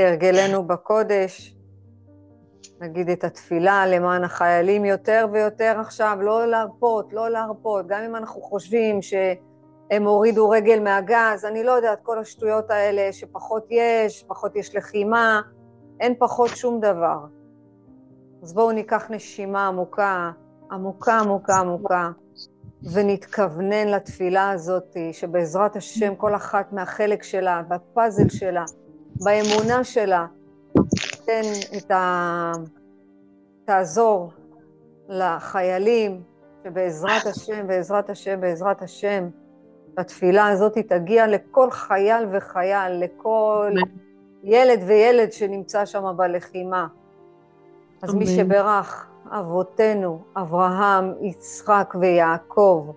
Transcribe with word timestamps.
הרגלנו 0.00 0.64
בקודש, 0.66 1.56
נגיד 2.80 3.10
את 3.10 3.24
התפילה 3.24 3.86
למען 3.86 4.24
החיילים 4.24 4.84
יותר 4.84 5.26
ויותר 5.32 5.76
עכשיו, 5.80 6.18
לא 6.20 6.46
להרפות, 6.46 7.12
לא 7.12 7.28
להרפות, 7.30 7.86
גם 7.86 8.02
אם 8.02 8.16
אנחנו 8.16 8.42
חושבים 8.42 9.02
שהם 9.02 10.04
הורידו 10.04 10.50
רגל 10.50 10.80
מהגז, 10.80 11.44
אני 11.44 11.64
לא 11.64 11.72
יודעת, 11.72 11.98
כל 12.02 12.18
השטויות 12.18 12.70
האלה 12.70 13.12
שפחות 13.12 13.66
יש, 13.70 14.24
פחות 14.28 14.56
יש 14.56 14.76
לחימה, 14.76 15.40
אין 16.00 16.14
פחות 16.18 16.48
שום 16.48 16.80
דבר. 16.80 17.18
אז 18.42 18.54
בואו 18.54 18.72
ניקח 18.72 19.10
נשימה 19.10 19.66
עמוקה, 19.66 20.30
עמוקה, 20.70 21.18
עמוקה, 21.18 21.56
עמוקה, 21.56 22.10
ונתכוונן 22.92 23.88
לתפילה 23.88 24.50
הזאת, 24.50 24.96
שבעזרת 25.12 25.76
השם 25.76 26.14
כל 26.14 26.34
אחת 26.34 26.72
מהחלק 26.72 27.22
שלה, 27.22 27.62
בפאזל 27.68 28.28
שלה, 28.28 28.64
באמונה 29.20 29.84
שלה, 29.84 30.26
תן 31.24 31.42
את 31.76 31.90
ה... 31.90 32.52
תעזור 33.64 34.32
לחיילים, 35.08 36.22
שבעזרת 36.64 37.26
השם, 37.26 37.66
בעזרת 37.66 38.10
השם, 38.10 38.40
בעזרת 38.40 38.82
השם, 38.82 39.28
התפילה 39.98 40.48
הזאת 40.48 40.78
תגיע 40.78 41.26
לכל 41.26 41.70
חייל 41.70 42.26
וחייל, 42.32 42.92
לכל 42.92 43.72
ילד 44.44 44.80
וילד 44.86 45.32
שנמצא 45.32 45.84
שם 45.84 46.16
בלחימה. 46.16 46.86
אז 48.02 48.14
מי 48.14 48.26
שברך, 48.26 49.06
אבותינו, 49.30 50.22
אברהם, 50.36 51.14
יצחק 51.20 51.94
ויעקב, 52.00 52.90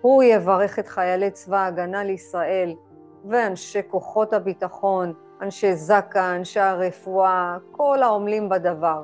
הוא 0.00 0.22
יברך 0.22 0.78
את 0.78 0.88
חיילי 0.88 1.30
צבא 1.30 1.56
ההגנה 1.56 2.04
לישראל 2.04 2.74
ואנשי 3.28 3.80
כוחות 3.88 4.32
הביטחון, 4.32 5.12
אנשי 5.44 5.76
זק"א, 5.76 6.36
אנשי 6.36 6.60
הרפואה, 6.60 7.56
כל 7.72 8.02
העמלים 8.02 8.48
בדבר, 8.48 9.02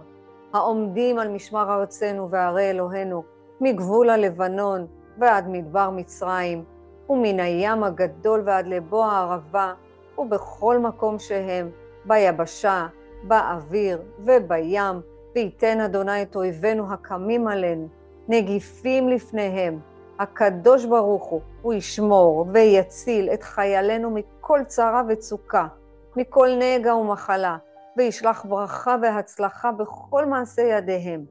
העומדים 0.52 1.18
על 1.18 1.28
משמר 1.28 1.74
ארצנו 1.74 2.30
וערי 2.30 2.70
אלוהינו, 2.70 3.22
מגבול 3.60 4.10
הלבנון 4.10 4.86
ועד 5.18 5.48
מדבר 5.48 5.90
מצרים, 5.90 6.64
ומן 7.08 7.40
הים 7.40 7.84
הגדול 7.84 8.42
ועד 8.44 8.66
לבוא 8.66 9.04
הערבה, 9.04 9.72
ובכל 10.18 10.78
מקום 10.78 11.18
שהם, 11.18 11.70
ביבשה, 12.04 12.86
באוויר 13.22 14.02
ובים, 14.18 15.00
וייתן 15.34 15.80
אדוני 15.80 16.22
את 16.22 16.36
אויבינו 16.36 16.92
הקמים 16.92 17.48
עלינו, 17.48 17.88
נגיפים 18.28 19.08
לפניהם. 19.08 19.78
הקדוש 20.18 20.84
ברוך 20.84 21.24
הוא, 21.24 21.40
הוא 21.62 21.74
ישמור 21.74 22.46
ויציל 22.52 23.30
את 23.34 23.42
חיילינו 23.42 24.10
מכל 24.10 24.60
צרה 24.66 25.02
וצוקה, 25.08 25.66
מכל 26.16 26.48
נגע 26.58 26.94
ומחלה, 26.94 27.56
וישלח 27.96 28.44
ברכה 28.48 28.96
והצלחה 29.02 29.72
בכל 29.72 30.26
מעשה 30.26 30.62
ידיהם, 30.62 31.24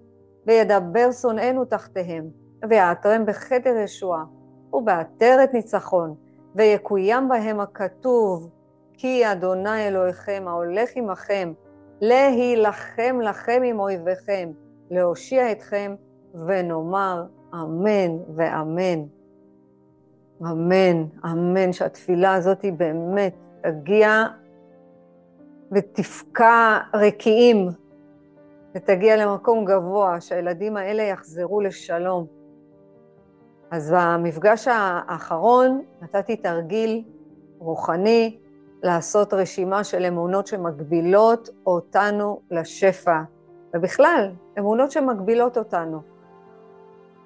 וידבר 0.48 1.12
שונאינו 1.12 1.66
תחתיהם, 1.66 2.26
ויעטרם 2.70 3.26
בכתר 3.26 3.76
ישועה, 3.84 4.24
ובעטרת 4.74 5.54
ניצחון, 5.54 6.16
ויקוים 6.56 7.30
בהם 7.30 7.60
הכתוב, 7.60 8.50
כי 8.94 9.32
אדוני 9.32 9.88
אלוהיכם 9.88 10.44
ההולך 10.48 10.90
עמכם, 10.96 11.54
להילחם 12.02 13.20
לכם 13.22 13.62
עם 13.66 13.80
אויביכם, 13.80 14.52
להושיע 14.92 15.52
אתכם, 15.52 15.96
ונאמר 16.34 17.26
אמן 17.54 18.18
ואמן. 18.36 19.04
אמן, 20.42 21.06
אמן, 21.26 21.74
שהתפילה 21.74 22.34
הזאת 22.34 22.62
היא 22.62 22.74
באמת 22.74 23.34
תגיע 23.62 24.26
ותפקע 25.72 26.78
רקיעים 26.94 27.70
ותגיע 28.76 29.26
למקום 29.26 29.66
גבוה, 29.66 30.22
שהילדים 30.22 30.78
האלה 30.78 31.04
יחזרו 31.04 31.62
לשלום. 31.62 32.26
אז 33.72 33.94
במפגש 33.98 34.68
האחרון 34.72 35.84
נתתי 36.02 36.36
תרגיל 36.36 37.04
רוחני 37.60 38.40
לעשות 38.84 39.34
רשימה 39.34 39.84
של 39.84 40.06
אמונות 40.06 40.48
שמגבילות 40.48 41.50
אותנו 41.66 42.42
לשפע, 42.52 43.22
ובכלל, 43.74 44.32
אמונות 44.60 44.92
שמגבילות 44.92 45.58
אותנו. 45.58 46.02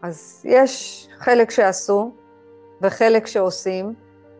אז 0.01 0.41
יש 0.45 1.07
חלק 1.17 1.51
שעשו 1.51 2.11
וחלק 2.81 3.27
שעושים. 3.27 3.93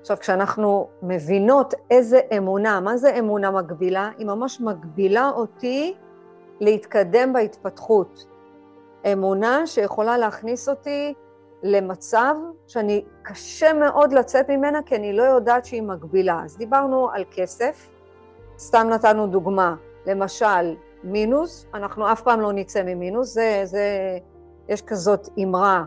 עכשיו, 0.04 0.18
כשאנחנו 0.20 0.88
מבינות 1.02 1.74
איזה 1.92 2.20
אמונה, 2.38 2.80
מה 2.80 2.98
זה 2.98 3.20
אמונה 3.20 3.52
מגבילה? 3.52 4.10
היא 4.18 4.28
ממש 4.28 4.62
מגבילה 4.62 5.30
אותי 5.36 5.94
להתקדם 6.60 7.34
בהתפתחות. 7.34 8.26
אמונה 9.14 9.68
שיכולה 9.68 10.18
להכניס 10.18 10.70
אותי 10.70 11.14
למצב 11.64 12.36
שאני, 12.68 13.06
קשה 13.22 13.74
מאוד 13.74 14.14
לצאת 14.14 14.50
ממנה, 14.50 14.80
כי 14.86 14.96
אני 14.96 15.14
לא 15.14 15.24
יודעת 15.24 15.66
שהיא 15.66 15.82
מגבילה. 15.82 16.42
אז 16.46 16.58
דיברנו 16.58 17.10
על 17.14 17.24
כסף, 17.32 17.90
סתם 18.58 18.88
נתנו 18.90 19.28
דוגמה, 19.28 19.76
למשל, 20.06 20.76
מינוס, 21.04 21.66
אנחנו 21.74 22.12
אף 22.12 22.22
פעם 22.22 22.42
לא 22.42 22.54
נצא 22.54 22.84
ממינוס, 22.84 23.34
זה, 23.34 23.62
זה, 23.64 24.18
יש 24.70 24.82
כזאת 24.82 25.30
אמרה 25.44 25.84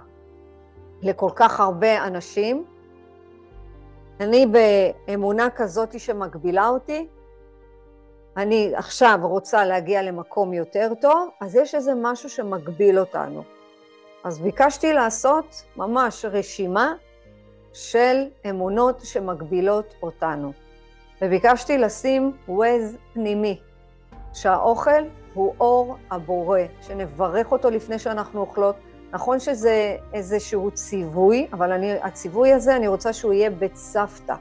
לכל 1.03 1.31
כך 1.34 1.60
הרבה 1.60 2.06
אנשים. 2.06 2.75
אני 4.21 4.47
באמונה 4.47 5.49
כזאת 5.50 6.00
שמגבילה 6.00 6.69
אותי, 6.69 7.06
אני 8.37 8.72
עכשיו 8.75 9.19
רוצה 9.22 9.65
להגיע 9.65 10.03
למקום 10.03 10.53
יותר 10.53 10.93
טוב, 11.00 11.28
אז 11.41 11.56
יש 11.56 11.75
איזה 11.75 11.93
משהו 12.03 12.31
שמגביל 12.31 12.99
אותנו. 12.99 13.43
אז 14.25 14.38
ביקשתי 14.38 14.93
לעשות 14.93 15.62
ממש 15.77 16.25
רשימה 16.25 16.94
של 17.72 18.25
אמונות 18.50 19.00
שמגבילות 19.00 19.94
אותנו. 20.03 20.53
וביקשתי 21.22 21.78
לשים 21.78 22.33
ווייז 22.48 22.97
פנימי, 23.12 23.60
שהאוכל 24.34 25.03
הוא 25.34 25.54
אור 25.60 25.97
הבורא, 26.10 26.60
שנברך 26.81 27.53
אותו 27.53 27.71
לפני 27.71 27.98
שאנחנו 27.98 28.41
אוכלות. 28.41 28.77
נכון 29.12 29.41
שזה 29.41 29.97
איזשהו 30.12 30.71
ציווי, 30.71 31.47
אבל 31.53 31.72
אני, 31.72 31.93
הציווי 32.03 32.53
הזה, 32.53 32.77
אני 32.77 32.89
רוצה 32.89 33.12
שהוא 33.12 33.33
יהיה 33.33 33.50
בית 33.50 33.77
סבתא, 33.77 34.34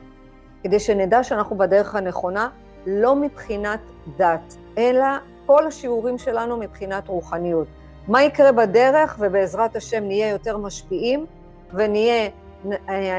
כדי 0.64 0.80
שנדע 0.80 1.24
שאנחנו 1.24 1.58
בדרך 1.58 1.96
הנכונה, 1.96 2.50
לא 2.86 3.16
מבחינת 3.16 3.80
דת, 4.18 4.56
אלא 4.78 5.06
כל 5.46 5.68
השיעורים 5.68 6.18
שלנו 6.18 6.58
מבחינת 6.58 7.08
רוחניות. 7.08 7.68
מה 8.08 8.24
יקרה 8.24 8.52
בדרך, 8.52 9.16
ובעזרת 9.20 9.76
השם 9.76 10.04
נהיה 10.04 10.30
יותר 10.30 10.58
משפיעים, 10.58 11.26
ונהיה 11.74 12.30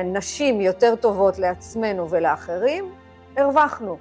נשים 0.05 0.61
יותר 0.61 0.97
טובות 0.97 1.39
לעצמנו 1.39 2.11
ולאחרים, 2.11 2.91
הרווחנו. 3.37 3.97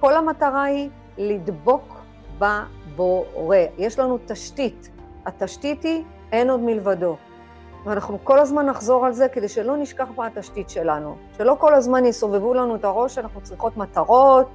כל 0.00 0.16
המטרה 0.16 0.62
היא 0.62 0.90
לדבוק 1.18 2.00
בבורא. 2.38 3.56
יש 3.78 3.98
לנו 3.98 4.18
תשתית, 4.26 4.90
התשתית 5.26 5.82
היא 5.82 6.02
אין 6.34 6.50
עוד 6.50 6.60
מלבדו. 6.60 7.16
ואנחנו 7.84 8.18
כל 8.24 8.38
הזמן 8.38 8.66
נחזור 8.66 9.06
על 9.06 9.12
זה 9.12 9.28
כדי 9.28 9.48
שלא 9.48 9.76
נשכח 9.76 10.06
מה 10.16 10.26
התשתית 10.26 10.70
שלנו. 10.70 11.16
שלא 11.36 11.56
כל 11.58 11.74
הזמן 11.74 12.04
יסובבו 12.04 12.54
לנו 12.54 12.76
את 12.76 12.84
הראש, 12.84 13.18
אנחנו 13.18 13.40
צריכות 13.40 13.76
מטרות, 13.76 14.46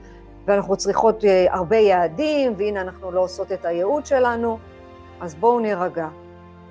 ואנחנו 0.46 0.78
צריכות 0.78 1.26
אה, 1.26 1.46
הרבה 1.50 1.76
יעדים, 1.76 2.54
והנה 2.58 2.82
אנחנו 2.82 3.12
לא 3.12 3.20
עושות 3.20 3.52
את 3.52 3.66
הייעוד 3.66 4.06
שלנו. 4.06 4.58
אז 5.22 5.36
בואו 5.36 5.60
נירגע. 5.60 6.08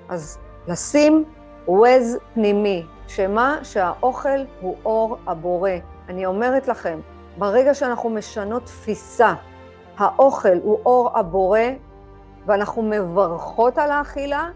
אז 0.09 0.37
לשים 0.67 1.25
ווז 1.67 2.17
פנימי, 2.33 2.85
שמה? 3.07 3.59
שהאוכל 3.63 4.39
הוא 4.61 4.75
אור 4.85 5.17
הבורא. 5.27 5.71
אני 6.09 6.25
אומרת 6.25 6.67
לכם, 6.67 6.99
ברגע 7.37 7.73
שאנחנו 7.73 8.09
משנות 8.09 8.65
תפיסה, 8.65 9.33
האוכל 9.97 10.57
הוא 10.63 10.79
אור 10.85 11.17
הבורא, 11.17 11.59
ואנחנו 12.45 12.81
מברכות 12.81 13.77
על 13.77 13.91
האכילה, 13.91 14.49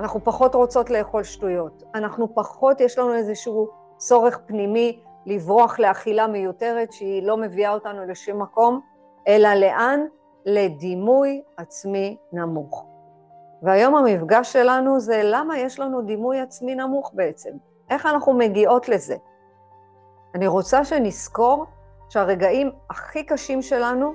אנחנו 0.00 0.24
פחות 0.24 0.54
רוצות 0.54 0.90
לאכול 0.90 1.22
שטויות. 1.22 1.82
אנחנו 1.94 2.34
פחות, 2.34 2.80
יש 2.80 2.98
לנו 2.98 3.14
איזשהו 3.14 3.68
צורך 3.96 4.38
פנימי 4.46 5.00
לברוח 5.26 5.78
לאכילה 5.78 6.26
מיותרת 6.26 6.92
שהיא 6.92 7.22
לא 7.22 7.36
מביאה 7.36 7.72
אותנו 7.72 8.04
לשום 8.04 8.42
מקום, 8.42 8.80
אלא 9.28 9.54
לאן? 9.54 10.00
לדימוי 10.46 11.42
עצמי 11.56 12.16
נמוך. 12.32 12.86
והיום 13.62 13.94
המפגש 13.94 14.52
שלנו 14.52 15.00
זה 15.00 15.20
למה 15.24 15.58
יש 15.58 15.78
לנו 15.78 16.02
דימוי 16.02 16.40
עצמי 16.40 16.74
נמוך 16.74 17.10
בעצם? 17.14 17.50
איך 17.90 18.06
אנחנו 18.06 18.32
מגיעות 18.32 18.88
לזה? 18.88 19.16
אני 20.34 20.46
רוצה 20.46 20.84
שנזכור 20.84 21.66
שהרגעים 22.08 22.70
הכי 22.90 23.24
קשים 23.24 23.62
שלנו, 23.62 24.14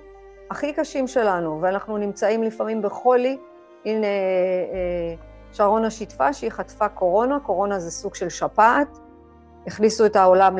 הכי 0.51 0.73
קשים 0.73 1.07
שלנו, 1.07 1.59
ואנחנו 1.61 1.97
נמצאים 1.97 2.43
לפעמים 2.43 2.81
בחולי, 2.81 3.37
הנה 3.85 4.07
אה, 4.07 5.15
שרונה 5.53 5.89
שיתפה 5.89 6.33
שהיא 6.33 6.49
חטפה 6.49 6.89
קורונה, 6.89 7.39
קורונה 7.39 7.79
זה 7.79 7.91
סוג 7.91 8.15
של 8.15 8.29
שפעת, 8.29 8.97
הכניסו 9.67 10.05
את 10.05 10.15
העולם 10.15 10.55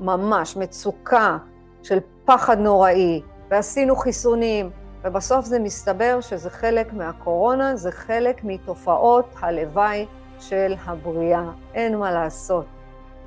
לממש 0.00 0.56
מצוקה 0.56 1.38
של 1.82 1.98
פחד 2.24 2.58
נוראי, 2.58 3.22
ועשינו 3.50 3.96
חיסונים, 3.96 4.70
ובסוף 5.04 5.44
זה 5.44 5.58
מסתבר 5.58 6.20
שזה 6.20 6.50
חלק 6.50 6.92
מהקורונה, 6.92 7.76
זה 7.76 7.92
חלק 7.92 8.44
מתופעות 8.44 9.34
הלוואי 9.40 10.06
של 10.40 10.74
הבריאה. 10.84 11.50
אין 11.74 11.98
מה 11.98 12.12
לעשות. 12.12 12.64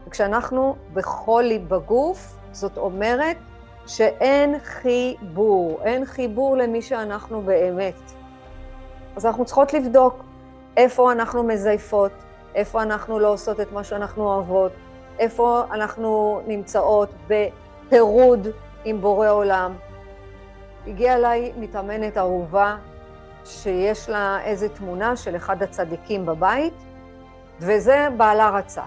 וכשאנחנו 0.08 0.76
בחולי 0.94 1.60
בגוף, 1.60 2.36
זאת 2.52 2.78
אומרת 2.78 3.38
שאין 3.86 4.60
חיבור, 4.60 5.80
אין 5.84 6.06
חיבור 6.06 6.58
למי 6.58 6.82
שאנחנו 6.82 7.42
באמת. 7.42 8.12
אז 9.16 9.26
אנחנו 9.26 9.46
צריכות 9.46 9.74
לבדוק 9.74 10.29
איפה 10.80 11.12
אנחנו 11.12 11.44
מזייפות, 11.44 12.12
איפה 12.56 12.82
אנחנו 12.82 13.20
לא 13.20 13.34
עושות 13.34 13.60
את 13.60 13.72
מה 13.72 13.84
שאנחנו 13.84 14.24
אוהבות, 14.24 14.72
איפה 15.20 15.64
אנחנו 15.72 16.42
נמצאות 16.48 17.10
בפירוד 17.28 18.48
עם 18.86 19.02
בורא 19.02 19.30
עולם. 19.30 19.74
הגיעה 20.88 21.16
אליי 21.16 21.52
מתאמנת 21.58 22.18
אהובה 22.18 22.78
שיש 23.46 24.10
לה 24.10 24.40
איזו 24.44 24.68
תמונה 24.70 25.16
של 25.16 25.36
אחד 25.36 25.64
הצדיקים 25.64 26.26
בבית, 26.26 26.74
וזה 27.60 28.08
בעלה 28.18 28.50
רצה. 28.50 28.84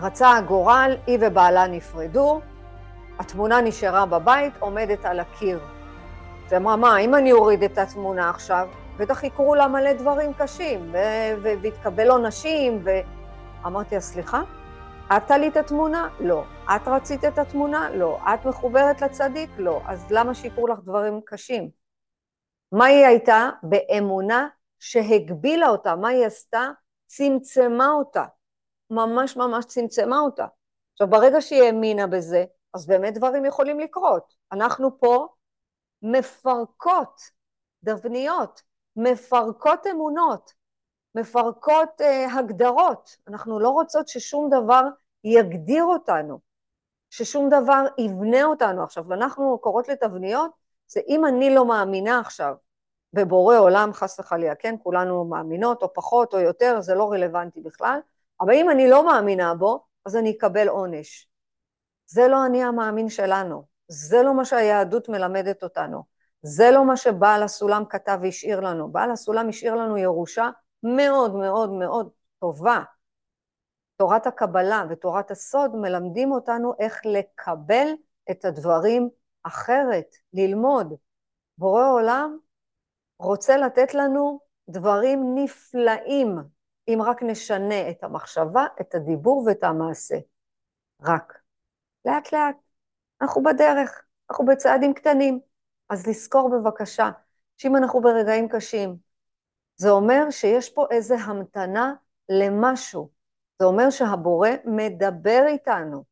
רצה 0.00 0.36
הגורל, 0.36 0.96
היא 1.06 1.18
ובעלה 1.20 1.66
נפרדו, 1.66 2.40
התמונה 3.18 3.60
נשארה 3.60 4.06
בבית, 4.06 4.52
עומדת 4.58 5.04
על 5.04 5.20
הקיר. 5.20 5.60
אז 6.46 6.52
אמרה, 6.52 6.76
מה, 6.76 6.98
אם 6.98 7.14
אני 7.14 7.32
אוריד 7.32 7.62
את 7.62 7.78
התמונה 7.78 8.30
עכשיו, 8.30 8.68
בטח 8.98 9.24
יקרו 9.24 9.54
לה 9.54 9.68
מלא 9.68 9.92
דברים 9.92 10.32
קשים, 10.34 10.94
ויתקבל 11.42 12.10
עונשים, 12.10 12.84
ואמרתי 12.84 13.94
לה, 13.94 14.00
סליחה? 14.00 14.42
את 15.16 15.22
תלית 15.26 15.52
את 15.52 15.56
התמונה? 15.56 16.08
לא. 16.20 16.44
את 16.76 16.88
רצית 16.88 17.24
את 17.24 17.38
התמונה? 17.38 17.90
לא. 17.90 18.18
את 18.34 18.44
מחוברת 18.44 19.02
לצדיק? 19.02 19.50
לא. 19.58 19.80
אז 19.86 20.06
למה 20.10 20.34
שיקרו 20.34 20.66
לך 20.66 20.78
דברים 20.78 21.20
קשים? 21.24 21.70
מה 22.72 22.84
היא 22.84 23.06
הייתה? 23.06 23.50
באמונה 23.62 24.48
שהגבילה 24.78 25.68
אותה. 25.68 25.96
מה 25.96 26.08
היא 26.08 26.26
עשתה? 26.26 26.68
צמצמה 27.06 27.92
אותה. 27.92 28.24
ממש 28.90 29.36
ממש 29.36 29.64
צמצמה 29.64 30.18
אותה. 30.18 30.46
עכשיו, 30.92 31.08
ברגע 31.08 31.40
שהיא 31.40 31.62
האמינה 31.62 32.06
בזה, 32.06 32.44
אז 32.74 32.86
באמת 32.86 33.14
דברים 33.14 33.44
יכולים 33.44 33.80
לקרות. 33.80 34.34
אנחנו 34.52 35.00
פה 35.00 35.28
מפרקות 36.02 37.20
דבניות, 37.82 38.62
מפרקות 38.96 39.86
אמונות, 39.86 40.52
מפרקות 41.14 42.00
אה, 42.00 42.34
הגדרות. 42.34 43.16
אנחנו 43.28 43.60
לא 43.60 43.68
רוצות 43.68 44.08
ששום 44.08 44.50
דבר 44.50 44.82
יגדיר 45.24 45.84
אותנו, 45.84 46.38
ששום 47.10 47.48
דבר 47.48 47.84
יבנה 47.98 48.44
אותנו. 48.44 48.82
עכשיו, 48.82 49.12
אנחנו 49.12 49.58
קוראות 49.58 49.88
לתבניות, 49.88 50.50
זה 50.86 51.00
אם 51.08 51.26
אני 51.26 51.54
לא 51.54 51.66
מאמינה 51.66 52.20
עכשיו 52.20 52.54
בבורא 53.12 53.56
עולם, 53.56 53.92
חס 53.92 54.20
וחלילה, 54.20 54.54
כן? 54.54 54.74
כולנו 54.82 55.24
מאמינות, 55.24 55.82
או 55.82 55.92
פחות 55.94 56.34
או 56.34 56.38
יותר, 56.40 56.80
זה 56.80 56.94
לא 56.94 57.12
רלוונטי 57.12 57.60
בכלל, 57.60 57.98
אבל 58.40 58.52
אם 58.52 58.70
אני 58.70 58.88
לא 58.88 59.06
מאמינה 59.06 59.54
בו, 59.54 59.84
אז 60.04 60.16
אני 60.16 60.30
אקבל 60.30 60.68
עונש. 60.68 61.28
זה 62.06 62.28
לא 62.28 62.46
אני 62.46 62.64
המאמין 62.64 63.08
שלנו, 63.08 63.64
זה 63.88 64.22
לא 64.22 64.34
מה 64.34 64.44
שהיהדות 64.44 65.08
מלמדת 65.08 65.62
אותנו, 65.62 66.02
זה 66.46 66.70
לא 66.70 66.84
מה 66.84 66.96
שבעל 66.96 67.42
הסולם 67.42 67.84
כתב 67.88 68.18
והשאיר 68.22 68.60
לנו. 68.60 68.92
בעל 68.92 69.10
הסולם 69.10 69.48
השאיר 69.48 69.74
לנו 69.74 69.98
ירושה 69.98 70.50
מאוד 70.82 71.34
מאוד 71.34 71.70
מאוד 71.70 72.10
טובה. 72.38 72.82
תורת 73.96 74.26
הקבלה 74.26 74.84
ותורת 74.90 75.30
הסוד 75.30 75.76
מלמדים 75.76 76.32
אותנו 76.32 76.72
איך 76.78 77.00
לקבל 77.04 77.86
את 78.30 78.44
הדברים 78.44 79.08
אחרת, 79.42 80.06
ללמוד. 80.32 80.94
בורא 81.58 81.90
עולם 81.90 82.38
רוצה 83.18 83.56
לתת 83.56 83.94
לנו 83.94 84.40
דברים 84.68 85.34
נפלאים, 85.34 86.38
אם 86.88 86.98
רק 87.02 87.22
נשנה 87.22 87.90
את 87.90 88.04
המחשבה, 88.04 88.66
את 88.80 88.94
הדיבור 88.94 89.44
ואת 89.46 89.64
המעשה. 89.64 90.16
רק. 91.02 91.38
לאט 92.04 92.32
לאט. 92.32 92.56
אנחנו 93.20 93.42
בדרך, 93.42 94.04
אנחנו 94.30 94.44
בצעדים 94.46 94.94
קטנים. 94.94 95.53
אז 95.88 96.06
לזכור 96.06 96.50
בבקשה, 96.50 97.10
שאם 97.56 97.76
אנחנו 97.76 98.00
ברגעים 98.00 98.48
קשים, 98.48 98.96
זה 99.76 99.90
אומר 99.90 100.30
שיש 100.30 100.70
פה 100.70 100.86
איזו 100.90 101.14
המתנה 101.14 101.94
למשהו. 102.28 103.10
זה 103.58 103.64
אומר 103.64 103.90
שהבורא 103.90 104.48
מדבר 104.64 105.44
איתנו. 105.46 106.04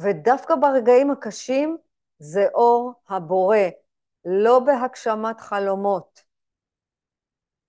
ודווקא 0.00 0.54
ברגעים 0.54 1.10
הקשים 1.10 1.76
זה 2.18 2.46
אור 2.54 2.92
הבורא, 3.08 3.56
לא 4.24 4.58
בהגשמת 4.58 5.40
חלומות. 5.40 6.22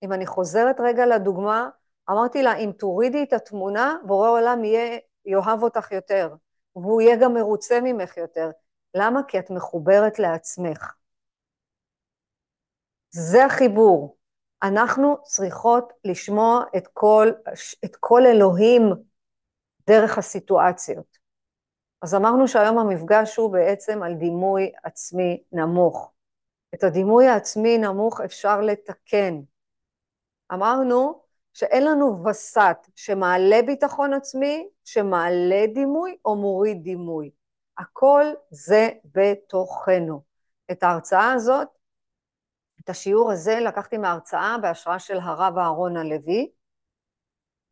אם 0.02 0.12
אני 0.12 0.26
חוזרת 0.26 0.76
רגע 0.80 1.06
לדוגמה, 1.06 1.68
אמרתי 2.10 2.42
לה, 2.42 2.56
אם 2.56 2.70
תורידי 2.78 3.22
את 3.22 3.32
התמונה, 3.32 3.96
בורא 4.06 4.28
עולם 4.28 4.64
יהיה, 4.64 4.98
יאהב 5.24 5.62
אותך 5.62 5.92
יותר. 5.92 6.34
והוא 6.76 7.00
יהיה 7.00 7.16
גם 7.16 7.34
מרוצה 7.34 7.78
ממך 7.82 8.16
יותר. 8.16 8.50
למה? 8.94 9.20
כי 9.28 9.38
את 9.38 9.50
מחוברת 9.50 10.18
לעצמך. 10.18 10.92
זה 13.12 13.44
החיבור. 13.44 14.16
אנחנו 14.62 15.16
צריכות 15.22 15.92
לשמוע 16.04 16.64
את 16.76 16.88
כל, 16.92 17.30
את 17.84 17.96
כל 17.96 18.22
אלוהים 18.26 18.82
דרך 19.86 20.18
הסיטואציות. 20.18 21.18
אז 22.02 22.14
אמרנו 22.14 22.48
שהיום 22.48 22.78
המפגש 22.78 23.36
הוא 23.36 23.52
בעצם 23.52 24.02
על 24.02 24.14
דימוי 24.14 24.72
עצמי 24.84 25.42
נמוך. 25.52 26.12
את 26.74 26.84
הדימוי 26.84 27.26
העצמי 27.26 27.78
נמוך 27.78 28.20
אפשר 28.20 28.60
לתקן. 28.60 29.40
אמרנו 30.52 31.22
שאין 31.52 31.84
לנו 31.84 32.24
וסת 32.24 32.76
שמעלה 32.96 33.60
ביטחון 33.66 34.12
עצמי, 34.12 34.68
שמעלה 34.84 35.66
דימוי 35.74 36.16
או 36.24 36.36
מוריד 36.36 36.82
דימוי. 36.82 37.30
הכל 37.78 38.24
זה 38.50 38.88
בתוכנו. 39.04 40.22
את 40.70 40.82
ההרצאה 40.82 41.32
הזאת, 41.32 41.68
את 42.84 42.90
השיעור 42.90 43.32
הזה 43.32 43.60
לקחתי 43.60 43.98
מההרצאה 43.98 44.56
בהשראה 44.62 44.98
של 44.98 45.18
הרב 45.22 45.58
אהרון 45.58 45.96
הלוי. 45.96 46.50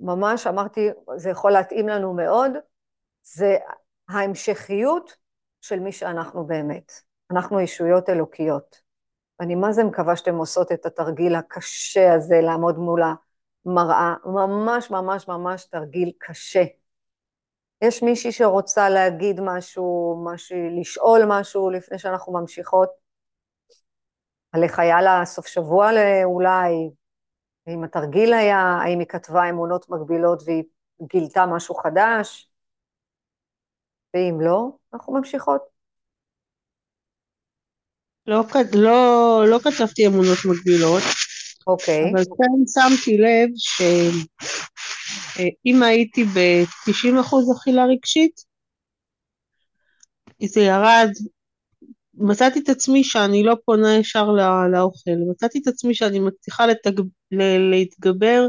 ממש 0.01 0.47
אמרתי, 0.47 0.89
זה 1.17 1.31
יכול 1.31 1.53
להתאים 1.53 1.89
לנו 1.89 2.15
מאוד, 2.15 2.53
זה 3.23 3.57
ההמשכיות 4.09 5.17
של 5.61 5.81
מי 5.81 5.93
שאנחנו 5.93 6.47
באמת. 6.47 6.93
אנחנו 7.31 7.61
ישויות 7.61 8.09
אלוקיות. 8.09 8.81
אני 9.41 9.55
מה 9.55 9.73
זה 9.73 9.85
מקווה 9.85 10.17
שאתם 10.17 10.35
עושות 10.35 10.73
את 10.73 10.87
התרגיל 10.87 11.35
הקשה 11.35 12.15
הזה 12.15 12.41
לעמוד 12.43 12.79
מול 12.79 13.03
מראה, 13.67 14.15
ממש 14.25 14.91
ממש 14.91 15.29
ממש 15.29 15.65
תרגיל 15.65 16.13
קשה. 16.19 16.65
יש 17.83 18.03
מישהי 18.03 18.33
שרוצה 18.33 18.89
להגיד 18.89 19.41
משהו, 19.41 20.23
משהו, 20.27 20.57
לשאול 20.81 21.21
משהו 21.29 21.71
לפני 21.71 21.99
שאנחנו 21.99 22.33
ממשיכות? 22.33 23.00
על 24.53 24.63
איך 24.63 24.79
היה 24.79 25.03
לה 25.03 25.25
סוף 25.25 25.47
שבוע 25.47 25.91
אולי, 26.25 26.91
אם 27.69 27.85
התרגיל 27.85 28.33
היה, 28.33 28.59
האם 28.59 28.99
היא 28.99 29.09
כתבה 29.09 29.51
אמונות 29.51 29.91
מגבילות 29.91 30.43
והיא 30.47 30.65
גילתה 31.03 31.47
משהו 31.47 31.75
חדש, 31.75 32.51
ואם 34.15 34.41
לא, 34.41 34.69
אנחנו 34.95 35.13
ממשיכות. 35.13 35.63
לא, 38.27 38.45
לא, 38.75 39.45
לא 39.51 39.59
כתבתי 39.59 40.07
אמונות 40.07 40.39
מגבילות. 40.45 41.03
אוקיי. 41.67 42.01
אבל 42.13 42.25
כן 42.25 42.65
שמתי 42.67 43.19
לב 43.19 43.49
שאם 45.37 45.83
הייתי 45.83 46.25
ב-90% 46.25 47.37
אכילה 47.57 47.85
רגשית, 47.85 48.41
זה 50.45 50.61
ירד, 50.61 51.11
מצאתי 52.21 52.59
את 52.59 52.69
עצמי 52.69 53.05
שאני 53.05 53.43
לא 53.43 53.57
פונה 53.65 53.97
ישר 53.97 54.31
לא, 54.31 54.71
לאוכל, 54.73 55.11
מצאתי 55.31 55.59
את 55.59 55.69
עצמי 55.69 55.95
שאני 55.95 56.19
מצליחה 56.19 56.67
לתג... 56.67 57.03
להתגבר 57.71 58.47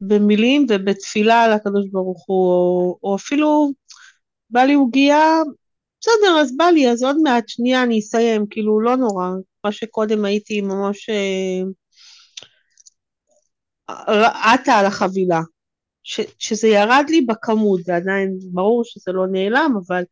במילים 0.00 0.66
ובתפילה 0.68 1.42
על 1.42 1.52
הקדוש 1.52 1.88
ברוך 1.92 2.24
הוא, 2.26 2.50
או, 2.50 2.98
או 3.02 3.16
אפילו 3.16 3.72
בא 4.50 4.60
לי 4.60 4.74
עוגייה, 4.74 5.42
בסדר, 6.00 6.40
אז 6.40 6.56
בא 6.56 6.64
לי, 6.64 6.90
אז 6.90 7.02
עוד 7.02 7.16
מעט, 7.22 7.48
שנייה, 7.48 7.82
אני 7.82 7.98
אסיים, 7.98 8.46
כאילו, 8.50 8.80
לא 8.80 8.96
נורא. 8.96 9.28
מה 9.64 9.72
שקודם 9.72 10.24
הייתי 10.24 10.60
ממש 10.60 11.10
אה, 11.10 11.62
עטה 14.54 14.72
על 14.74 14.86
החבילה. 14.86 15.40
ש, 16.02 16.20
שזה 16.38 16.68
ירד 16.68 17.04
לי 17.08 17.20
בכמות, 17.20 17.84
זה 17.84 17.96
עדיין 17.96 18.38
ברור 18.52 18.82
שזה 18.84 19.12
לא 19.12 19.26
נעלם, 19.32 19.72
אבל 19.86 20.02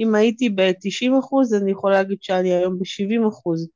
אם 0.00 0.14
הייתי 0.14 0.48
ב-90 0.48 1.18
אחוז, 1.18 1.54
אני 1.54 1.70
יכולה 1.70 1.94
להגיד 1.94 2.18
שאני 2.20 2.54
היום 2.54 2.78
ב-70 2.78 3.28
אחוז 3.28 3.68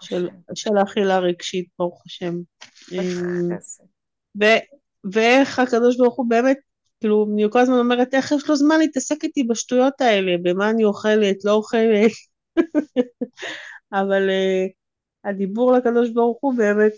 של, 0.00 0.28
של 0.54 0.70
אכילה 0.82 1.18
רגשית, 1.18 1.66
ברוך 1.78 2.02
השם. 2.06 2.34
אמ, 2.92 3.48
ו, 4.40 4.44
ואיך 5.12 5.58
הקדוש 5.58 5.96
ברוך 5.96 6.16
הוא 6.16 6.26
באמת, 6.28 6.58
כאילו, 7.00 7.26
אני 7.34 7.44
כל 7.50 7.58
הזמן 7.58 7.78
אומרת, 7.78 8.14
איך 8.14 8.32
יש 8.32 8.48
לו 8.48 8.56
זמן 8.56 8.78
להתעסק 8.78 9.24
איתי 9.24 9.44
בשטויות 9.44 10.00
האלה, 10.00 10.32
במה 10.42 10.70
אני 10.70 10.84
אוכלת, 10.84 11.44
לא 11.44 11.52
אוכלת. 11.52 12.10
אבל 13.92 14.28
uh, 14.28 14.72
הדיבור 15.30 15.72
לקדוש 15.72 16.10
ברוך 16.10 16.38
הוא 16.40 16.54
באמת 16.54 16.92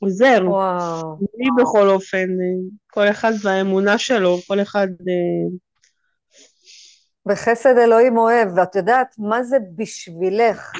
עוזר. 0.00 0.38
וואו. 0.44 1.16
לי 1.38 1.62
בכל 1.62 1.88
אופן, 1.88 2.26
uh, 2.26 2.70
כל 2.86 3.08
אחד 3.08 3.32
והאמונה 3.42 3.98
שלו, 3.98 4.38
כל 4.46 4.60
אחד... 4.60 4.88
Uh... 4.88 5.65
בחסד 7.26 7.78
אלוהים 7.78 8.18
אוהב, 8.18 8.48
ואת 8.56 8.76
יודעת 8.76 9.14
מה 9.18 9.42
זה 9.42 9.56
בשבילך 9.76 10.72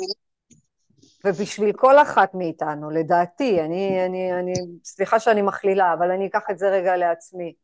ובשביל 1.25 1.73
כל 1.73 1.99
אחת 1.99 2.35
מאיתנו, 2.35 2.91
לדעתי, 2.91 3.61
אני, 3.61 4.07
אני, 4.07 4.33
אני, 4.33 4.53
סליחה 4.85 5.21
שאני 5.21 5.43
מכלילה, 5.43 5.93
אבל 5.93 6.11
אני 6.11 6.27
אקח 6.27 6.43
את 6.51 6.59
זה 6.59 6.71
רגע 6.71 6.97
לעצמי. 6.97 7.55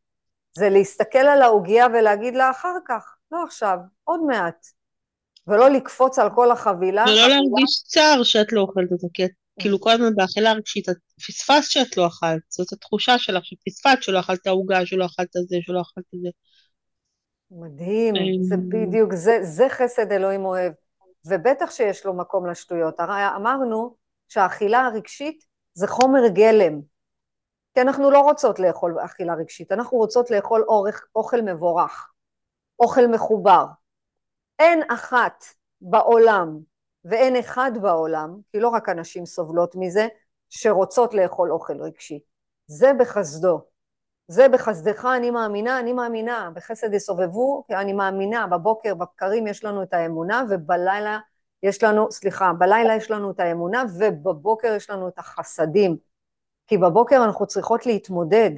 זה 0.57 0.69
להסתכל 0.69 1.17
על 1.17 1.41
העוגייה 1.41 1.87
ולהגיד 1.87 2.35
לה 2.35 2.51
אחר 2.51 2.75
כך, 2.87 3.15
לא 3.31 3.43
עכשיו, 3.43 3.77
עוד 4.03 4.19
מעט. 4.27 4.65
ולא 5.47 5.69
לקפוץ 5.69 6.19
על 6.19 6.29
כל 6.35 6.51
החבילה. 6.51 7.03
ולא 7.03 7.27
להרגיש 7.27 7.83
צער 7.85 8.23
שאת 8.23 8.53
לא 8.53 8.61
אוכלת 8.61 8.91
אותה, 8.91 9.07
כי 9.13 9.25
את 9.25 9.31
כאילו 9.59 9.81
כל 9.81 9.91
הזמן 9.91 10.15
באכילה 10.15 10.53
רגשית, 10.53 10.89
את 10.89 10.97
פספסת 11.27 11.71
שאת 11.71 11.97
לא 11.97 12.07
אכלת, 12.07 12.41
זאת 12.49 12.73
התחושה 12.73 13.17
שלך 13.17 13.45
שפספסת 13.45 14.03
שלא 14.03 14.19
אכלת 14.19 14.47
עוגה, 14.47 14.85
שלא 14.85 15.05
אכלת 15.05 15.27
זה, 15.33 15.57
שלא 15.61 15.81
אכלת 15.81 16.05
זה. 16.11 16.29
מדהים, 17.59 18.43
זה 18.43 18.55
בדיוק, 18.57 19.13
זה, 19.13 19.37
זה 19.41 19.69
חסד 19.69 20.11
אלוהים 20.11 20.45
אוהב. 20.45 20.73
ובטח 21.25 21.71
שיש 21.71 22.05
לו 22.05 22.13
מקום 22.13 22.47
לשטויות. 22.47 22.99
הרי 22.99 23.35
אמרנו 23.35 23.95
שהאכילה 24.29 24.85
הרגשית 24.85 25.45
זה 25.73 25.87
חומר 25.87 26.27
גלם. 26.27 26.81
כי 27.73 27.81
אנחנו 27.81 28.11
לא 28.11 28.19
רוצות 28.19 28.59
לאכול 28.59 28.97
אכילה 29.05 29.33
רגשית, 29.33 29.71
אנחנו 29.71 29.97
רוצות 29.97 30.31
לאכול 30.31 30.63
אורך, 30.67 31.07
אוכל 31.15 31.41
מבורך, 31.41 32.11
אוכל 32.79 33.07
מחובר. 33.07 33.65
אין 34.59 34.81
אחת 34.91 35.43
בעולם 35.81 36.59
ואין 37.05 37.35
אחד 37.35 37.71
בעולם, 37.81 38.37
כי 38.51 38.59
לא 38.59 38.67
רק 38.67 38.89
הנשים 38.89 39.25
סובלות 39.25 39.75
מזה, 39.75 40.07
שרוצות 40.49 41.13
לאכול 41.13 41.51
אוכל 41.51 41.81
רגשי. 41.81 42.19
זה 42.67 42.91
בחסדו. 42.99 43.61
זה 44.27 44.47
בחסדך 44.49 45.05
אני 45.17 45.31
מאמינה, 45.31 45.79
אני 45.79 45.93
מאמינה, 45.93 46.49
בחסד 46.53 46.93
יסובבו, 46.93 47.63
אני 47.71 47.93
מאמינה, 47.93 48.47
בבוקר, 48.47 48.95
בבקרים 48.95 49.47
יש 49.47 49.63
לנו 49.63 49.83
את 49.83 49.93
האמונה, 49.93 50.43
ובלילה 50.49 51.19
יש 51.63 51.83
לנו, 51.83 52.11
סליחה, 52.11 52.53
בלילה 52.53 52.95
יש 52.95 53.11
לנו 53.11 53.31
את 53.31 53.39
האמונה, 53.39 53.83
ובבוקר 53.99 54.73
יש 54.75 54.89
לנו 54.89 55.07
את 55.07 55.19
החסדים. 55.19 55.97
כי 56.67 56.77
בבוקר 56.77 57.23
אנחנו 57.25 57.47
צריכות 57.47 57.85
להתמודד. 57.85 58.51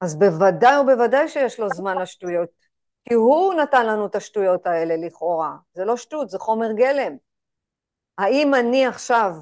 אז 0.00 0.18
בוודאי 0.18 0.78
ובוודאי 0.78 1.28
שיש 1.28 1.60
לו 1.60 1.68
זמן 1.68 1.98
לשטויות, 1.98 2.48
כי 3.04 3.14
הוא 3.14 3.54
נתן 3.54 3.86
לנו 3.86 4.06
את 4.06 4.14
השטויות 4.14 4.66
האלה 4.66 4.96
לכאורה. 4.96 5.56
זה 5.74 5.84
לא 5.84 5.96
שטות, 5.96 6.30
זה 6.30 6.38
חומר 6.38 6.72
גלם. 6.72 7.16
האם 8.18 8.54
אני 8.54 8.86
עכשיו 8.86 9.32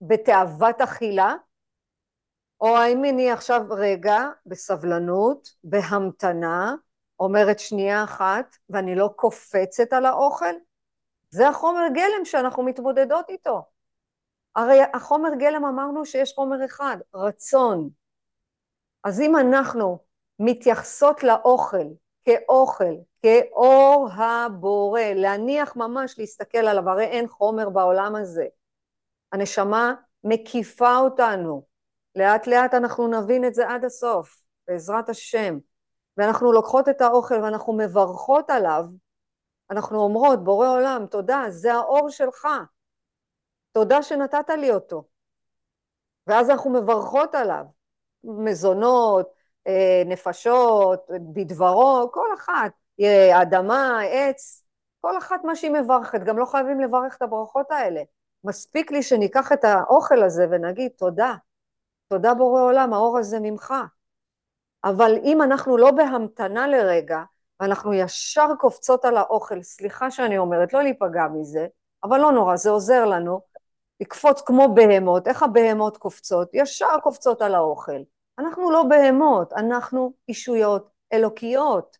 בתאוות 0.00 0.80
אכילה, 0.80 1.34
או 2.62 2.76
האם 2.76 3.04
אני 3.04 3.30
עכשיו 3.30 3.62
רגע 3.70 4.18
בסבלנות, 4.46 5.48
בהמתנה, 5.64 6.74
אומרת 7.20 7.58
שנייה 7.58 8.04
אחת, 8.04 8.56
ואני 8.70 8.94
לא 8.94 9.10
קופצת 9.16 9.92
על 9.92 10.06
האוכל? 10.06 10.54
זה 11.30 11.48
החומר 11.48 11.82
גלם 11.94 12.24
שאנחנו 12.24 12.62
מתמודדות 12.62 13.30
איתו. 13.30 13.62
הרי 14.56 14.80
החומר 14.94 15.28
גלם 15.38 15.64
אמרנו 15.64 16.06
שיש 16.06 16.32
חומר 16.34 16.64
אחד, 16.64 16.96
רצון. 17.14 17.88
אז 19.04 19.20
אם 19.20 19.36
אנחנו 19.36 19.98
מתייחסות 20.38 21.22
לאוכל 21.22 21.86
כאוכל, 22.24 22.94
כאור 23.22 24.08
הבורא, 24.12 25.00
להניח 25.00 25.76
ממש 25.76 26.18
להסתכל 26.18 26.58
עליו, 26.58 26.88
הרי 26.90 27.04
אין 27.04 27.28
חומר 27.28 27.68
בעולם 27.68 28.16
הזה. 28.16 28.46
הנשמה 29.32 29.94
מקיפה 30.24 30.96
אותנו, 30.96 31.71
לאט 32.16 32.46
לאט 32.46 32.74
אנחנו 32.74 33.08
נבין 33.08 33.44
את 33.44 33.54
זה 33.54 33.68
עד 33.68 33.84
הסוף, 33.84 34.42
בעזרת 34.68 35.08
השם. 35.08 35.58
ואנחנו 36.16 36.52
לוקחות 36.52 36.88
את 36.88 37.00
האוכל 37.00 37.34
ואנחנו 37.42 37.72
מברכות 37.72 38.50
עליו, 38.50 38.84
אנחנו 39.70 39.98
אומרות, 39.98 40.44
בורא 40.44 40.68
עולם, 40.68 41.06
תודה, 41.10 41.44
זה 41.48 41.74
האור 41.74 42.10
שלך. 42.10 42.48
תודה 43.72 44.02
שנתת 44.02 44.50
לי 44.50 44.70
אותו. 44.70 45.04
ואז 46.26 46.50
אנחנו 46.50 46.70
מברכות 46.70 47.34
עליו. 47.34 47.64
מזונות, 48.24 49.32
אה, 49.66 50.02
נפשות, 50.06 51.06
בדברו, 51.32 52.10
כל 52.12 52.28
אחת, 52.34 52.72
אדמה, 53.42 54.00
עץ, 54.02 54.64
כל 55.00 55.18
אחת 55.18 55.44
מה 55.44 55.56
שהיא 55.56 55.70
מברכת, 55.70 56.20
גם 56.20 56.38
לא 56.38 56.44
חייבים 56.44 56.80
לברך 56.80 57.16
את 57.16 57.22
הברכות 57.22 57.70
האלה. 57.70 58.02
מספיק 58.44 58.90
לי 58.90 59.02
שניקח 59.02 59.52
את 59.52 59.64
האוכל 59.64 60.22
הזה 60.22 60.46
ונגיד 60.50 60.92
תודה, 60.96 61.34
תודה 62.12 62.34
בורא 62.34 62.62
עולם, 62.62 62.92
האור 62.92 63.18
הזה 63.18 63.38
ממך. 63.40 63.74
אבל 64.84 65.14
אם 65.24 65.42
אנחנו 65.42 65.76
לא 65.76 65.90
בהמתנה 65.90 66.66
לרגע, 66.66 67.22
ואנחנו 67.60 67.94
ישר 67.94 68.48
קופצות 68.58 69.04
על 69.04 69.16
האוכל, 69.16 69.62
סליחה 69.62 70.10
שאני 70.10 70.38
אומרת, 70.38 70.72
לא 70.72 70.82
להיפגע 70.82 71.26
מזה, 71.34 71.66
אבל 72.04 72.20
לא 72.20 72.32
נורא, 72.32 72.56
זה 72.56 72.70
עוזר 72.70 73.04
לנו, 73.04 73.40
לקפוץ 74.00 74.40
כמו 74.40 74.74
בהמות, 74.74 75.28
איך 75.28 75.42
הבהמות 75.42 75.96
קופצות? 75.96 76.50
ישר 76.52 76.98
קופצות 77.02 77.42
על 77.42 77.54
האוכל. 77.54 78.02
אנחנו 78.38 78.70
לא 78.70 78.82
בהמות, 78.82 79.52
אנחנו 79.52 80.12
אישויות 80.28 80.90
אלוקיות. 81.12 81.98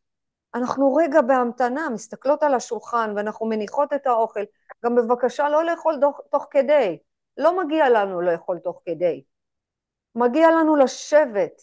אנחנו 0.54 0.94
רגע 0.94 1.20
בהמתנה, 1.20 1.88
מסתכלות 1.90 2.42
על 2.42 2.54
השולחן 2.54 3.12
ואנחנו 3.16 3.46
מניחות 3.46 3.92
את 3.92 4.06
האוכל. 4.06 4.42
גם 4.84 4.94
בבקשה 4.94 5.48
לא 5.48 5.64
לאכול 5.64 5.98
תוך, 6.00 6.20
תוך 6.30 6.46
כדי. 6.50 6.98
לא 7.36 7.64
מגיע 7.64 7.88
לנו 7.88 8.20
לאכול 8.20 8.58
תוך 8.58 8.80
כדי. 8.86 9.22
מגיע 10.14 10.50
לנו 10.50 10.76
לשבת 10.76 11.62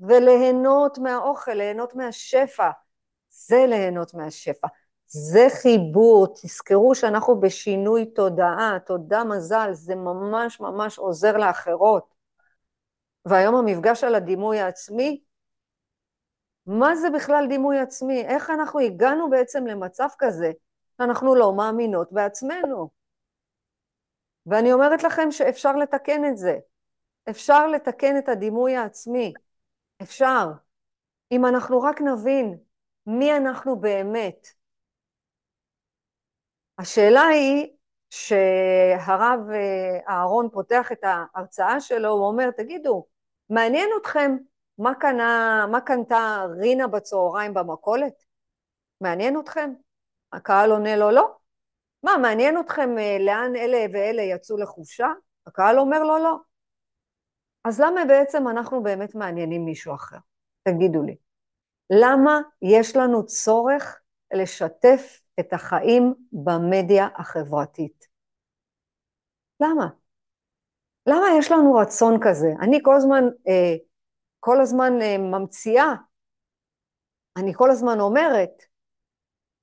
וליהנות 0.00 0.98
מהאוכל, 0.98 1.52
ליהנות 1.52 1.94
מהשפע. 1.94 2.70
זה 3.30 3.66
ליהנות 3.68 4.14
מהשפע. 4.14 4.68
זה 5.06 5.46
חיבור, 5.62 6.26
תזכרו 6.34 6.94
שאנחנו 6.94 7.40
בשינוי 7.40 8.06
תודעה, 8.06 8.78
תודה 8.86 9.24
מזל, 9.24 9.68
זה 9.72 9.94
ממש 9.94 10.60
ממש 10.60 10.98
עוזר 10.98 11.36
לאחרות. 11.36 12.14
והיום 13.24 13.54
המפגש 13.54 14.04
על 14.04 14.14
הדימוי 14.14 14.60
העצמי, 14.60 15.20
מה 16.66 16.96
זה 16.96 17.10
בכלל 17.10 17.46
דימוי 17.48 17.78
עצמי? 17.78 18.22
איך 18.22 18.50
אנחנו 18.50 18.80
הגענו 18.80 19.30
בעצם 19.30 19.66
למצב 19.66 20.08
כזה 20.18 20.52
שאנחנו 20.96 21.34
לא 21.34 21.52
מאמינות 21.56 22.12
בעצמנו? 22.12 22.90
ואני 24.46 24.72
אומרת 24.72 25.02
לכם 25.02 25.30
שאפשר 25.30 25.76
לתקן 25.76 26.24
את 26.24 26.36
זה. 26.36 26.58
אפשר 27.30 27.66
לתקן 27.66 28.18
את 28.18 28.28
הדימוי 28.28 28.76
העצמי. 28.76 29.32
אפשר. 30.02 30.46
אם 31.32 31.46
אנחנו 31.46 31.82
רק 31.82 32.00
נבין 32.00 32.58
מי 33.06 33.36
אנחנו 33.36 33.80
באמת. 33.80 34.46
השאלה 36.78 37.22
היא 37.22 37.68
שהרב 38.10 39.40
אה, 39.54 39.98
אהרון 40.08 40.48
פותח 40.52 40.92
את 40.92 41.04
ההרצאה 41.04 41.80
שלו, 41.80 42.08
הוא 42.08 42.26
אומר, 42.26 42.50
תגידו, 42.50 43.06
מעניין 43.50 43.88
אתכם 44.00 44.36
מה, 44.78 44.94
קנה, 44.94 45.66
מה 45.70 45.80
קנתה 45.80 46.44
רינה 46.58 46.86
בצהריים 46.86 47.54
במכולת? 47.54 48.24
מעניין 49.00 49.40
אתכם? 49.40 49.72
הקהל 50.32 50.70
עונה 50.70 50.96
לו 50.96 51.10
לא. 51.10 51.36
מה, 52.02 52.16
מעניין 52.22 52.60
אתכם 52.60 52.98
אה, 52.98 53.16
לאן 53.20 53.56
אלה 53.56 53.86
ואלה 53.92 54.22
יצאו 54.22 54.56
לחופשה? 54.56 55.08
הקהל 55.46 55.78
אומר 55.78 56.02
לו 56.02 56.18
לא. 56.18 56.49
אז 57.64 57.80
למה 57.80 58.04
בעצם 58.08 58.48
אנחנו 58.48 58.82
באמת 58.82 59.14
מעניינים 59.14 59.64
מישהו 59.64 59.94
אחר? 59.94 60.16
תגידו 60.62 61.02
לי. 61.02 61.16
למה 61.90 62.40
יש 62.62 62.96
לנו 62.96 63.26
צורך 63.26 64.00
לשתף 64.34 65.22
את 65.40 65.52
החיים 65.52 66.14
במדיה 66.32 67.08
החברתית? 67.16 68.06
למה? 69.60 69.88
למה 71.06 71.26
יש 71.38 71.52
לנו 71.52 71.74
רצון 71.74 72.18
כזה? 72.22 72.48
אני 72.60 72.78
כל 72.82 72.96
הזמן, 72.96 73.24
אה, 73.48 73.74
כל 74.40 74.60
הזמן 74.60 74.92
אה, 75.02 75.18
ממציאה, 75.18 75.94
אני 77.36 77.52
כל 77.54 77.70
הזמן 77.70 78.00
אומרת, 78.00 78.62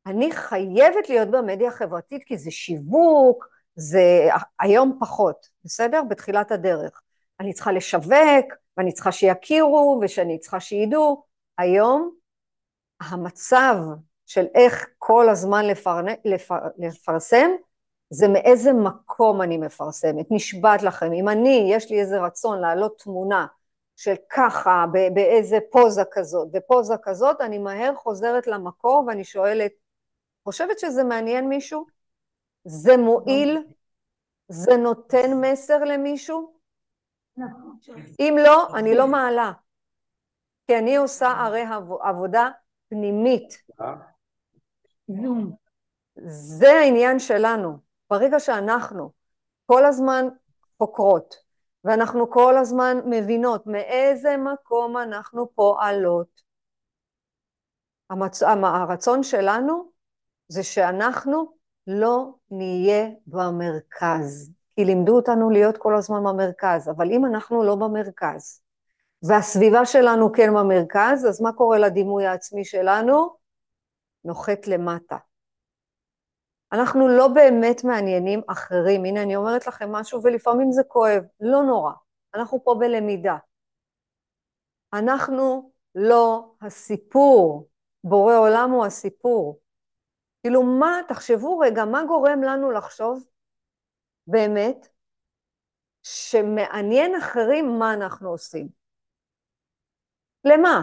אני 0.06 0.32
חייבת 0.32 1.10
להיות 1.10 1.28
במדיה 1.32 1.68
החברתית 1.68 2.24
כי 2.24 2.38
זה 2.38 2.52
שיווק, 2.52 3.48
זה 3.76 4.30
היום 4.60 4.98
פחות, 5.00 5.48
בסדר? 5.64 6.02
בתחילת 6.10 6.52
הדרך. 6.52 7.02
אני 7.40 7.54
צריכה 7.54 7.72
לשווק, 7.72 8.54
ואני 8.78 8.92
צריכה 8.92 9.12
שיכירו, 9.12 10.00
ושאני 10.02 10.40
צריכה 10.40 10.60
שידעו. 10.60 11.24
היום 11.58 12.12
המצב 13.02 13.76
של 14.26 14.46
איך 14.56 14.88
כל 14.98 15.30
הזמן 15.30 15.66
לפרנ... 15.66 16.06
לפר... 16.26 16.60
לפרסם, 16.78 17.50
זה 18.10 18.28
מאיזה 18.28 18.74
מקום 18.74 19.42
אני 19.42 19.58
מפרסמת. 19.58 20.26
נשבעת 20.32 20.84
לכם, 20.84 21.14
אם 21.14 21.30
אני, 21.30 21.70
יש 21.72 21.92
לי 21.92 22.00
איזה 22.00 22.20
רצון 22.20 22.60
להעלות 22.60 23.02
תמונה 23.04 23.46
של 23.96 24.14
ככה, 24.30 24.86
באיזה 25.14 25.58
פוזה 25.72 26.04
כזאת, 26.12 26.52
בפוזה 26.52 26.96
כזאת, 27.04 27.42
אני 27.42 27.58
מהר 27.58 27.96
חוזרת 27.96 28.48
למקור 28.48 29.04
ואני 29.08 29.24
שואלת, 29.24 29.72
חושבת 30.44 30.80
שזה 30.80 31.04
מעניין 31.04 31.50
מישהו? 31.50 31.86
זה 32.66 32.98
מועיל? 32.98 33.64
זה 34.50 34.78
נותן 34.78 35.32
מסר 35.42 35.84
למישהו? 35.84 36.57
אם 38.20 38.36
לא, 38.44 38.68
אני 38.78 38.96
לא 38.96 39.08
מעלה. 39.08 39.52
כי 40.68 40.78
אני 40.78 40.96
עושה 40.96 41.28
הרי 41.28 41.64
עבודה 42.02 42.50
פנימית. 42.90 43.64
זה 46.28 46.72
העניין 46.72 47.20
שלנו. 47.20 47.78
ברגע 48.10 48.40
שאנחנו 48.40 49.12
כל 49.66 49.86
הזמן 49.86 50.26
חוקרות, 50.78 51.36
ואנחנו 51.84 52.32
כל 52.32 52.58
הזמן 52.58 52.98
מבינות 53.06 53.68
מאיזה 53.68 54.38
מקום 54.38 54.98
אנחנו 54.98 55.56
פועלות, 55.56 56.42
המצ... 58.10 58.44
הרצון 58.44 59.24
שלנו 59.24 59.92
זה 60.48 60.64
שאנחנו 60.64 61.58
לא 61.88 62.34
נהיה 62.52 63.08
במרכז. 63.28 64.57
כי 64.78 64.86
לימדו 64.86 65.16
אותנו 65.16 65.50
להיות 65.50 65.78
כל 65.78 65.96
הזמן 65.96 66.24
במרכז, 66.24 66.90
אבל 66.90 67.12
אם 67.12 67.26
אנחנו 67.26 67.64
לא 67.64 67.76
במרכז, 67.76 68.62
והסביבה 69.24 69.86
שלנו 69.86 70.34
כן 70.34 70.54
במרכז, 70.54 71.26
אז 71.30 71.42
מה 71.42 71.54
קורה 71.54 71.78
לדימוי 71.78 72.26
העצמי 72.26 72.66
שלנו? 72.66 73.38
נוחת 74.24 74.68
למטה. 74.68 75.18
אנחנו 76.72 77.08
לא 77.08 77.28
באמת 77.28 77.84
מעניינים 77.84 78.42
אחרים. 78.48 79.06
הנה, 79.06 79.24
אני 79.24 79.36
אומרת 79.36 79.68
לכם 79.68 79.92
משהו, 79.92 80.24
ולפעמים 80.24 80.72
זה 80.72 80.84
כואב, 80.84 81.24
לא 81.40 81.64
נורא. 81.64 81.92
אנחנו 82.36 82.64
פה 82.64 82.76
בלמידה. 82.80 83.38
אנחנו 84.94 85.72
לא 85.96 86.52
הסיפור. 86.62 87.68
בורא 88.04 88.36
עולם 88.36 88.72
הוא 88.72 88.86
הסיפור. 88.86 89.60
כאילו, 90.42 90.64
מה, 90.64 91.00
תחשבו 91.08 91.60
רגע, 91.60 91.86
מה 91.86 92.04
גורם 92.08 92.42
לנו 92.44 92.72
לחשוב 92.72 93.24
באמת 94.28 94.88
שמעניין 96.04 97.16
אחרים 97.16 97.80
מה 97.80 97.94
אנחנו 97.94 98.30
עושים? 98.30 98.68
למה? 100.44 100.82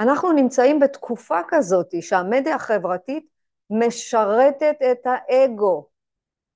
אנחנו 0.00 0.32
נמצאים 0.32 0.80
בתקופה 0.80 1.40
כזאת 1.48 1.94
שהמדיה 2.00 2.54
החברתית 2.54 3.26
משרתת 3.70 4.76
את 4.92 5.06
האגו. 5.06 5.88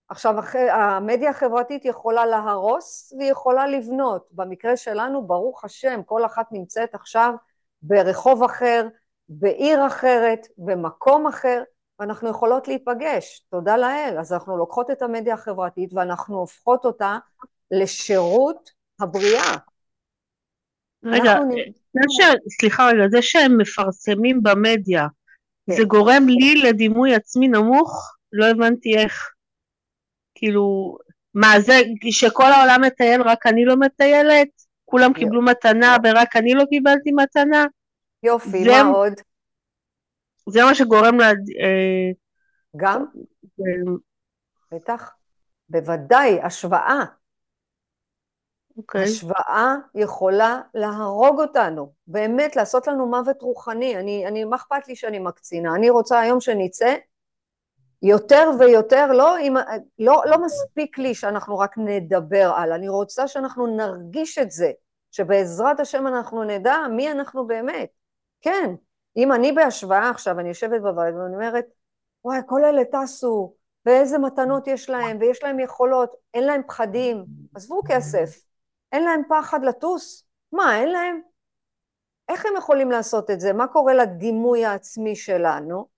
עכשיו, 0.09 0.35
המדיה 0.71 1.31
החברתית 1.31 1.85
יכולה 1.85 2.27
להרוס 2.27 3.13
והיא 3.19 3.31
יכולה 3.31 3.67
לבנות. 3.67 4.29
במקרה 4.33 4.77
שלנו, 4.77 5.27
ברוך 5.27 5.65
השם, 5.65 6.01
כל 6.07 6.27
אחת 6.27 6.47
נמצאת 6.53 6.95
עכשיו 6.95 7.35
ברחוב 7.83 8.43
אחר, 8.43 8.87
בעיר 9.29 9.87
אחרת, 9.87 10.47
במקום 10.59 11.27
אחר, 11.27 11.63
ואנחנו 11.99 12.31
יכולות 12.31 12.69
להיפגש, 12.69 13.47
תודה 13.51 13.77
לאל. 13.77 14.17
אז 14.21 14.33
אנחנו 14.33 14.57
לוקחות 14.57 14.91
את 14.91 15.03
המדיה 15.03 15.35
החברתית 15.35 15.93
ואנחנו 15.95 16.39
הופכות 16.39 16.85
אותה 16.85 17.19
לשירות 17.71 18.71
הבריאה. 19.01 19.57
רגע, 21.05 21.33
אנחנו... 21.33 21.57
ש... 22.09 22.21
סליחה 22.61 22.89
רגע, 22.89 23.09
זה 23.11 23.23
שהם 23.23 23.59
מפרסמים 23.59 24.43
במדיה, 24.43 25.07
כן. 25.67 25.77
זה 25.77 25.85
גורם 25.85 26.29
לי 26.29 26.63
לדימוי 26.63 27.15
עצמי 27.15 27.49
נמוך? 27.49 28.15
לא 28.33 28.47
הבנתי 28.47 28.99
איך. 28.99 29.31
כאילו, 30.35 30.97
מה 31.35 31.61
זה, 31.61 31.81
שכל 32.11 32.53
העולם 32.53 32.83
מטייל, 32.83 33.23
רק 33.23 33.47
אני 33.47 33.65
לא 33.65 33.77
מטיילת? 33.77 34.49
כולם 34.85 35.13
קיבלו 35.13 35.43
מתנה 35.43 35.97
ורק 36.05 36.37
אני 36.37 36.55
לא 36.55 36.65
קיבלתי 36.71 37.13
מתנה? 37.13 37.67
יופי, 38.23 38.65
זה, 38.65 38.71
מה 38.71 38.81
עוד? 38.81 39.13
זה 40.49 40.65
מה 40.65 40.75
שגורם 40.75 41.21
לה... 41.21 41.27
אה, 41.27 42.11
גם? 42.77 43.05
אה, 43.61 43.93
בטח, 44.73 45.11
בוודאי, 45.69 46.41
השוואה. 46.43 47.05
Okay. 47.05 48.79
אוקיי. 48.79 49.05
השוואה 49.05 49.75
יכולה 49.95 50.61
להרוג 50.75 51.41
אותנו, 51.41 51.93
באמת 52.07 52.57
לעשות 52.57 52.87
לנו 52.87 53.07
מוות 53.07 53.43
רוחני. 53.43 53.97
אני, 53.97 54.27
אני, 54.27 54.45
מה 54.45 54.57
אכפת 54.57 54.89
לי 54.89 54.97
שאני 54.97 55.19
מקצינה? 55.19 55.75
אני 55.75 55.91
רוצה 55.91 56.21
היום 56.21 56.41
שנצא 56.41 56.95
יותר 58.03 58.51
ויותר, 58.59 59.13
לא, 59.13 59.39
אם, 59.39 59.55
לא, 59.99 60.23
לא 60.27 60.45
מספיק 60.45 60.99
לי 60.99 61.15
שאנחנו 61.15 61.59
רק 61.59 61.79
נדבר 61.79 62.53
על, 62.57 62.73
אני 62.73 62.89
רוצה 62.89 63.29
שאנחנו 63.29 63.67
נרגיש 63.67 64.39
את 64.39 64.51
זה, 64.51 64.73
שבעזרת 65.11 65.81
השם 65.81 66.07
אנחנו 66.07 66.45
נדע 66.45 66.77
מי 66.97 67.13
אנחנו 67.13 67.47
באמת. 67.47 67.89
כן, 68.41 68.75
אם 69.17 69.33
אני 69.33 69.53
בהשוואה 69.53 70.11
עכשיו, 70.11 70.41
אני 70.41 70.49
יושבת 70.49 70.81
בבית 70.81 71.15
ואני 71.15 71.35
אומרת, 71.35 71.67
וואי, 72.25 72.39
כל 72.47 72.65
אלה 72.65 72.83
טסו, 72.85 73.55
ואיזה 73.87 74.19
מתנות 74.19 74.67
יש 74.67 74.91
להם, 74.91 75.19
ויש 75.21 75.43
להם 75.43 75.61
יכולות, 75.61 76.15
אין 76.35 76.45
להם 76.45 76.63
פחדים, 76.67 77.25
עזבו 77.55 77.81
כסף, 77.89 78.45
אין 78.93 79.05
להם 79.05 79.23
פחד 79.29 79.65
לטוס? 79.65 80.27
מה, 80.53 80.81
אין 80.81 80.93
להם? 80.93 81.21
איך 82.29 82.47
הם 82.47 82.53
יכולים 82.59 82.91
לעשות 82.91 83.31
את 83.31 83.41
זה? 83.41 83.53
מה 83.53 83.67
קורה 83.67 83.95
לדימוי 83.95 84.65
העצמי 84.65 85.17
שלנו? 85.17 85.89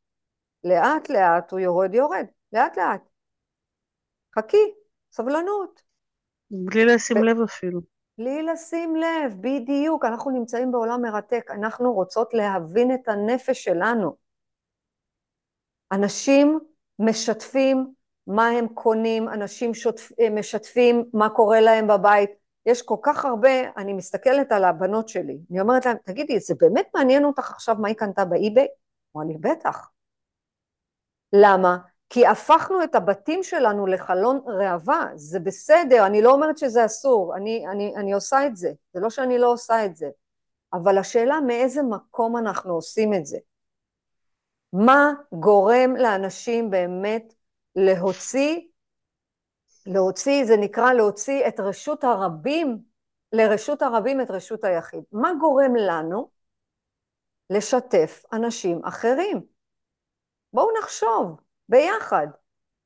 לאט 0.64 1.10
לאט 1.10 1.50
הוא 1.50 1.60
יורד 1.60 1.94
יורד, 1.94 2.26
לאט 2.52 2.78
לאט. 2.78 3.00
חכי, 4.38 4.74
סבלנות. 5.12 5.82
בלי 6.50 6.84
לשים 6.84 7.16
ו... 7.16 7.22
לב 7.22 7.36
אפילו. 7.40 7.95
בלי 8.18 8.42
לשים 8.42 8.96
לב, 8.96 9.36
בדיוק. 9.40 10.04
אנחנו 10.04 10.30
נמצאים 10.30 10.72
בעולם 10.72 11.02
מרתק, 11.02 11.50
אנחנו 11.50 11.92
רוצות 11.92 12.34
להבין 12.34 12.94
את 12.94 13.08
הנפש 13.08 13.64
שלנו. 13.64 14.16
אנשים 15.92 16.60
משתפים 16.98 17.92
מה 18.26 18.48
הם 18.48 18.68
קונים, 18.68 19.28
אנשים 19.28 19.74
שוטפ... 19.74 20.12
משתפים 20.30 21.04
מה 21.12 21.28
קורה 21.28 21.60
להם 21.60 21.86
בבית. 21.86 22.30
יש 22.66 22.82
כל 22.82 22.96
כך 23.02 23.24
הרבה, 23.24 23.50
אני 23.76 23.92
מסתכלת 23.92 24.52
על 24.52 24.64
הבנות 24.64 25.08
שלי, 25.08 25.38
אני 25.50 25.60
אומרת 25.60 25.86
להן, 25.86 25.96
תגידי, 26.04 26.40
זה 26.40 26.54
באמת 26.58 26.86
מעניין 26.94 27.24
אותך 27.24 27.50
עכשיו 27.50 27.76
מה 27.78 27.88
היא 27.88 27.96
קנתה 27.96 28.24
באי-ביי? 28.24 28.66
אמרה 29.16 29.26
לי, 29.26 29.36
בטח. 29.40 29.90
למה? 31.32 31.78
כי 32.08 32.26
הפכנו 32.26 32.84
את 32.84 32.94
הבתים 32.94 33.42
שלנו 33.42 33.86
לחלון 33.86 34.40
ראווה, 34.46 35.08
זה 35.14 35.40
בסדר, 35.40 36.06
אני 36.06 36.22
לא 36.22 36.32
אומרת 36.32 36.58
שזה 36.58 36.84
אסור, 36.84 37.36
אני, 37.36 37.64
אני, 37.68 37.94
אני 37.96 38.12
עושה 38.12 38.46
את 38.46 38.56
זה, 38.56 38.72
זה 38.94 39.00
לא 39.00 39.10
שאני 39.10 39.38
לא 39.38 39.52
עושה 39.52 39.84
את 39.84 39.96
זה, 39.96 40.08
אבל 40.72 40.98
השאלה 40.98 41.40
מאיזה 41.40 41.82
מקום 41.82 42.36
אנחנו 42.36 42.74
עושים 42.74 43.14
את 43.14 43.26
זה. 43.26 43.38
מה 44.72 45.12
גורם 45.32 45.96
לאנשים 45.96 46.70
באמת 46.70 47.34
להוציא 47.76 48.60
להוציא, 49.86 50.44
זה 50.44 50.56
נקרא 50.56 50.92
להוציא 50.92 51.48
את 51.48 51.60
רשות 51.60 52.04
הרבים, 52.04 52.78
לרשות 53.32 53.82
הרבים 53.82 54.20
את 54.20 54.30
רשות 54.30 54.64
היחיד. 54.64 55.00
מה 55.12 55.30
גורם 55.40 55.76
לנו 55.76 56.30
לשתף 57.50 58.24
אנשים 58.32 58.84
אחרים? 58.84 59.40
בואו 60.52 60.68
נחשוב 60.78 61.40
ביחד. 61.68 62.26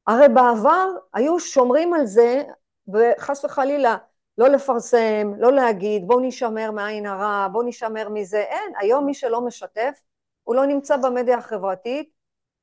הרי 0.06 0.28
בעבר 0.28 0.88
היו 1.14 1.40
שומרים 1.40 1.94
על 1.94 2.06
זה, 2.06 2.42
וחס 2.88 3.44
וחלילה, 3.44 3.96
לא 4.38 4.48
לפרסם, 4.48 5.32
לא 5.38 5.52
להגיד, 5.52 6.06
בואו 6.06 6.20
נשמר 6.20 6.70
מעין 6.70 7.06
הרע, 7.06 7.48
בואו 7.52 7.66
נשמר 7.66 8.08
מזה, 8.08 8.38
אין. 8.38 8.72
היום 8.78 9.06
מי 9.06 9.14
שלא 9.14 9.40
משתף, 9.40 10.00
הוא 10.42 10.56
לא 10.56 10.66
נמצא 10.66 10.96
במדיה 10.96 11.38
החברתית, 11.38 12.10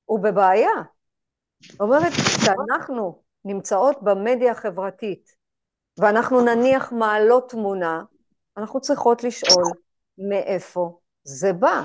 הוא 0.06 0.20
בבעיה. 0.20 0.72
זאת 1.64 1.82
אומרת, 1.82 2.12
כשאנחנו 2.12 3.22
נמצאות 3.46 4.04
במדיה 4.04 4.52
החברתית 4.52 5.36
ואנחנו 6.00 6.42
נניח 6.42 6.92
מעלות 6.92 7.50
תמונה, 7.50 8.04
אנחנו 8.58 8.82
צריכות 8.82 9.24
לשאול 9.24 9.64
מאיפה 10.18 11.00
זה 11.24 11.54
בא. 11.54 11.84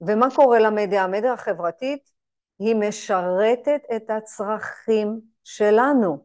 ומה 0.00 0.26
קורה 0.34 0.58
למדיה? 0.58 1.04
המדיה 1.04 1.32
החברתית 1.32 2.10
היא 2.60 2.76
משרתת 2.76 3.82
את 3.96 4.10
הצרכים 4.10 5.20
שלנו. 5.44 6.24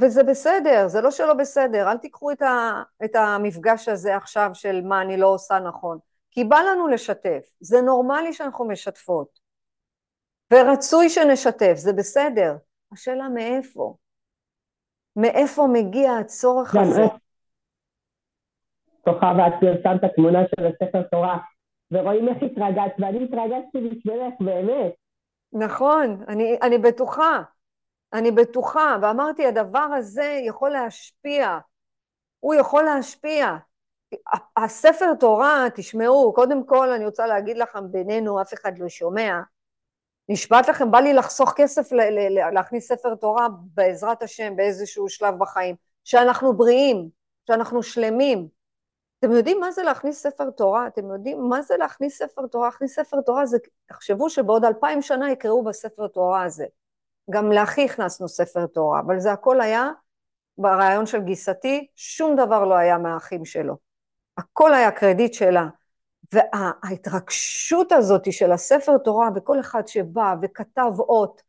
וזה 0.00 0.22
בסדר, 0.22 0.88
זה 0.88 1.00
לא 1.00 1.10
שלא 1.10 1.34
בסדר, 1.34 1.90
אל 1.90 1.96
תיקחו 1.98 2.30
את, 2.30 2.42
ה, 2.42 2.82
את 3.04 3.16
המפגש 3.16 3.88
הזה 3.88 4.16
עכשיו 4.16 4.50
של 4.52 4.80
מה 4.84 5.02
אני 5.02 5.16
לא 5.16 5.26
עושה 5.26 5.58
נכון, 5.58 5.98
כי 6.30 6.44
בא 6.44 6.56
לנו 6.56 6.88
לשתף, 6.88 7.54
זה 7.60 7.80
נורמלי 7.80 8.32
שאנחנו 8.32 8.68
משתפות. 8.68 9.38
ורצוי 10.52 11.08
שנשתף, 11.08 11.74
זה 11.74 11.92
בסדר. 11.92 12.56
השאלה 12.92 13.28
מאיפה? 13.28 13.94
מאיפה 15.16 15.66
מגיע 15.72 16.12
הצורך 16.12 16.68
כן, 16.68 16.78
הזה? 16.78 17.02
כוכב, 19.04 19.34
ואת 19.38 19.52
פרסמת 19.60 20.14
תמונה 20.16 20.38
של 20.56 20.66
הספר 20.66 21.02
תורה, 21.02 21.38
ורואים 21.92 22.28
איך 22.28 22.36
התרגשת, 22.42 22.92
ואני 22.98 23.24
התרגשתי 23.24 23.78
בשבילך, 23.78 24.34
באמת. 24.40 24.92
נכון, 25.52 26.24
אני, 26.28 26.58
אני 26.62 26.78
בטוחה, 26.78 27.42
אני 28.12 28.30
בטוחה, 28.30 28.96
ואמרתי, 29.02 29.46
הדבר 29.46 29.88
הזה 29.96 30.40
יכול 30.46 30.70
להשפיע, 30.70 31.58
הוא 32.40 32.54
יכול 32.54 32.82
להשפיע. 32.82 33.56
הספר 34.56 35.14
תורה, 35.20 35.64
תשמעו, 35.74 36.32
קודם 36.34 36.66
כל 36.66 36.90
אני 36.90 37.04
רוצה 37.04 37.26
להגיד 37.26 37.58
לכם 37.58 37.92
בינינו, 37.92 38.42
אף 38.42 38.54
אחד 38.54 38.78
לא 38.78 38.88
שומע, 38.88 39.40
נשבעת 40.28 40.68
לכם, 40.68 40.90
בא 40.90 40.98
לי 41.00 41.14
לחסוך 41.14 41.52
כסף 41.56 41.92
להכניס 42.52 42.88
ספר 42.88 43.14
תורה 43.14 43.48
בעזרת 43.74 44.22
השם 44.22 44.56
באיזשהו 44.56 45.08
שלב 45.08 45.34
בחיים, 45.38 45.74
שאנחנו 46.04 46.56
בריאים, 46.56 47.08
שאנחנו 47.46 47.82
שלמים. 47.82 48.57
אתם 49.18 49.32
יודעים 49.32 49.60
מה 49.60 49.72
זה 49.72 49.82
להכניס 49.82 50.22
ספר 50.22 50.50
תורה? 50.50 50.86
אתם 50.86 51.10
יודעים 51.10 51.48
מה 51.48 51.62
זה 51.62 51.76
להכניס 51.76 52.18
ספר 52.18 52.46
תורה? 52.46 52.66
להכניס 52.66 52.96
ספר 52.96 53.20
תורה 53.20 53.46
זה, 53.46 53.58
תחשבו 53.86 54.30
שבעוד 54.30 54.64
אלפיים 54.64 55.02
שנה 55.02 55.30
יקראו 55.30 55.64
בספר 55.64 56.06
תורה 56.06 56.42
הזה. 56.42 56.66
גם 57.30 57.52
לאחי 57.52 57.84
הכנסנו 57.84 58.28
ספר 58.28 58.66
תורה, 58.66 59.00
אבל 59.00 59.18
זה 59.20 59.32
הכל 59.32 59.60
היה 59.60 59.90
ברעיון 60.58 61.06
של 61.06 61.20
גיסתי, 61.20 61.86
שום 61.96 62.36
דבר 62.36 62.64
לא 62.64 62.74
היה 62.74 62.98
מהאחים 62.98 63.44
שלו. 63.44 63.76
הכל 64.38 64.74
היה 64.74 64.90
קרדיט 64.90 65.34
שלה. 65.34 65.66
וההתרגשות 66.32 67.92
הזאת 67.92 68.32
של 68.32 68.52
הספר 68.52 68.98
תורה 68.98 69.28
וכל 69.34 69.60
אחד 69.60 69.88
שבא 69.88 70.34
וכתב 70.42 70.92
אות, 70.98 71.42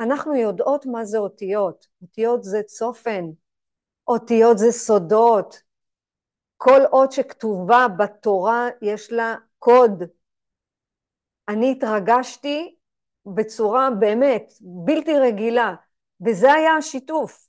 אנחנו 0.00 0.34
יודעות 0.34 0.86
מה 0.86 1.04
זה 1.04 1.18
אותיות. 1.18 1.86
אותיות 2.02 2.44
זה 2.44 2.62
צופן, 2.62 3.24
אותיות 4.08 4.58
זה 4.58 4.72
סודות. 4.72 5.63
כל 6.56 6.80
אות 6.92 7.12
שכתובה 7.12 7.86
בתורה 7.98 8.68
יש 8.82 9.12
לה 9.12 9.34
קוד. 9.58 10.02
אני 11.48 11.72
התרגשתי 11.72 12.76
בצורה 13.26 13.90
באמת 13.90 14.52
בלתי 14.60 15.18
רגילה, 15.18 15.74
וזה 16.26 16.52
היה 16.52 16.76
השיתוף. 16.76 17.48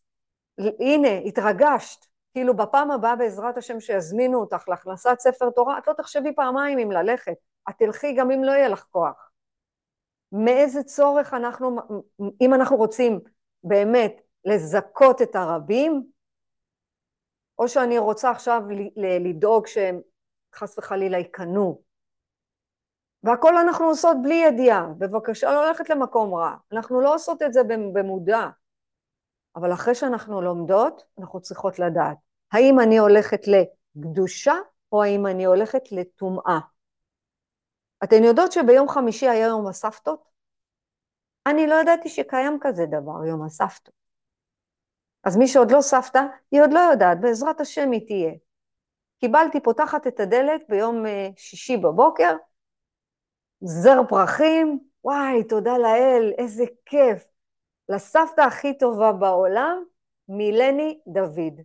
הנה, 0.79 1.17
התרגשת. 1.25 2.05
כאילו 2.33 2.55
בפעם 2.57 2.91
הבאה 2.91 3.15
בעזרת 3.15 3.57
השם 3.57 3.79
שיזמינו 3.79 4.39
אותך 4.39 4.69
להכנסת 4.69 5.19
ספר 5.19 5.49
תורה, 5.49 5.77
את 5.77 5.87
לא 5.87 5.93
תחשבי 5.93 6.35
פעמיים 6.35 6.79
אם 6.79 6.91
ללכת, 6.91 7.35
את 7.69 7.75
תלכי 7.79 8.13
גם 8.13 8.31
אם 8.31 8.43
לא 8.43 8.51
יהיה 8.51 8.67
לך 8.67 8.85
כוח. 8.91 9.31
מאיזה 10.31 10.83
צורך 10.83 11.33
אנחנו, 11.33 11.77
אם 12.41 12.53
אנחנו 12.53 12.77
רוצים 12.77 13.19
באמת 13.63 14.21
לזכות 14.45 15.21
את 15.21 15.35
הרבים, 15.35 16.03
או 17.59 17.67
שאני 17.67 17.97
רוצה 17.97 18.31
עכשיו 18.31 18.61
לדאוג 18.95 19.67
שהם 19.67 20.01
חס 20.55 20.77
וחלילה 20.77 21.17
יקנו. 21.17 21.81
והכל 23.23 23.57
אנחנו 23.57 23.85
עושות 23.85 24.17
בלי 24.23 24.35
ידיעה, 24.35 24.87
בבקשה 24.97 25.51
לא 25.51 25.67
ללכת 25.67 25.89
למקום 25.89 26.33
רע, 26.33 26.55
אנחנו 26.71 27.01
לא 27.01 27.15
עושות 27.15 27.41
את 27.41 27.53
זה 27.53 27.61
במודע, 27.93 28.47
אבל 29.55 29.73
אחרי 29.73 29.95
שאנחנו 29.95 30.41
לומדות, 30.41 31.03
אנחנו 31.19 31.41
צריכות 31.41 31.79
לדעת, 31.79 32.17
האם 32.51 32.79
אני 32.79 32.97
הולכת 32.97 33.41
לקדושה 33.47 34.53
או 34.91 35.03
האם 35.03 35.25
אני 35.25 35.45
הולכת 35.45 35.91
לטומאה. 35.91 36.59
אתן 38.03 38.23
יודעות 38.23 38.51
שביום 38.51 38.89
חמישי 38.89 39.29
היה 39.29 39.47
יום 39.47 39.67
הסבתות? 39.67 40.23
אני 41.47 41.67
לא 41.67 41.75
ידעתי 41.81 42.09
שקיים 42.09 42.57
כזה 42.61 42.85
דבר, 42.85 43.25
יום 43.25 43.43
הסבתות. 43.43 44.04
אז 45.25 45.37
מי 45.37 45.47
שעוד 45.47 45.71
לא 45.71 45.81
סבתא, 45.81 46.21
היא 46.51 46.61
עוד 46.61 46.73
לא 46.73 46.79
יודעת, 46.79 47.19
בעזרת 47.21 47.61
השם 47.61 47.91
היא 47.91 48.07
תהיה. 48.07 48.31
קיבלתי, 49.19 49.59
פותחת 49.59 50.07
את 50.07 50.19
הדלת 50.19 50.61
ביום 50.69 51.05
אה, 51.05 51.29
שישי 51.37 51.77
בבוקר, 51.77 52.35
זר 53.61 54.01
פרחים, 54.09 54.79
וואי, 55.03 55.43
תודה 55.43 55.77
לאל, 55.77 56.33
איזה 56.37 56.63
כיף. 56.85 57.27
לסבתא 57.89 58.41
הכי 58.41 58.77
טובה 58.77 59.11
בעולם, 59.11 59.83
מילני 60.29 60.99
דוד. 61.07 61.61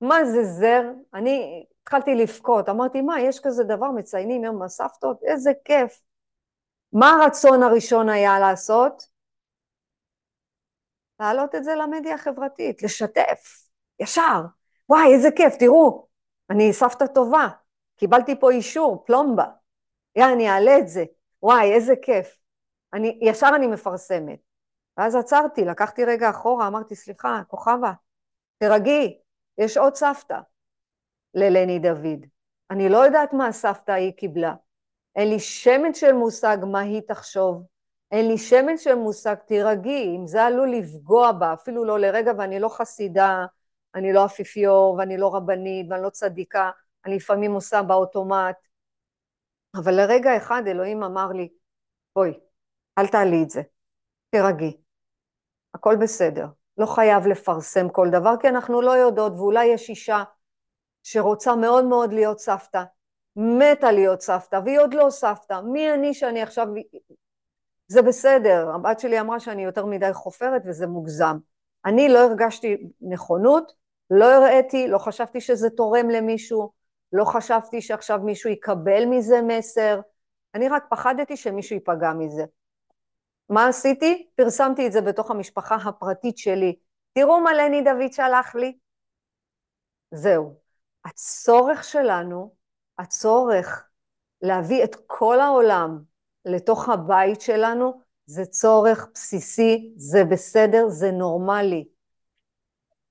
מה 0.00 0.24
זה 0.24 0.44
זר? 0.44 0.82
אני 1.14 1.64
התחלתי 1.82 2.14
לבכות, 2.14 2.68
אמרתי, 2.68 3.00
מה, 3.00 3.20
יש 3.20 3.40
כזה 3.40 3.64
דבר, 3.64 3.90
מציינים 3.90 4.44
יום 4.44 4.62
הסבתות? 4.62 5.22
איזה 5.22 5.52
כיף. 5.64 6.02
מה 6.92 7.10
הרצון 7.10 7.62
הראשון 7.62 8.08
היה 8.08 8.38
לעשות? 8.38 9.09
להעלות 11.20 11.54
את 11.54 11.64
זה 11.64 11.74
למדיה 11.74 12.14
החברתית, 12.14 12.82
לשתף, 12.82 13.68
ישר. 14.00 14.42
וואי, 14.88 15.14
איזה 15.14 15.28
כיף, 15.36 15.56
תראו, 15.56 16.06
אני 16.50 16.72
סבתא 16.72 17.06
טובה, 17.06 17.48
קיבלתי 17.96 18.40
פה 18.40 18.50
אישור, 18.50 19.04
פלומבה. 19.06 19.44
יאללה, 20.16 20.32
אני 20.32 20.50
אעלה 20.50 20.78
את 20.78 20.88
זה. 20.88 21.04
וואי, 21.42 21.72
איזה 21.72 21.94
כיף. 22.02 22.38
אני, 22.94 23.18
ישר 23.22 23.50
אני 23.56 23.66
מפרסמת. 23.66 24.38
ואז 24.96 25.14
עצרתי, 25.14 25.64
לקחתי 25.64 26.04
רגע 26.04 26.30
אחורה, 26.30 26.66
אמרתי, 26.66 26.96
סליחה, 26.96 27.42
כוכבה, 27.48 27.92
תרגי, 28.58 29.18
יש 29.58 29.76
עוד 29.76 29.94
סבתא 29.94 30.38
ללני 31.34 31.78
דוד. 31.78 32.26
אני 32.70 32.88
לא 32.88 32.96
יודעת 32.96 33.32
מה 33.32 33.46
הסבתא 33.46 33.92
ההיא 33.92 34.12
קיבלה. 34.12 34.54
אין 35.16 35.28
לי 35.28 35.38
שמץ 35.38 35.96
של 35.96 36.12
מושג 36.12 36.58
מה 36.72 36.80
היא 36.80 37.02
תחשוב. 37.08 37.62
אין 38.10 38.28
לי 38.28 38.38
שמץ 38.38 38.80
של 38.80 38.94
מושג, 38.94 39.34
תירגעי, 39.34 40.16
אם 40.16 40.26
זה 40.26 40.42
עלול 40.42 40.70
לפגוע 40.70 41.32
בה, 41.32 41.52
אפילו 41.52 41.84
לא 41.84 41.98
לרגע, 41.98 42.32
ואני 42.38 42.60
לא 42.60 42.68
חסידה, 42.68 43.46
אני 43.94 44.12
לא 44.12 44.24
אפיפיור, 44.24 44.96
ואני 44.98 45.16
לא 45.16 45.34
רבנית, 45.34 45.86
ואני 45.90 46.02
לא 46.02 46.10
צדיקה, 46.10 46.70
אני 47.06 47.16
לפעמים 47.16 47.52
עושה 47.52 47.82
באוטומט. 47.82 48.56
אבל 49.74 49.94
לרגע 49.94 50.36
אחד 50.36 50.62
אלוהים 50.66 51.02
אמר 51.02 51.28
לי, 51.28 51.48
בואי, 52.16 52.40
אל 52.98 53.06
תעלי 53.06 53.42
את 53.42 53.50
זה, 53.50 53.62
תירגעי, 54.30 54.76
הכל 55.74 55.96
בסדר. 55.96 56.46
לא 56.78 56.86
חייב 56.86 57.26
לפרסם 57.26 57.88
כל 57.88 58.08
דבר, 58.12 58.34
כי 58.40 58.48
אנחנו 58.48 58.82
לא 58.82 58.90
יודעות, 58.90 59.32
ואולי 59.32 59.64
יש 59.64 59.88
אישה 59.88 60.22
שרוצה 61.02 61.56
מאוד 61.56 61.84
מאוד 61.84 62.12
להיות 62.12 62.38
סבתא, 62.38 62.82
מתה 63.36 63.92
להיות 63.92 64.20
סבתא, 64.20 64.60
והיא 64.64 64.80
עוד 64.80 64.94
לא 64.94 65.06
סבתא. 65.10 65.60
מי 65.60 65.94
אני 65.94 66.14
שאני 66.14 66.42
עכשיו... 66.42 66.66
זה 67.90 68.02
בסדר, 68.02 68.70
הבת 68.74 69.00
שלי 69.00 69.20
אמרה 69.20 69.40
שאני 69.40 69.64
יותר 69.64 69.86
מדי 69.86 70.12
חופרת 70.12 70.62
וזה 70.66 70.86
מוגזם. 70.86 71.36
אני 71.84 72.08
לא 72.08 72.18
הרגשתי 72.18 72.76
נכונות, 73.00 73.72
לא 74.10 74.34
הראיתי, 74.34 74.88
לא 74.88 74.98
חשבתי 74.98 75.40
שזה 75.40 75.70
תורם 75.70 76.10
למישהו, 76.10 76.72
לא 77.12 77.24
חשבתי 77.24 77.80
שעכשיו 77.80 78.18
מישהו 78.18 78.50
יקבל 78.50 79.04
מזה 79.06 79.42
מסר, 79.42 80.00
אני 80.54 80.68
רק 80.68 80.84
פחדתי 80.90 81.36
שמישהו 81.36 81.74
ייפגע 81.74 82.12
מזה. 82.12 82.44
מה 83.48 83.68
עשיתי? 83.68 84.28
פרסמתי 84.36 84.86
את 84.86 84.92
זה 84.92 85.00
בתוך 85.00 85.30
המשפחה 85.30 85.74
הפרטית 85.74 86.38
שלי. 86.38 86.76
תראו 87.12 87.40
מה 87.40 87.52
לני 87.52 87.82
דוד 87.82 88.12
שלח 88.12 88.54
לי. 88.54 88.78
זהו. 90.14 90.54
הצורך 91.04 91.84
שלנו, 91.84 92.54
הצורך 92.98 93.88
להביא 94.42 94.84
את 94.84 94.96
כל 95.06 95.40
העולם 95.40 96.09
לתוך 96.44 96.88
הבית 96.88 97.40
שלנו, 97.40 98.00
זה 98.26 98.44
צורך 98.44 99.08
בסיסי, 99.14 99.92
זה 99.96 100.24
בסדר, 100.24 100.88
זה 100.88 101.10
נורמלי. 101.10 101.88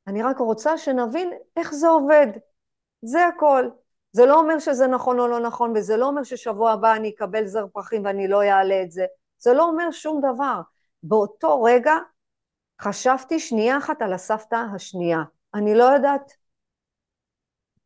אני 0.07 0.23
רק 0.23 0.37
רוצה 0.37 0.77
שנבין 0.77 1.31
איך 1.57 1.73
זה 1.73 1.87
עובד. 1.87 2.27
זה 3.01 3.27
הכל. 3.27 3.69
זה 4.11 4.25
לא 4.25 4.39
אומר 4.39 4.59
שזה 4.59 4.87
נכון 4.87 5.19
או 5.19 5.27
לא 5.27 5.39
נכון, 5.39 5.73
וזה 5.75 5.97
לא 5.97 6.07
אומר 6.07 6.23
ששבוע 6.23 6.71
הבא 6.71 6.95
אני 6.95 7.09
אקבל 7.09 7.45
זר 7.45 7.67
פרחים 7.67 8.05
ואני 8.05 8.27
לא 8.27 8.43
אעלה 8.43 8.81
את 8.83 8.91
זה. 8.91 9.05
זה 9.39 9.53
לא 9.53 9.63
אומר 9.63 9.91
שום 9.91 10.21
דבר. 10.33 10.61
באותו 11.03 11.63
רגע 11.63 11.93
חשבתי 12.81 13.39
שנייה 13.39 13.77
אחת 13.77 14.01
על 14.01 14.13
הסבתא 14.13 14.63
השנייה. 14.75 15.19
אני 15.53 15.75
לא 15.75 15.83
יודעת. 15.83 16.33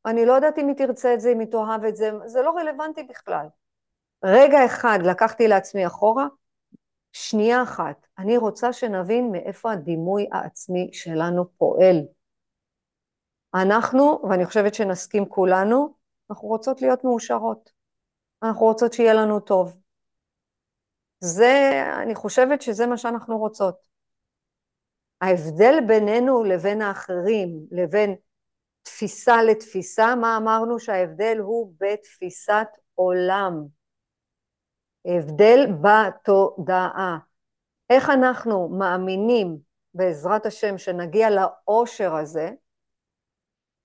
אני 0.06 0.26
לא 0.26 0.34
יודעת 0.34 0.60
אם 0.60 0.68
היא 0.68 0.76
תרצה 0.76 1.14
את 1.14 1.22
זה, 1.22 1.32
אם 1.32 1.40
היא 1.40 1.48
תאהב 1.52 1.84
את 1.84 1.96
זה, 1.96 2.12
זה 2.26 2.42
לא 2.42 2.52
רלוונטי 2.58 3.04
בכלל. 3.04 3.48
רגע 4.24 4.66
אחד 4.66 5.00
לקחתי 5.06 5.48
לעצמי 5.48 5.88
אחורה, 5.88 6.26
שנייה 7.14 7.64
אחת, 7.64 8.08
אני 8.20 8.38
רוצה 8.38 8.74
שנבין 8.74 9.32
מאיפה 9.32 9.72
הדימוי 9.72 10.28
העצמי 10.32 10.90
שלנו 10.94 11.46
פועל. 11.58 12.02
אנחנו, 13.56 14.22
ואני 14.30 14.46
חושבת 14.46 14.74
שנסכים 14.74 15.26
כולנו, 15.26 15.96
אנחנו 16.30 16.48
רוצות 16.48 16.82
להיות 16.82 17.04
מאושרות. 17.04 17.70
אנחנו 18.44 18.66
רוצות 18.66 18.94
שיהיה 18.94 19.14
לנו 19.14 19.40
טוב. 19.40 19.78
זה, 21.20 21.84
אני 22.04 22.16
חושבת 22.16 22.62
שזה 22.62 22.88
מה 22.88 22.98
שאנחנו 22.98 23.38
רוצות. 23.38 23.76
ההבדל 25.22 25.76
בינינו 25.88 26.44
לבין 26.44 26.82
האחרים, 26.82 27.50
לבין 27.72 28.16
תפיסה 28.82 29.44
לתפיסה, 29.44 30.16
מה 30.16 30.38
אמרנו 30.38 30.80
שההבדל 30.80 31.38
הוא 31.40 31.74
בתפיסת 31.80 32.68
עולם. 32.96 33.83
הבדל 35.06 35.68
בתודעה. 35.82 37.18
איך 37.90 38.10
אנחנו 38.10 38.70
מאמינים 38.70 39.58
בעזרת 39.94 40.46
השם 40.46 40.78
שנגיע 40.78 41.28
לאושר 41.30 42.16
הזה, 42.16 42.50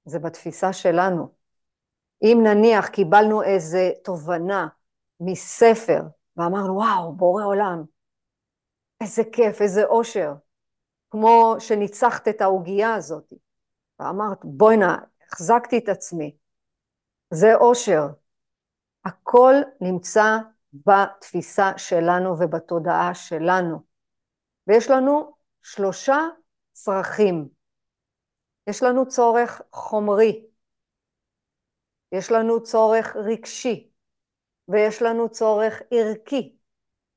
זה 0.05 0.19
בתפיסה 0.19 0.73
שלנו. 0.73 1.29
אם 2.23 2.39
נניח 2.43 2.89
קיבלנו 2.89 3.43
איזה 3.43 3.91
תובנה 4.05 4.69
מספר 5.21 6.01
ואמרנו, 6.37 6.75
וואו, 6.77 7.13
בורא 7.13 7.45
עולם, 7.45 7.85
איזה 9.01 9.23
כיף, 9.33 9.61
איזה 9.63 9.85
אושר. 9.85 10.33
כמו 11.11 11.57
שניצחת 11.59 12.29
את 12.29 12.41
העוגייה 12.41 12.95
הזאת, 12.95 13.33
ואמרת, 13.99 14.39
בואי 14.45 14.77
נא, 14.77 14.97
החזקתי 15.27 15.79
את 15.79 15.89
עצמי. 15.89 16.37
זה 17.31 17.55
אושר. 17.55 18.07
הכל 19.05 19.55
נמצא 19.81 20.39
בתפיסה 20.73 21.73
שלנו 21.77 22.31
ובתודעה 22.39 23.15
שלנו. 23.15 23.79
ויש 24.67 24.91
לנו 24.91 25.33
שלושה 25.63 26.19
צרכים. 26.73 27.49
יש 28.67 28.83
לנו 28.83 29.09
צורך 29.09 29.63
חומרי, 29.73 30.47
יש 32.13 32.33
לנו 32.33 32.63
צורך 32.63 33.17
רגשי, 33.17 33.91
ויש 34.69 35.03
לנו 35.03 35.29
צורך 35.29 35.83
ערכי. 35.91 36.57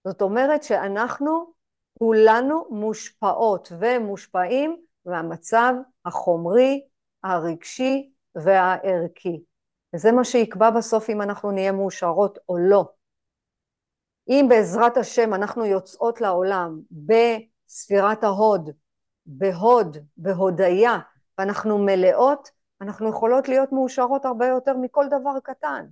זאת 0.08 0.22
אומרת 0.22 0.64
שאנחנו 0.64 1.54
כולנו 2.00 2.66
מושפעות 2.70 3.72
ומושפעים 3.80 4.82
מהמצב 5.06 5.74
החומרי, 6.06 6.88
הרגשי 7.24 8.12
והערכי. 8.36 9.44
וזה 9.96 10.12
מה 10.12 10.24
שיקבע 10.24 10.70
בסוף 10.70 11.10
אם 11.10 11.22
אנחנו 11.22 11.52
נהיה 11.52 11.72
מאושרות 11.72 12.38
או 12.50 12.58
לא. 12.58 13.01
אם 14.30 14.46
בעזרת 14.50 14.98
השם 14.98 15.34
אנחנו 15.34 15.66
יוצאות 15.66 16.22
לעולם 16.22 16.82
בספירת 16.92 18.24
ההוד, 18.24 18.70
בהוד, 19.26 19.98
בהודיה, 20.18 21.00
ואנחנו 21.38 21.78
מלאות, 21.78 22.50
אנחנו 22.82 23.10
יכולות 23.10 23.50
להיות 23.50 23.72
מאושרות 23.72 24.26
הרבה 24.26 24.48
יותר 24.48 24.78
מכל 24.78 25.06
דבר 25.08 25.40
קטן. 25.44 25.86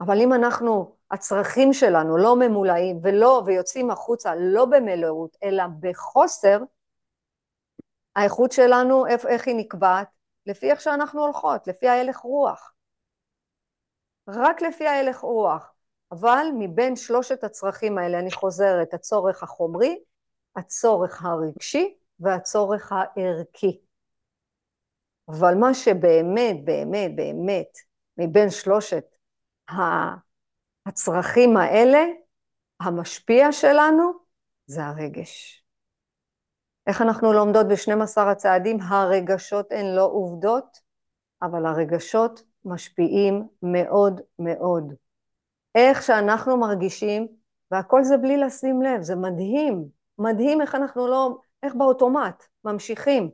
אבל 0.00 0.20
אם 0.20 0.32
אנחנו, 0.32 0.96
הצרכים 1.10 1.72
שלנו 1.72 2.16
לא 2.16 2.36
ממולאים 2.36 3.00
ולא, 3.02 3.42
ויוצאים 3.46 3.90
החוצה 3.90 4.34
לא 4.34 4.64
במלאות, 4.64 5.36
אלא 5.42 5.64
בחוסר, 5.80 6.58
האיכות 8.16 8.52
שלנו, 8.52 9.06
איך 9.06 9.46
היא 9.46 9.56
נקבעת? 9.56 10.08
לפי 10.46 10.70
איך 10.70 10.80
שאנחנו 10.80 11.22
הולכות, 11.22 11.66
לפי 11.66 11.88
ההלך 11.88 12.18
רוח. 12.18 12.72
רק 14.28 14.62
לפי 14.62 14.86
ההלך 14.86 15.18
רוח. 15.18 15.71
אבל 16.12 16.46
מבין 16.58 16.96
שלושת 16.96 17.44
הצרכים 17.44 17.98
האלה, 17.98 18.18
אני 18.18 18.32
חוזרת, 18.32 18.94
הצורך 18.94 19.42
החומרי, 19.42 19.98
הצורך 20.56 21.24
הרגשי 21.24 21.96
והצורך 22.20 22.92
הערכי. 22.92 23.80
אבל 25.28 25.54
מה 25.54 25.74
שבאמת, 25.74 26.64
באמת, 26.64 27.16
באמת, 27.16 27.78
מבין 28.18 28.50
שלושת 28.50 29.04
הצרכים 30.86 31.56
האלה, 31.56 32.04
המשפיע 32.80 33.52
שלנו 33.52 34.12
זה 34.66 34.84
הרגש. 34.84 35.64
איך 36.86 37.02
אנחנו 37.02 37.32
לומדות 37.32 37.66
ב-12 37.68 38.20
הצעדים? 38.20 38.80
הרגשות 38.80 39.72
הן 39.72 39.86
לא 39.96 40.04
עובדות, 40.04 40.78
אבל 41.42 41.66
הרגשות 41.66 42.42
משפיעים 42.64 43.48
מאוד 43.62 44.20
מאוד. 44.38 44.94
איך 45.74 46.02
שאנחנו 46.02 46.56
מרגישים, 46.56 47.28
והכל 47.70 48.04
זה 48.04 48.16
בלי 48.16 48.36
לשים 48.36 48.82
לב, 48.82 49.02
זה 49.02 49.16
מדהים, 49.16 49.88
מדהים 50.18 50.60
איך 50.60 50.74
אנחנו 50.74 51.08
לא, 51.08 51.36
איך 51.62 51.74
באוטומט, 51.74 52.44
ממשיכים. 52.64 53.30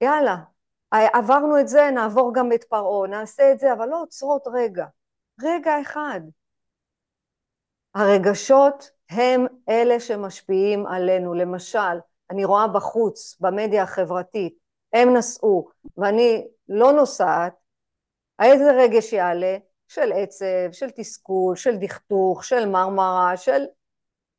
יאללה, 0.00 0.36
עברנו 0.90 1.60
את 1.60 1.68
זה, 1.68 1.90
נעבור 1.94 2.34
גם 2.34 2.52
את 2.52 2.64
פרעה, 2.64 3.08
נעשה 3.08 3.52
את 3.52 3.58
זה, 3.58 3.72
אבל 3.72 3.88
לא 3.88 4.02
עוצרות 4.02 4.42
רגע, 4.54 4.86
רגע 5.42 5.80
אחד. 5.80 6.20
הרגשות 7.94 8.90
הם 9.10 9.46
אלה 9.68 10.00
שמשפיעים 10.00 10.86
עלינו. 10.86 11.34
למשל, 11.34 11.98
אני 12.30 12.44
רואה 12.44 12.68
בחוץ, 12.68 13.36
במדיה 13.40 13.82
החברתית, 13.82 14.58
הם 14.92 15.16
נסעו 15.16 15.68
ואני 15.96 16.46
לא 16.68 16.92
נוסעת, 16.92 17.54
איזה 18.42 18.72
רגש 18.72 19.12
יעלה? 19.12 19.56
של 19.88 20.12
עצב, 20.12 20.72
של 20.72 20.90
תסכול, 20.90 21.56
של 21.56 21.76
דכדוך, 21.76 22.44
של 22.44 22.68
מרמרה, 22.68 23.36
של... 23.36 23.62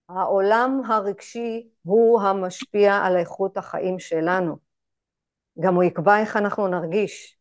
העולם 0.10 0.82
הרגשי 0.88 1.70
הוא 1.84 2.22
המשפיע 2.22 2.96
על 2.96 3.18
איכות 3.18 3.58
החיים 3.58 4.00
שלנו. 4.00 4.58
גם 5.60 5.76
הוא 5.76 5.84
יקבע 5.84 6.20
איך 6.20 6.38
אנחנו 6.38 6.68
נרגיש. 6.68 7.38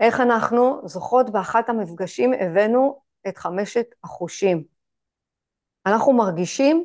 איך 0.00 0.20
אנחנו, 0.20 0.80
זוכרות 0.84 1.30
באחת 1.30 1.68
המפגשים 1.68 2.32
הבאנו 2.32 3.02
את 3.28 3.38
חמשת 3.38 3.86
החושים. 4.04 4.64
אנחנו 5.86 6.12
מרגישים, 6.12 6.84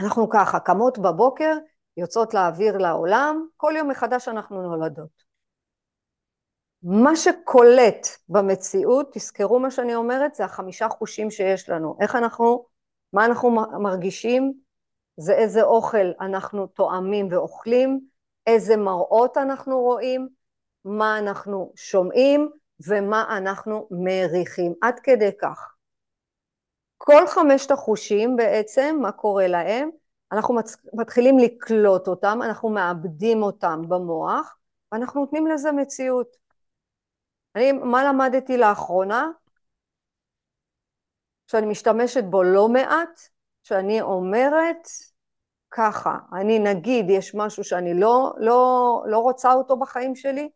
אנחנו 0.00 0.28
ככה, 0.30 0.60
קמות 0.60 0.98
בבוקר, 0.98 1.56
יוצאות 1.96 2.34
לאוויר 2.34 2.78
לעולם, 2.78 3.46
כל 3.56 3.72
יום 3.76 3.90
מחדש 3.90 4.28
אנחנו 4.28 4.62
נולדות. 4.62 5.29
מה 6.82 7.16
שקולט 7.16 8.06
במציאות, 8.28 9.10
תזכרו 9.12 9.58
מה 9.58 9.70
שאני 9.70 9.94
אומרת, 9.94 10.34
זה 10.34 10.44
החמישה 10.44 10.88
חושים 10.88 11.30
שיש 11.30 11.68
לנו. 11.68 11.96
איך 12.00 12.16
אנחנו, 12.16 12.66
מה 13.12 13.26
אנחנו 13.26 13.50
מרגישים, 13.80 14.52
זה 15.16 15.32
איזה 15.32 15.62
אוכל 15.62 16.12
אנחנו 16.20 16.66
טועמים 16.66 17.28
ואוכלים, 17.30 18.00
איזה 18.46 18.76
מראות 18.76 19.36
אנחנו 19.36 19.80
רואים, 19.80 20.28
מה 20.84 21.18
אנחנו 21.18 21.72
שומעים 21.76 22.50
ומה 22.88 23.36
אנחנו 23.36 23.88
מריחים, 23.90 24.74
עד 24.82 25.00
כדי 25.00 25.30
כך. 25.40 25.74
כל 26.98 27.26
חמשת 27.26 27.70
החושים 27.70 28.36
בעצם, 28.36 28.98
מה 29.02 29.12
קורה 29.12 29.46
להם? 29.46 29.90
אנחנו 30.32 30.56
מתחילים 30.94 31.38
לקלוט 31.38 32.08
אותם, 32.08 32.38
אנחנו 32.42 32.68
מאבדים 32.68 33.42
אותם 33.42 33.82
במוח, 33.88 34.56
ואנחנו 34.92 35.20
נותנים 35.20 35.46
לזה 35.46 35.72
מציאות. 35.72 36.36
אני, 37.56 37.72
מה 37.72 38.04
למדתי 38.04 38.58
לאחרונה? 38.58 39.30
שאני 41.46 41.66
משתמשת 41.66 42.24
בו 42.24 42.42
לא 42.42 42.68
מעט, 42.68 43.20
שאני 43.62 44.00
אומרת 44.00 44.88
ככה, 45.70 46.18
אני 46.32 46.58
נגיד 46.58 47.10
יש 47.10 47.34
משהו 47.34 47.64
שאני 47.64 48.00
לא, 48.00 48.32
לא, 48.38 49.02
לא 49.06 49.18
רוצה 49.18 49.52
אותו 49.52 49.76
בחיים 49.76 50.14
שלי, 50.14 50.48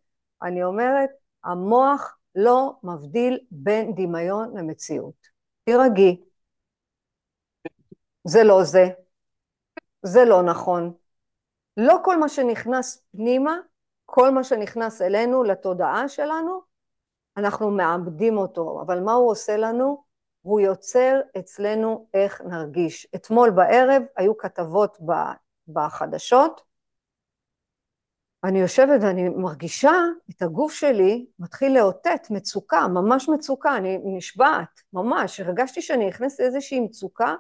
אני 0.43 0.65
אומרת, 0.65 1.11
המוח 1.45 2.17
לא 2.35 2.73
מבדיל 2.83 3.39
בין 3.51 3.95
דמיון 3.95 4.57
למציאות. 4.57 5.29
תירגעי. 5.65 6.21
זה 8.25 8.45
לא 8.45 8.65
זה, 8.65 8.85
זה 10.03 10.25
לא 10.25 10.43
נכון. 10.43 10.95
לא 11.77 11.97
כל 12.05 12.17
מה 12.17 12.29
שנכנס 12.29 13.03
פנימה, 13.13 13.57
כל 14.05 14.31
מה 14.31 14.45
שנכנס 14.45 15.03
אלינו, 15.03 15.43
לתודעה 15.43 16.09
שלנו, 16.09 16.61
אנחנו 17.37 17.71
מאבדים 17.71 18.37
אותו, 18.37 18.83
אבל 18.87 19.01
מה 19.01 19.13
הוא 19.13 19.31
עושה 19.31 19.57
לנו? 19.57 20.05
הוא 20.43 20.61
יוצר 20.61 21.21
אצלנו 21.39 22.07
איך 22.15 22.41
נרגיש. 22.41 23.07
אתמול 23.15 23.51
בערב 23.51 24.03
היו 24.17 24.39
כתבות 24.39 24.99
בחדשות, 25.69 26.61
אני 28.45 28.61
יושבת 28.61 29.01
ואני 29.03 29.29
מרגישה 29.29 29.93
את 30.31 30.43
הגוף 30.43 30.73
שלי 30.73 31.27
מתחיל 31.39 31.79
לאותת 31.79 32.27
מצוקה, 32.31 32.89
ממש 32.89 33.29
מצוקה, 33.29 33.77
אני 33.77 33.99
נשבעת, 34.05 34.81
ממש, 34.93 35.41
הרגשתי 35.41 35.83
שאני 35.83 36.07
נכנסת 36.07 36.41
לאיזושהי 36.41 36.81
מצוקה, 36.81 37.35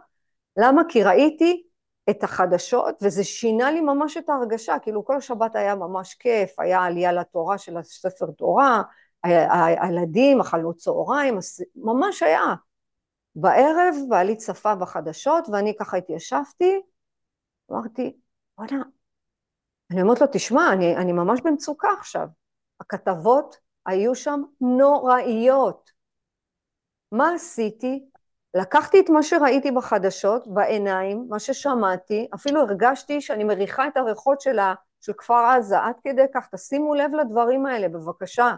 למה? 0.56 0.82
כי 0.88 1.02
ראיתי 1.02 1.62
את 2.10 2.24
החדשות 2.24 2.94
וזה 3.02 3.24
שינה 3.24 3.70
לי 3.70 3.80
ממש 3.80 4.16
את 4.16 4.28
ההרגשה, 4.28 4.78
כאילו 4.78 5.04
כל 5.04 5.16
השבת 5.16 5.56
היה 5.56 5.74
ממש 5.74 6.14
כיף, 6.14 6.60
היה 6.60 6.82
עלייה 6.84 7.12
לתורה 7.12 7.58
של 7.58 7.76
הספר 7.76 8.26
תורה, 8.30 8.82
הילדים 9.24 10.40
אכלו 10.40 10.74
צהריים, 10.74 11.38
ממש 11.76 12.22
היה. 12.22 12.54
בערב 13.36 13.94
בעלי 14.08 14.36
צפה 14.36 14.74
בחדשות 14.74 15.48
ואני 15.52 15.76
ככה 15.80 15.96
התיישבתי, 15.96 16.80
אמרתי, 17.70 18.16
וואלה, 18.58 18.84
אני 19.90 20.02
אומרת 20.02 20.20
לו, 20.20 20.26
תשמע, 20.32 20.72
אני, 20.72 20.96
אני 20.96 21.12
ממש 21.12 21.40
במצוקה 21.40 21.88
עכשיו. 21.98 22.28
הכתבות 22.80 23.56
היו 23.86 24.14
שם 24.14 24.42
נוראיות. 24.60 25.90
מה 27.12 27.34
עשיתי? 27.34 28.04
לקחתי 28.54 29.00
את 29.00 29.10
מה 29.10 29.22
שראיתי 29.22 29.70
בחדשות, 29.70 30.46
בעיניים, 30.46 31.26
מה 31.28 31.38
ששמעתי, 31.38 32.28
אפילו 32.34 32.60
הרגשתי 32.60 33.20
שאני 33.20 33.44
מריחה 33.44 33.86
את 33.86 33.96
הריחות 33.96 34.40
של 35.00 35.12
כפר 35.18 35.44
עזה, 35.44 35.78
עד 35.78 35.94
כדי 36.04 36.26
כך, 36.34 36.48
תשימו 36.54 36.94
לב 36.94 37.10
לדברים 37.14 37.66
האלה, 37.66 37.88
בבקשה. 37.88 38.54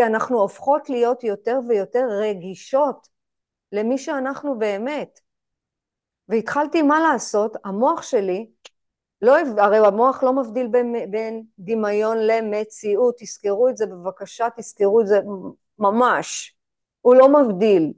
כי 0.00 0.06
אנחנו 0.06 0.40
הופכות 0.40 0.90
להיות 0.90 1.24
יותר 1.24 1.58
ויותר 1.68 2.06
רגישות 2.10 3.08
למי 3.72 3.98
שאנחנו 3.98 4.58
באמת. 4.58 5.20
והתחלתי 6.28 6.82
מה 6.82 7.00
לעשות, 7.00 7.56
המוח 7.64 8.02
שלי, 8.02 8.50
לא, 9.22 9.36
הרי 9.58 9.86
המוח 9.86 10.22
לא 10.22 10.32
מבדיל 10.32 10.66
בין, 10.66 11.10
בין 11.10 11.44
דמיון 11.58 12.18
למציאות, 12.18 13.14
תזכרו 13.18 13.68
את 13.68 13.76
זה 13.76 13.86
בבקשה, 13.86 14.48
תזכרו 14.56 15.00
את 15.00 15.06
זה 15.06 15.20
ממש, 15.78 16.56
הוא 17.00 17.14
לא 17.14 17.28
מבדיל. 17.28 17.92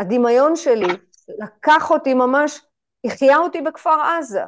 הדמיון 0.00 0.56
שלי 0.56 0.92
לקח 1.28 1.90
אותי 1.90 2.14
ממש, 2.14 2.60
החיה 3.04 3.36
אותי 3.38 3.60
בכפר 3.60 4.00
עזה, 4.00 4.44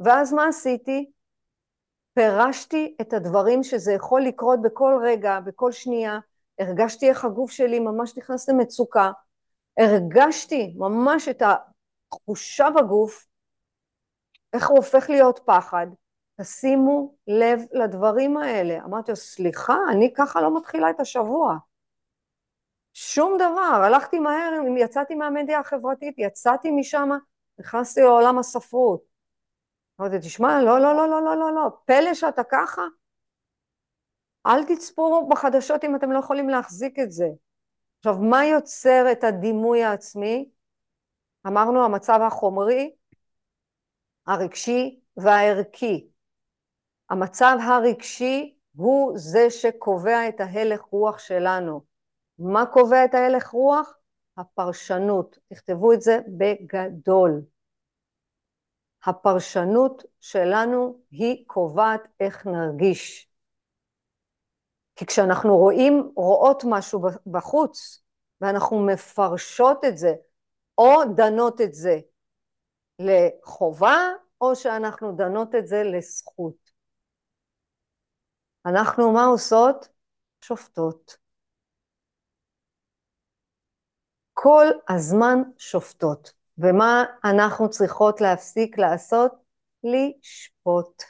ואז 0.00 0.32
מה 0.32 0.48
עשיתי? 0.48 1.10
פירשתי 2.20 2.96
את 3.00 3.12
הדברים 3.12 3.62
שזה 3.62 3.92
יכול 3.92 4.22
לקרות 4.22 4.62
בכל 4.62 5.00
רגע, 5.02 5.40
בכל 5.40 5.72
שנייה, 5.72 6.18
הרגשתי 6.58 7.08
איך 7.08 7.24
הגוף 7.24 7.50
שלי 7.50 7.78
ממש 7.78 8.18
נכנס 8.18 8.48
למצוקה, 8.48 9.10
הרגשתי 9.78 10.74
ממש 10.76 11.28
את 11.28 11.42
התחושה 11.42 12.68
בגוף, 12.70 13.26
איך 14.52 14.68
הוא 14.68 14.76
הופך 14.76 15.10
להיות 15.10 15.40
פחד. 15.44 15.86
תשימו 16.40 17.14
לב 17.26 17.60
לדברים 17.72 18.36
האלה. 18.36 18.78
אמרתי 18.84 19.10
לו, 19.10 19.16
סליחה, 19.16 19.76
אני 19.90 20.12
ככה 20.16 20.40
לא 20.40 20.56
מתחילה 20.56 20.90
את 20.90 21.00
השבוע. 21.00 21.56
שום 22.94 23.34
דבר, 23.36 23.80
הלכתי 23.84 24.18
מהר, 24.18 24.52
יצאתי 24.76 25.14
מהמדיה 25.14 25.60
החברתית, 25.60 26.14
יצאתי 26.18 26.70
משם, 26.70 27.10
נכנסתי 27.58 28.00
לעולם 28.00 28.38
הספרות. 28.38 29.09
אמרתי, 30.00 30.18
תשמע, 30.18 30.62
לא, 30.62 30.80
לא, 30.80 30.94
לא, 30.94 31.08
לא, 31.08 31.22
לא, 31.24 31.36
לא, 31.36 31.54
לא, 31.54 31.68
פלא 31.84 32.14
שאתה 32.14 32.42
ככה? 32.44 32.82
אל 34.46 34.64
תצפו 34.64 35.28
בחדשות 35.28 35.84
אם 35.84 35.96
אתם 35.96 36.12
לא 36.12 36.18
יכולים 36.18 36.48
להחזיק 36.48 36.98
את 36.98 37.12
זה. 37.12 37.28
עכשיו, 37.98 38.18
מה 38.18 38.44
יוצר 38.44 39.12
את 39.12 39.24
הדימוי 39.24 39.84
העצמי? 39.84 40.50
אמרנו, 41.46 41.84
המצב 41.84 42.20
החומרי, 42.26 42.94
הרגשי 44.26 45.00
והערכי. 45.16 46.08
המצב 47.10 47.56
הרגשי 47.62 48.54
הוא 48.76 49.18
זה 49.18 49.50
שקובע 49.50 50.28
את 50.28 50.40
ההלך 50.40 50.80
רוח 50.80 51.18
שלנו. 51.18 51.80
מה 52.38 52.66
קובע 52.66 53.04
את 53.04 53.14
ההלך 53.14 53.48
רוח? 53.48 53.94
הפרשנות. 54.36 55.38
תכתבו 55.48 55.92
את 55.92 56.00
זה 56.00 56.18
בגדול. 56.28 57.42
הפרשנות 59.04 60.02
שלנו 60.20 61.00
היא 61.10 61.44
קובעת 61.46 62.08
איך 62.20 62.46
נרגיש. 62.46 63.30
כי 64.96 65.06
כשאנחנו 65.06 65.56
רואים, 65.56 66.12
רואות 66.16 66.62
משהו 66.66 67.00
בחוץ, 67.26 68.02
ואנחנו 68.40 68.86
מפרשות 68.86 69.84
את 69.84 69.98
זה, 69.98 70.14
או 70.78 71.04
דנות 71.16 71.60
את 71.60 71.74
זה 71.74 71.98
לחובה, 72.98 73.96
או 74.40 74.56
שאנחנו 74.56 75.12
דנות 75.16 75.54
את 75.54 75.66
זה 75.66 75.82
לזכות. 75.82 76.70
אנחנו 78.66 79.12
מה 79.12 79.24
עושות? 79.24 79.88
שופטות. 80.40 81.16
כל 84.34 84.66
הזמן 84.88 85.38
שופטות. 85.58 86.39
ומה 86.62 87.04
אנחנו 87.24 87.70
צריכות 87.70 88.20
להפסיק 88.20 88.78
לעשות? 88.78 89.32
לשפוט. 89.84 91.02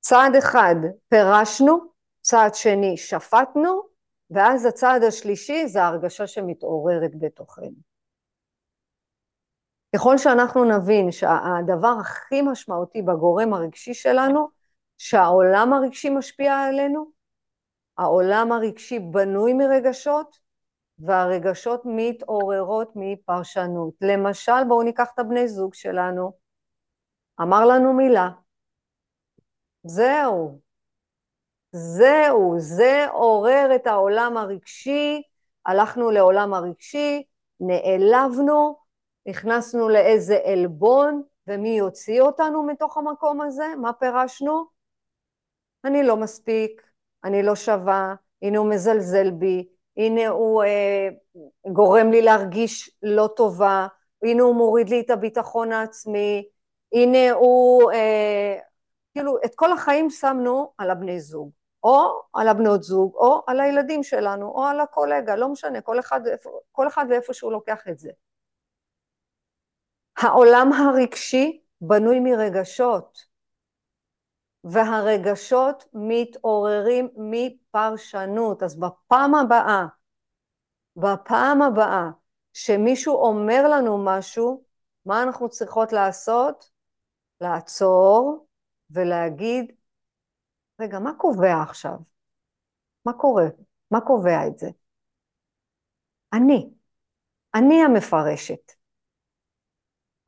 צעד 0.00 0.36
אחד 0.36 0.74
פירשנו, 1.08 1.78
צעד 2.20 2.54
שני 2.54 2.96
שפטנו, 2.96 3.82
ואז 4.30 4.64
הצעד 4.64 5.02
השלישי 5.02 5.66
זה 5.66 5.82
ההרגשה 5.82 6.26
שמתעוררת 6.26 7.10
בתוכנו. 7.18 7.88
ככל 9.96 10.18
שאנחנו 10.18 10.64
נבין 10.64 11.12
שהדבר 11.12 11.94
הכי 12.00 12.42
משמעותי 12.42 13.02
בגורם 13.02 13.54
הרגשי 13.54 13.94
שלנו, 13.94 14.48
שהעולם 14.98 15.72
הרגשי 15.72 16.10
משפיע 16.10 16.58
עלינו, 16.58 17.10
העולם 17.98 18.52
הרגשי 18.52 18.98
בנוי 18.98 19.52
מרגשות, 19.52 20.38
והרגשות 20.98 21.82
מתעוררות 21.84 22.92
מפרשנות. 22.94 23.94
למשל, 24.00 24.64
בואו 24.68 24.82
ניקח 24.82 25.08
את 25.14 25.18
הבני 25.18 25.48
זוג 25.48 25.74
שלנו, 25.74 26.32
אמר 27.40 27.66
לנו 27.66 27.92
מילה, 27.92 28.30
זהו, 29.82 30.60
זהו, 31.72 32.54
זה 32.58 33.06
עורר 33.12 33.68
את 33.74 33.86
העולם 33.86 34.36
הרגשי, 34.36 35.22
הלכנו 35.66 36.10
לעולם 36.10 36.54
הרגשי, 36.54 37.24
נעלבנו, 37.60 38.76
נכנסנו 39.26 39.88
לאיזה 39.88 40.38
עלבון, 40.44 41.22
ומי 41.46 41.68
יוציא 41.68 42.20
אותנו 42.20 42.62
מתוך 42.62 42.96
המקום 42.96 43.40
הזה? 43.40 43.66
מה 43.82 43.92
פירשנו? 43.92 44.64
אני 45.84 46.02
לא 46.02 46.16
מספיק, 46.16 46.82
אני 47.24 47.42
לא 47.42 47.54
שווה, 47.54 48.14
הנה 48.42 48.58
הוא 48.58 48.70
מזלזל 48.70 49.30
בי, 49.30 49.68
הנה 49.98 50.28
הוא 50.28 50.64
אה, 50.64 51.08
גורם 51.72 52.10
לי 52.10 52.22
להרגיש 52.22 52.90
לא 53.02 53.28
טובה, 53.36 53.86
הנה 54.22 54.42
הוא 54.42 54.54
מוריד 54.54 54.88
לי 54.88 55.00
את 55.00 55.10
הביטחון 55.10 55.72
העצמי, 55.72 56.48
הנה 56.92 57.32
הוא, 57.32 57.92
אה, 57.92 58.58
כאילו 59.14 59.36
את 59.44 59.54
כל 59.54 59.72
החיים 59.72 60.10
שמנו 60.10 60.72
על 60.78 60.90
הבני 60.90 61.20
זוג, 61.20 61.50
או 61.82 62.22
על 62.34 62.48
הבנות 62.48 62.82
זוג, 62.82 63.14
או 63.14 63.42
על 63.46 63.60
הילדים 63.60 64.02
שלנו, 64.02 64.46
או 64.50 64.64
על 64.64 64.80
הקולגה, 64.80 65.36
לא 65.36 65.48
משנה, 65.48 65.80
כל 65.80 65.98
אחד, 65.98 66.20
כל 66.72 66.88
אחד 66.88 67.04
ואיפה 67.10 67.32
שהוא 67.32 67.52
לוקח 67.52 67.88
את 67.88 67.98
זה. 67.98 68.10
העולם 70.18 70.72
הרגשי 70.72 71.60
בנוי 71.80 72.20
מרגשות, 72.20 73.18
והרגשות 74.64 75.84
מתעוררים 75.94 77.08
מפרשנות. 77.16 78.62
אז 78.62 78.78
בפעם 78.78 79.34
הבאה, 79.34 79.86
בפעם 80.96 81.62
הבאה 81.62 82.10
שמישהו 82.52 83.14
אומר 83.14 83.68
לנו 83.68 84.04
משהו, 84.04 84.64
מה 85.06 85.22
אנחנו 85.22 85.48
צריכות 85.48 85.92
לעשות? 85.92 86.70
לעצור 87.40 88.46
ולהגיד, 88.90 89.72
רגע, 90.80 90.98
מה 90.98 91.10
קובע 91.18 91.62
עכשיו? 91.62 91.96
מה 93.04 93.12
קורה? 93.12 93.46
מה 93.90 94.00
קובע 94.00 94.46
את 94.46 94.58
זה? 94.58 94.68
אני. 96.32 96.70
אני 97.54 97.82
המפרשת. 97.84 98.72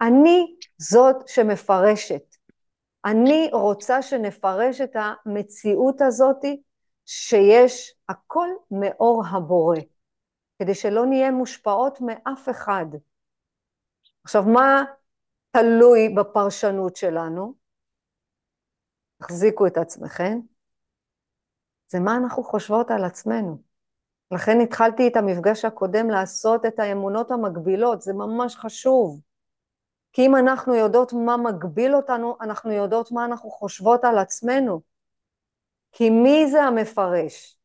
אני 0.00 0.56
זאת 0.78 1.28
שמפרשת. 1.28 2.29
אני 3.04 3.50
רוצה 3.52 4.02
שנפרש 4.02 4.80
את 4.80 4.96
המציאות 4.96 6.00
הזאת 6.00 6.44
שיש 7.06 7.94
הכל 8.08 8.48
מאור 8.70 9.22
הבורא, 9.30 9.78
כדי 10.58 10.74
שלא 10.74 11.06
נהיה 11.06 11.30
מושפעות 11.30 11.98
מאף 12.00 12.48
אחד. 12.48 12.86
עכשיו, 14.24 14.42
מה 14.42 14.84
תלוי 15.50 16.08
בפרשנות 16.08 16.96
שלנו? 16.96 17.54
תחזיקו 19.18 19.66
את 19.66 19.76
עצמכם. 19.76 20.38
זה 21.88 22.00
מה 22.00 22.16
אנחנו 22.16 22.44
חושבות 22.44 22.90
על 22.90 23.04
עצמנו. 23.04 23.62
לכן 24.30 24.60
התחלתי 24.60 25.08
את 25.08 25.16
המפגש 25.16 25.64
הקודם 25.64 26.10
לעשות 26.10 26.66
את 26.66 26.78
האמונות 26.78 27.30
המקבילות, 27.30 28.02
זה 28.02 28.12
ממש 28.12 28.56
חשוב. 28.56 29.20
כי 30.12 30.26
אם 30.26 30.36
אנחנו 30.36 30.74
יודעות 30.74 31.12
מה 31.12 31.36
מגביל 31.36 31.94
אותנו, 31.94 32.36
אנחנו 32.40 32.72
יודעות 32.72 33.12
מה 33.12 33.24
אנחנו 33.24 33.50
חושבות 33.50 34.04
על 34.04 34.18
עצמנו. 34.18 34.80
כי 35.92 36.10
מי 36.10 36.50
זה 36.50 36.62
המפרש? 36.62 37.56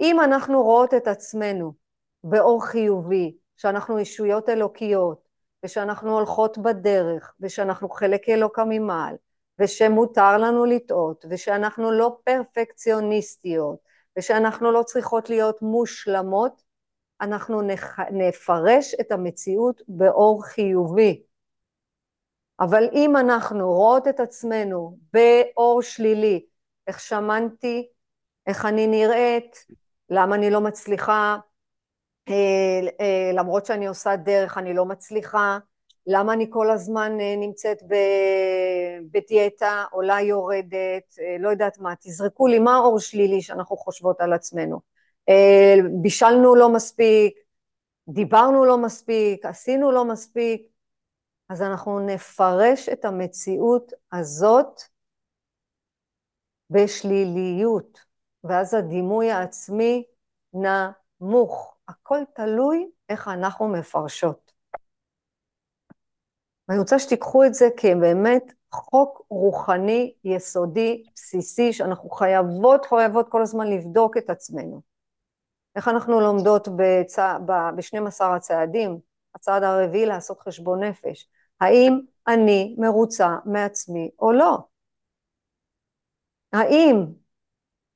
אם 0.00 0.20
אנחנו 0.20 0.62
רואות 0.62 0.94
את 0.94 1.08
עצמנו 1.08 1.74
באור 2.24 2.66
חיובי, 2.66 3.36
שאנחנו 3.56 3.98
ישויות 3.98 4.48
אלוקיות, 4.48 5.28
ושאנחנו 5.64 6.14
הולכות 6.14 6.58
בדרך, 6.58 7.34
ושאנחנו 7.40 7.88
חלק 7.88 8.28
אלוקה 8.28 8.64
ממעל, 8.68 9.14
ושמותר 9.58 10.38
לנו 10.38 10.64
לטעות, 10.64 11.24
ושאנחנו 11.30 11.92
לא 11.92 12.18
פרפקציוניסטיות, 12.24 13.78
ושאנחנו 14.18 14.72
לא 14.72 14.82
צריכות 14.82 15.30
להיות 15.30 15.62
מושלמות, 15.62 16.62
אנחנו 17.24 17.62
נפרש 18.10 18.94
את 19.00 19.12
המציאות 19.12 19.82
באור 19.88 20.44
חיובי. 20.44 21.22
אבל 22.60 22.88
אם 22.92 23.16
אנחנו 23.16 23.72
רואות 23.72 24.08
את 24.08 24.20
עצמנו 24.20 24.98
באור 25.12 25.82
שלילי, 25.82 26.46
איך 26.86 27.00
שמנתי, 27.00 27.88
איך 28.46 28.64
אני 28.64 28.86
נראית, 28.86 29.66
למה 30.10 30.34
אני 30.34 30.50
לא 30.50 30.60
מצליחה, 30.60 31.36
אה, 32.28 32.80
אה, 33.00 33.30
למרות 33.34 33.66
שאני 33.66 33.86
עושה 33.86 34.16
דרך 34.16 34.58
אני 34.58 34.74
לא 34.74 34.84
מצליחה, 34.84 35.58
למה 36.06 36.32
אני 36.32 36.46
כל 36.50 36.70
הזמן 36.70 37.20
אה, 37.20 37.36
נמצאת 37.36 37.78
בדיאטה, 39.10 39.84
עולה 39.90 40.20
יורדת, 40.20 41.14
לא 41.38 41.48
יודעת 41.48 41.78
מה, 41.78 41.94
תזרקו 42.00 42.46
לי 42.46 42.58
מה 42.58 42.74
האור 42.74 43.00
שלילי 43.00 43.42
שאנחנו 43.42 43.76
חושבות 43.76 44.20
על 44.20 44.32
עצמנו. 44.32 44.93
אה, 45.28 45.74
בישלנו 46.02 46.54
לא 46.54 46.72
מספיק, 46.72 47.34
דיברנו 48.08 48.64
לא 48.64 48.78
מספיק, 48.78 49.46
עשינו 49.46 49.92
לא 49.92 50.04
מספיק, 50.04 50.68
אז 51.48 51.62
אנחנו 51.62 52.00
נפרש 52.00 52.88
את 52.88 53.04
המציאות 53.04 53.92
הזאת 54.12 54.80
בשליליות, 56.70 58.00
ואז 58.44 58.74
הדימוי 58.74 59.30
העצמי 59.30 60.04
נמוך. 60.52 61.74
הכל 61.88 62.18
תלוי 62.34 62.90
איך 63.08 63.28
אנחנו 63.28 63.68
מפרשות. 63.68 64.52
ואני 66.68 66.78
רוצה 66.78 66.98
שתיקחו 66.98 67.44
את 67.44 67.54
זה 67.54 67.68
כבאמת 67.76 68.52
חוק 68.72 69.22
רוחני, 69.30 70.14
יסודי, 70.24 71.04
בסיסי, 71.14 71.72
שאנחנו 71.72 72.10
חייבות, 72.10 72.86
חייבות 72.86 73.28
כל 73.28 73.42
הזמן 73.42 73.66
לבדוק 73.66 74.16
את 74.16 74.30
עצמנו. 74.30 74.93
איך 75.76 75.88
אנחנו 75.88 76.20
לומדות 76.20 76.68
בצע... 76.76 77.38
ב-12 77.46 78.24
הצעדים, 78.24 78.98
הצעד 79.34 79.62
הרביעי 79.62 80.06
לעשות 80.06 80.40
חשבון 80.40 80.82
נפש. 80.84 81.28
האם 81.60 82.00
אני 82.28 82.76
מרוצה 82.78 83.36
מעצמי 83.44 84.10
או 84.18 84.32
לא? 84.32 84.58
האם 86.52 86.96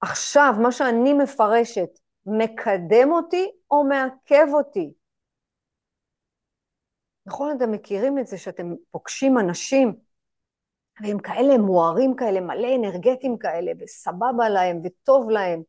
עכשיו 0.00 0.54
מה 0.62 0.72
שאני 0.72 1.12
מפרשת 1.12 1.98
מקדם 2.26 3.12
אותי 3.12 3.50
או 3.70 3.84
מעכב 3.84 4.46
אותי? 4.52 4.92
נכון, 7.26 7.56
אתם 7.56 7.72
מכירים 7.72 8.18
את 8.18 8.26
זה 8.26 8.38
שאתם 8.38 8.74
פוגשים 8.90 9.38
אנשים 9.38 9.94
והם 11.02 11.18
כאלה 11.18 11.58
מוארים 11.58 12.16
כאלה, 12.16 12.40
מלא 12.40 12.68
אנרגטיים 12.76 13.38
כאלה, 13.38 13.72
וסבבה 13.80 14.48
להם 14.48 14.80
וטוב 14.84 15.30
להם. 15.30 15.62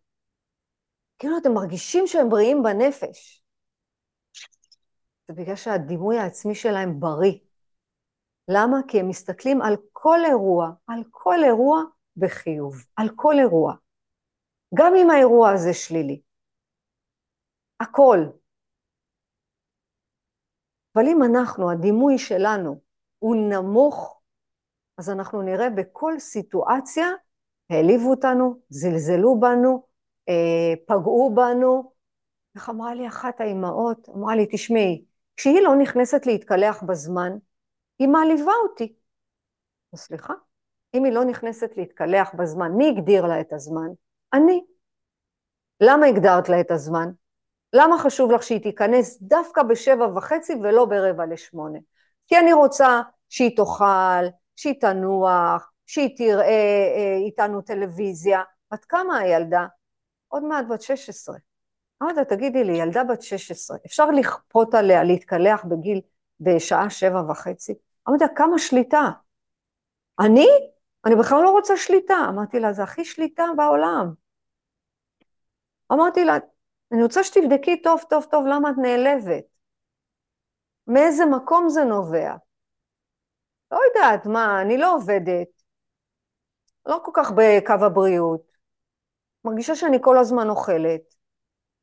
כאילו 1.20 1.38
אתם 1.38 1.51
מרגישים 1.53 2.07
שהם 2.07 2.30
בריאים 2.30 2.63
בנפש. 2.63 3.43
זה 5.28 5.34
בגלל 5.34 5.55
שהדימוי 5.55 6.17
העצמי 6.17 6.55
שלהם 6.55 6.99
בריא. 6.99 7.39
למה? 8.47 8.78
כי 8.88 8.99
הם 8.99 9.09
מסתכלים 9.09 9.61
על 9.61 9.76
כל 9.91 10.20
אירוע, 10.26 10.72
על 10.88 11.03
כל 11.11 11.43
אירוע 11.45 11.84
בחיוב, 12.17 12.76
על 12.95 13.09
כל 13.15 13.34
אירוע. 13.39 13.74
גם 14.76 14.93
אם 14.95 15.09
האירוע 15.09 15.51
הזה 15.51 15.74
שלילי. 15.74 16.22
הכל. 17.80 18.17
אבל 20.95 21.03
אם 21.07 21.24
אנחנו, 21.24 21.72
הדימוי 21.72 22.17
שלנו 22.17 22.82
הוא 23.20 23.36
נמוך, 23.36 24.22
אז 24.97 25.09
אנחנו 25.09 25.41
נראה 25.41 25.70
בכל 25.70 26.20
סיטואציה, 26.20 27.07
העליבו 27.70 28.09
אותנו, 28.09 28.59
זלזלו 28.70 29.39
בנו, 29.39 29.88
פגעו 30.88 31.36
בנו. 31.36 31.91
איך 32.55 32.69
אמרה 32.69 32.93
לי 32.93 33.07
אחת 33.07 33.41
האימהות? 33.41 34.09
אמרה 34.09 34.36
לי, 34.36 34.47
תשמעי, 34.51 35.05
כשהיא 35.38 35.61
לא 35.61 35.75
נכנסת 35.75 36.25
להתקלח 36.25 36.84
בזמן, 36.84 37.32
היא 37.99 38.07
מעליבה 38.07 38.51
אותי. 38.63 38.93
סליחה? 39.95 40.34
אם 40.93 41.03
היא 41.03 41.13
לא 41.13 41.23
נכנסת 41.25 41.77
להתקלח 41.77 42.34
בזמן, 42.34 42.71
מי 42.71 42.89
הגדיר 42.89 43.25
לה 43.25 43.41
את 43.41 43.53
הזמן? 43.53 43.88
אני. 44.34 44.61
למה 45.82 46.05
הגדרת 46.05 46.49
לה 46.49 46.59
את 46.59 46.71
הזמן? 46.71 47.09
למה 47.73 47.97
חשוב 47.97 48.32
לך 48.32 48.43
שהיא 48.43 48.63
תיכנס 48.63 49.21
דווקא 49.21 49.63
בשבע 49.63 50.07
וחצי 50.15 50.53
ולא 50.53 50.86
ברבע 50.86 51.25
לשמונה? 51.25 51.80
כי 52.27 52.39
אני 52.39 52.53
רוצה 52.53 53.01
שהיא 53.30 53.55
תאכל, 53.55 54.25
שהיא 54.55 54.82
תנוח, 54.82 55.71
שהיא 55.86 56.17
תראה 56.17 56.45
אה, 56.45 57.15
איתנו 57.25 57.61
טלוויזיה. 57.61 58.41
בת 58.73 58.86
כמה 58.86 59.17
הילדה? 59.17 59.65
עוד 60.30 60.43
מעט 60.43 60.65
בת 60.69 60.82
16. 60.82 61.36
אמרתי 62.03 62.15
לה, 62.15 62.25
תגידי 62.25 62.63
לי, 62.63 62.77
ילדה 62.77 63.03
בת 63.03 63.21
16, 63.21 63.77
אפשר 63.86 64.05
לכפות 64.05 64.73
עליה 64.73 65.03
להתקלח 65.03 65.65
בגיל, 65.65 66.01
בשעה 66.39 66.89
שבע 66.89 67.21
וחצי? 67.32 67.73
אמרתי 68.09 68.23
לה, 68.23 68.30
כמה 68.36 68.59
שליטה? 68.59 69.09
אני? 70.19 70.47
אני 71.05 71.15
בכלל 71.15 71.41
לא 71.43 71.51
רוצה 71.51 71.77
שליטה. 71.77 72.17
אמרתי 72.30 72.59
לה, 72.59 72.73
זה 72.73 72.84
הכי 72.84 73.05
שליטה 73.05 73.43
בעולם. 73.57 74.13
אמרתי 75.91 76.25
לה, 76.25 76.38
אני 76.91 77.03
רוצה 77.03 77.23
שתבדקי 77.23 77.82
טוב 77.82 78.01
טוב 78.09 78.25
טוב 78.32 78.45
למה 78.47 78.69
את 78.69 78.75
נעלבת. 78.82 79.43
מאיזה 80.88 81.25
מקום 81.25 81.69
זה 81.69 81.84
נובע? 81.84 82.36
לא 83.71 83.80
יודעת, 83.88 84.25
מה, 84.25 84.61
אני 84.61 84.77
לא 84.77 84.95
עובדת, 84.95 85.47
לא 86.86 87.01
כל 87.05 87.11
כך 87.13 87.32
בקו 87.32 87.86
הבריאות, 87.86 88.48
מרגישה 89.45 89.75
שאני 89.75 89.97
כל 90.01 90.17
הזמן 90.17 90.49
אוכלת, 90.49 91.15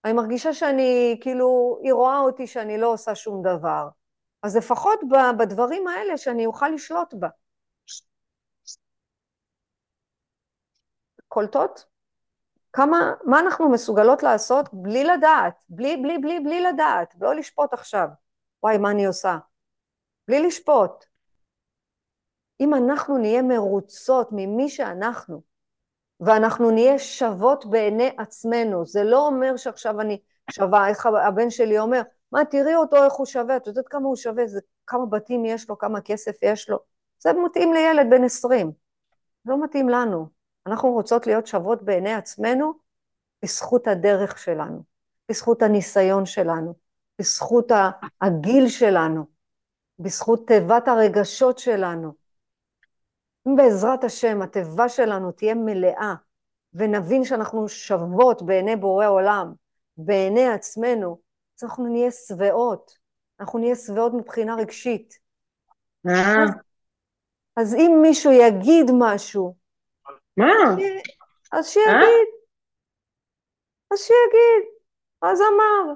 אני 0.04 0.12
מרגישה 0.12 0.52
שאני, 0.52 1.18
כאילו, 1.20 1.78
היא 1.82 1.92
רואה 1.92 2.18
אותי 2.18 2.46
שאני 2.46 2.78
לא 2.78 2.92
עושה 2.92 3.14
שום 3.14 3.42
דבר, 3.42 3.88
אז 4.42 4.56
לפחות 4.56 5.00
בדברים 5.38 5.86
האלה 5.88 6.16
שאני 6.16 6.46
אוכל 6.46 6.68
לשלוט 6.68 7.14
בה. 7.14 7.28
קולטות? 11.28 11.84
כמה, 12.72 13.12
מה 13.24 13.40
אנחנו 13.40 13.68
מסוגלות 13.68 14.22
לעשות 14.22 14.68
בלי 14.72 15.04
לדעת, 15.04 15.54
בלי, 15.68 15.96
בלי, 15.96 16.18
בלי, 16.18 16.40
בלי 16.40 16.60
לדעת, 16.60 17.14
לא 17.20 17.34
לשפוט 17.34 17.72
עכשיו. 17.72 18.08
וואי, 18.62 18.78
מה 18.78 18.90
אני 18.90 19.06
עושה? 19.06 19.38
בלי 20.28 20.46
לשפוט. 20.46 21.04
אם 22.60 22.74
אנחנו 22.74 23.18
נהיה 23.18 23.42
מרוצות 23.42 24.28
ממי 24.32 24.68
שאנחנו, 24.68 25.42
ואנחנו 26.20 26.70
נהיה 26.70 26.98
שוות 26.98 27.66
בעיני 27.66 28.10
עצמנו, 28.18 28.86
זה 28.86 29.04
לא 29.04 29.26
אומר 29.26 29.56
שעכשיו 29.56 30.00
אני 30.00 30.20
שווה, 30.50 30.88
איך 30.88 31.06
הבן 31.06 31.50
שלי 31.50 31.78
אומר, 31.78 32.02
מה, 32.32 32.44
תראי 32.44 32.76
אותו 32.76 33.04
איך 33.04 33.12
הוא 33.12 33.26
שווה, 33.26 33.56
את 33.56 33.66
יודעת 33.66 33.88
כמה 33.88 34.06
הוא 34.06 34.16
שווה, 34.16 34.46
זה, 34.46 34.60
כמה 34.86 35.06
בתים 35.06 35.44
יש 35.44 35.68
לו, 35.68 35.78
כמה 35.78 36.00
כסף 36.00 36.36
יש 36.42 36.70
לו, 36.70 36.78
זה 37.18 37.32
מתאים 37.32 37.72
לילד 37.72 38.06
בן 38.10 38.24
עשרים, 38.24 38.72
לא 39.44 39.64
מתאים 39.64 39.88
לנו. 39.88 40.28
אנחנו 40.66 40.92
רוצות 40.92 41.26
להיות 41.26 41.46
שוות 41.46 41.82
בעיני 41.82 42.14
עצמנו 42.14 42.72
בזכות 43.42 43.86
הדרך 43.86 44.38
שלנו, 44.38 44.82
בזכות 45.28 45.62
הניסיון 45.62 46.26
שלנו, 46.26 46.74
בזכות 47.18 47.72
הגיל 48.20 48.68
שלנו, 48.68 49.24
בזכות 49.98 50.46
תיבת 50.46 50.88
הרגשות 50.88 51.58
שלנו. 51.58 52.25
אם 53.46 53.56
בעזרת 53.56 54.04
השם 54.04 54.42
התיבה 54.42 54.88
שלנו 54.88 55.32
תהיה 55.32 55.54
מלאה 55.54 56.14
ונבין 56.74 57.24
שאנחנו 57.24 57.68
שוות 57.68 58.42
בעיני 58.42 58.76
בורא 58.76 59.06
עולם, 59.06 59.52
בעיני 59.96 60.48
עצמנו, 60.48 61.18
אז 61.58 61.64
אנחנו 61.64 61.86
נהיה 61.86 62.10
שבעות, 62.10 62.92
אנחנו 63.40 63.58
נהיה 63.58 63.74
שבעות 63.74 64.12
מבחינה 64.14 64.54
רגשית. 64.54 65.18
אז, 66.06 66.50
אז 67.56 67.74
אם 67.74 67.98
מישהו 68.02 68.32
יגיד 68.32 68.86
משהו, 68.98 69.56
מה? 70.36 70.74
אז 71.52 71.68
שיגיד, 71.68 72.28
אז 73.92 73.98
שיגיד, 73.98 74.68
אז 75.22 75.40
אמר. 75.40 75.94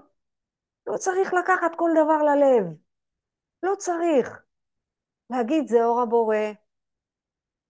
לא 0.87 0.97
צריך 0.97 1.35
לקחת 1.35 1.73
כל 1.77 1.91
דבר 2.05 2.23
ללב, 2.23 2.67
לא 3.63 3.75
צריך. 3.79 4.43
להגיד 5.31 5.69
זה 5.69 5.85
אור 5.85 6.01
הבורא, 6.01 6.37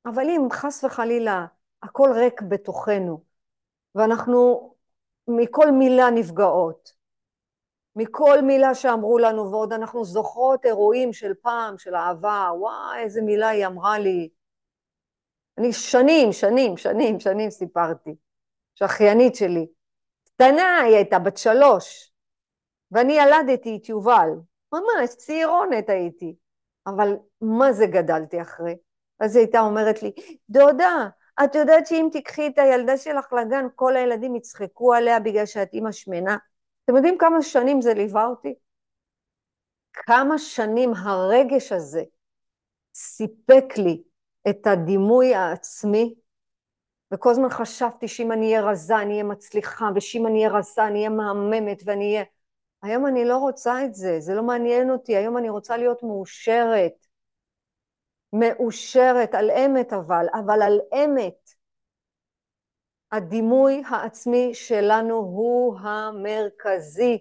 אבל 0.07 0.23
אם 0.29 0.49
חס 0.53 0.85
וחלילה 0.85 1.47
הכל 1.83 2.09
ריק 2.15 2.43
בתוכנו, 2.43 3.25
ואנחנו 3.95 4.71
מכל 5.29 5.71
מילה 5.71 6.11
נפגעות, 6.11 6.93
מכל 7.97 8.41
מילה 8.43 8.75
שאמרו 8.75 9.19
לנו, 9.19 9.51
ועוד 9.51 9.73
אנחנו 9.73 10.05
זוכרות 10.05 10.65
אירועים 10.65 11.13
של 11.13 11.35
פעם, 11.43 11.79
של 11.79 11.95
אהבה, 11.95 12.51
וואי, 12.59 13.03
איזה 13.03 13.23
מילה 13.23 13.49
היא 13.49 13.67
אמרה 13.67 13.99
לי. 13.99 14.29
אני 15.59 15.73
שנים, 15.73 16.33
שנים, 16.33 16.77
שנים, 16.77 17.21
שנים 17.21 17.51
סיפרתי, 17.51 18.15
שאחיינית 18.75 19.35
שלי, 19.35 19.67
קטנה, 20.25 20.81
היא 20.81 20.97
הייתה 20.97 21.19
בת 21.19 21.37
שלוש, 21.37 22.13
ואני 22.91 23.13
ילדתי 23.13 23.77
את 23.77 23.89
יובל, 23.89 24.29
ממש 24.73 25.11
צעירונת 25.17 25.89
הייתי, 25.89 26.35
אבל 26.87 27.17
מה 27.41 27.73
זה 27.73 27.87
גדלתי 27.87 28.43
אחרי? 28.43 28.77
אז 29.21 29.37
היא 29.37 29.45
הייתה 29.45 29.61
אומרת 29.61 30.03
לי, 30.03 30.13
דודה, 30.51 31.09
את 31.45 31.55
יודעת 31.55 31.87
שאם 31.87 32.09
תיקחי 32.13 32.47
את 32.47 32.59
הילדה 32.59 32.97
שלך 32.97 33.33
לגן, 33.33 33.67
כל 33.75 33.97
הילדים 33.97 34.37
יצחקו 34.37 34.95
עליה 34.95 35.21
בגלל 35.21 35.47
שאת 35.47 35.73
אימא 35.73 35.93
שמנה? 35.93 36.37
אתם 36.85 36.97
יודעים 36.97 37.19
כמה 37.19 37.43
שנים 37.43 37.81
זה 37.81 37.95
ליווה 37.95 38.27
אותי? 38.27 38.55
כמה 39.93 40.39
שנים 40.39 40.95
הרגש 40.95 41.73
הזה 41.73 42.03
סיפק 42.95 43.65
לי 43.77 44.03
את 44.49 44.67
הדימוי 44.67 45.35
העצמי, 45.35 46.15
וכל 47.13 47.31
הזמן 47.31 47.49
חשבתי 47.49 48.09
שאם 48.09 48.33
אני 48.33 48.47
אהיה 48.47 48.71
רזה 48.71 48.99
אני 48.99 49.13
אהיה 49.13 49.25
מצליחה, 49.25 49.91
ושאם 49.95 50.27
אני 50.27 50.39
אהיה 50.39 50.59
רזה 50.59 50.87
אני 50.87 50.99
אהיה 50.99 51.09
מהממת 51.09 51.83
ואני 51.85 52.15
אהיה... 52.15 52.25
היום 52.83 53.07
אני 53.07 53.25
לא 53.25 53.37
רוצה 53.37 53.85
את 53.85 53.95
זה, 53.95 54.21
זה 54.21 54.35
לא 54.35 54.43
מעניין 54.43 54.91
אותי, 54.91 55.17
היום 55.17 55.39
אני 55.39 55.49
רוצה 55.49 55.77
להיות 55.77 56.03
מאושרת. 56.03 57.10
מאושרת, 58.33 59.35
על 59.35 59.51
אמת 59.51 59.93
אבל, 59.93 60.27
אבל 60.33 60.63
על 60.63 60.81
אמת. 61.05 61.51
הדימוי 63.13 63.83
העצמי 63.89 64.55
שלנו 64.55 65.15
הוא 65.15 65.79
המרכזי 65.79 67.19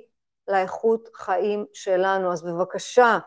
לאיכות 0.47 1.09
חיים 1.13 1.65
שלנו. 1.73 2.33
אז 2.33 2.43
בבקשה, 2.43 3.19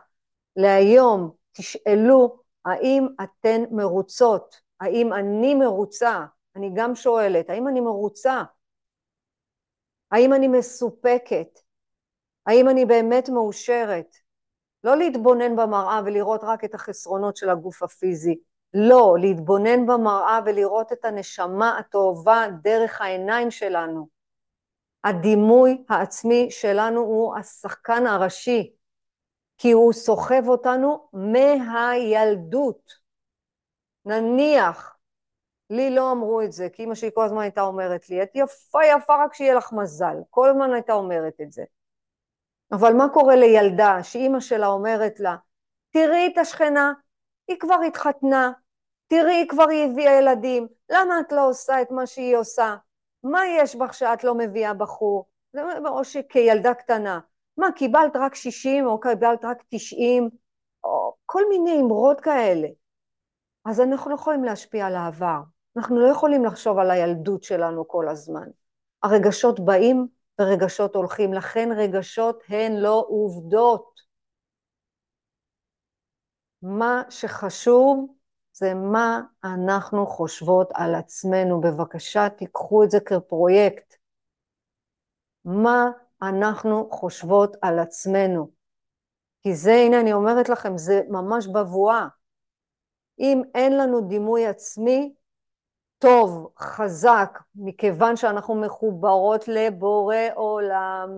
להיום 0.56 1.30
תשאלו 1.52 2.38
האם 2.64 3.06
אתן 3.22 3.62
מרוצות? 3.70 4.60
האם 4.80 5.12
אני 5.12 5.54
מרוצה? 5.54 6.24
אני 6.56 6.70
גם 6.74 6.94
שואלת, 6.94 7.50
האם 7.50 7.68
אני 7.68 7.80
מרוצה? 7.80 8.42
האם 10.10 10.34
אני 10.34 10.48
מסופקת? 10.48 11.58
האם 12.46 12.68
אני 12.68 12.84
באמת 12.84 13.28
מאושרת? 13.28 14.16
לא 14.84 14.96
להתבונן 14.96 15.56
במראה 15.56 16.00
ולראות 16.04 16.40
רק 16.44 16.64
את 16.64 16.74
החסרונות 16.74 17.36
של 17.36 17.50
הגוף 17.50 17.82
הפיזי, 17.82 18.38
לא, 18.74 19.16
להתבונן 19.20 19.86
במראה 19.86 20.40
ולראות 20.46 20.92
את 20.92 21.04
הנשמה 21.04 21.78
הטובה 21.78 22.46
דרך 22.62 23.00
העיניים 23.00 23.50
שלנו. 23.50 24.08
הדימוי 25.04 25.84
העצמי 25.88 26.50
שלנו 26.50 27.00
הוא 27.00 27.36
השחקן 27.36 28.06
הראשי, 28.06 28.72
כי 29.58 29.72
הוא 29.72 29.92
סוחב 29.92 30.48
אותנו 30.48 31.08
מהילדות. 31.12 32.92
נניח, 34.04 34.96
לי 35.70 35.90
לא 35.90 36.12
אמרו 36.12 36.42
את 36.42 36.52
זה, 36.52 36.68
כי 36.72 36.84
אמא 36.84 36.94
שלי 36.94 37.10
כל 37.14 37.24
הזמן 37.24 37.42
הייתה 37.42 37.60
אומרת 37.60 38.10
לי, 38.10 38.22
את 38.22 38.30
יפה 38.34 38.84
יפה 38.84 39.24
רק 39.24 39.34
שיהיה 39.34 39.54
לך 39.54 39.72
מזל, 39.72 40.16
כל 40.30 40.48
הזמן 40.48 40.72
הייתה 40.72 40.92
אומרת 40.92 41.40
את 41.42 41.52
זה. 41.52 41.64
אבל 42.72 42.92
מה 42.92 43.08
קורה 43.08 43.36
לילדה 43.36 44.02
שאימא 44.02 44.40
שלה 44.40 44.66
אומרת 44.66 45.20
לה, 45.20 45.36
תראי 45.90 46.30
את 46.32 46.38
השכנה, 46.38 46.92
היא 47.48 47.56
כבר 47.60 47.78
התחתנה, 47.86 48.52
תראי, 49.06 49.34
היא 49.34 49.48
כבר 49.48 49.62
הביאה 49.62 50.12
ילדים, 50.12 50.68
למה 50.90 51.20
את 51.20 51.32
לא 51.32 51.48
עושה 51.48 51.82
את 51.82 51.90
מה 51.90 52.06
שהיא 52.06 52.36
עושה? 52.36 52.76
מה 53.24 53.40
יש 53.46 53.76
בך 53.76 53.94
שאת 53.94 54.24
לא 54.24 54.34
מביאה 54.34 54.74
בחור? 54.74 55.26
או 55.86 56.04
שכילדה 56.04 56.74
קטנה, 56.74 57.20
מה, 57.56 57.72
קיבלת 57.72 58.16
רק 58.16 58.34
60 58.34 58.86
או 58.86 59.00
קיבלת 59.00 59.44
רק 59.44 59.62
90? 59.68 60.30
או 60.84 61.14
כל 61.26 61.42
מיני 61.48 61.80
אמרות 61.80 62.20
כאלה. 62.20 62.68
אז 63.64 63.80
אנחנו 63.80 64.10
לא 64.10 64.14
יכולים 64.14 64.44
להשפיע 64.44 64.86
על 64.86 64.94
העבר, 64.94 65.40
אנחנו 65.76 66.00
לא 66.00 66.08
יכולים 66.08 66.44
לחשוב 66.44 66.78
על 66.78 66.90
הילדות 66.90 67.42
שלנו 67.42 67.88
כל 67.88 68.08
הזמן. 68.08 68.48
הרגשות 69.02 69.60
באים 69.60 70.06
ורגשות 70.40 70.94
הולכים, 70.94 71.32
לכן 71.34 71.68
רגשות 71.76 72.42
הן 72.48 72.76
לא 72.76 73.04
עובדות. 73.08 74.00
מה 76.62 77.02
שחשוב 77.10 78.14
זה 78.52 78.74
מה 78.74 79.20
אנחנו 79.44 80.06
חושבות 80.06 80.70
על 80.74 80.94
עצמנו. 80.94 81.60
בבקשה, 81.60 82.28
תיקחו 82.28 82.84
את 82.84 82.90
זה 82.90 83.00
כפרויקט. 83.00 83.94
מה 85.44 85.90
אנחנו 86.22 86.88
חושבות 86.90 87.56
על 87.62 87.78
עצמנו. 87.78 88.50
כי 89.42 89.54
זה, 89.54 89.72
הנה 89.72 90.00
אני 90.00 90.12
אומרת 90.12 90.48
לכם, 90.48 90.78
זה 90.78 91.02
ממש 91.08 91.46
בבואה. 91.46 92.06
אם 93.18 93.42
אין 93.54 93.76
לנו 93.76 94.08
דימוי 94.08 94.46
עצמי 94.46 95.14
טוב, 96.02 96.52
חזק, 96.58 97.38
מכיוון 97.54 98.16
שאנחנו 98.16 98.54
מחוברות 98.54 99.48
לבורא 99.48 100.16
עולם, 100.34 101.08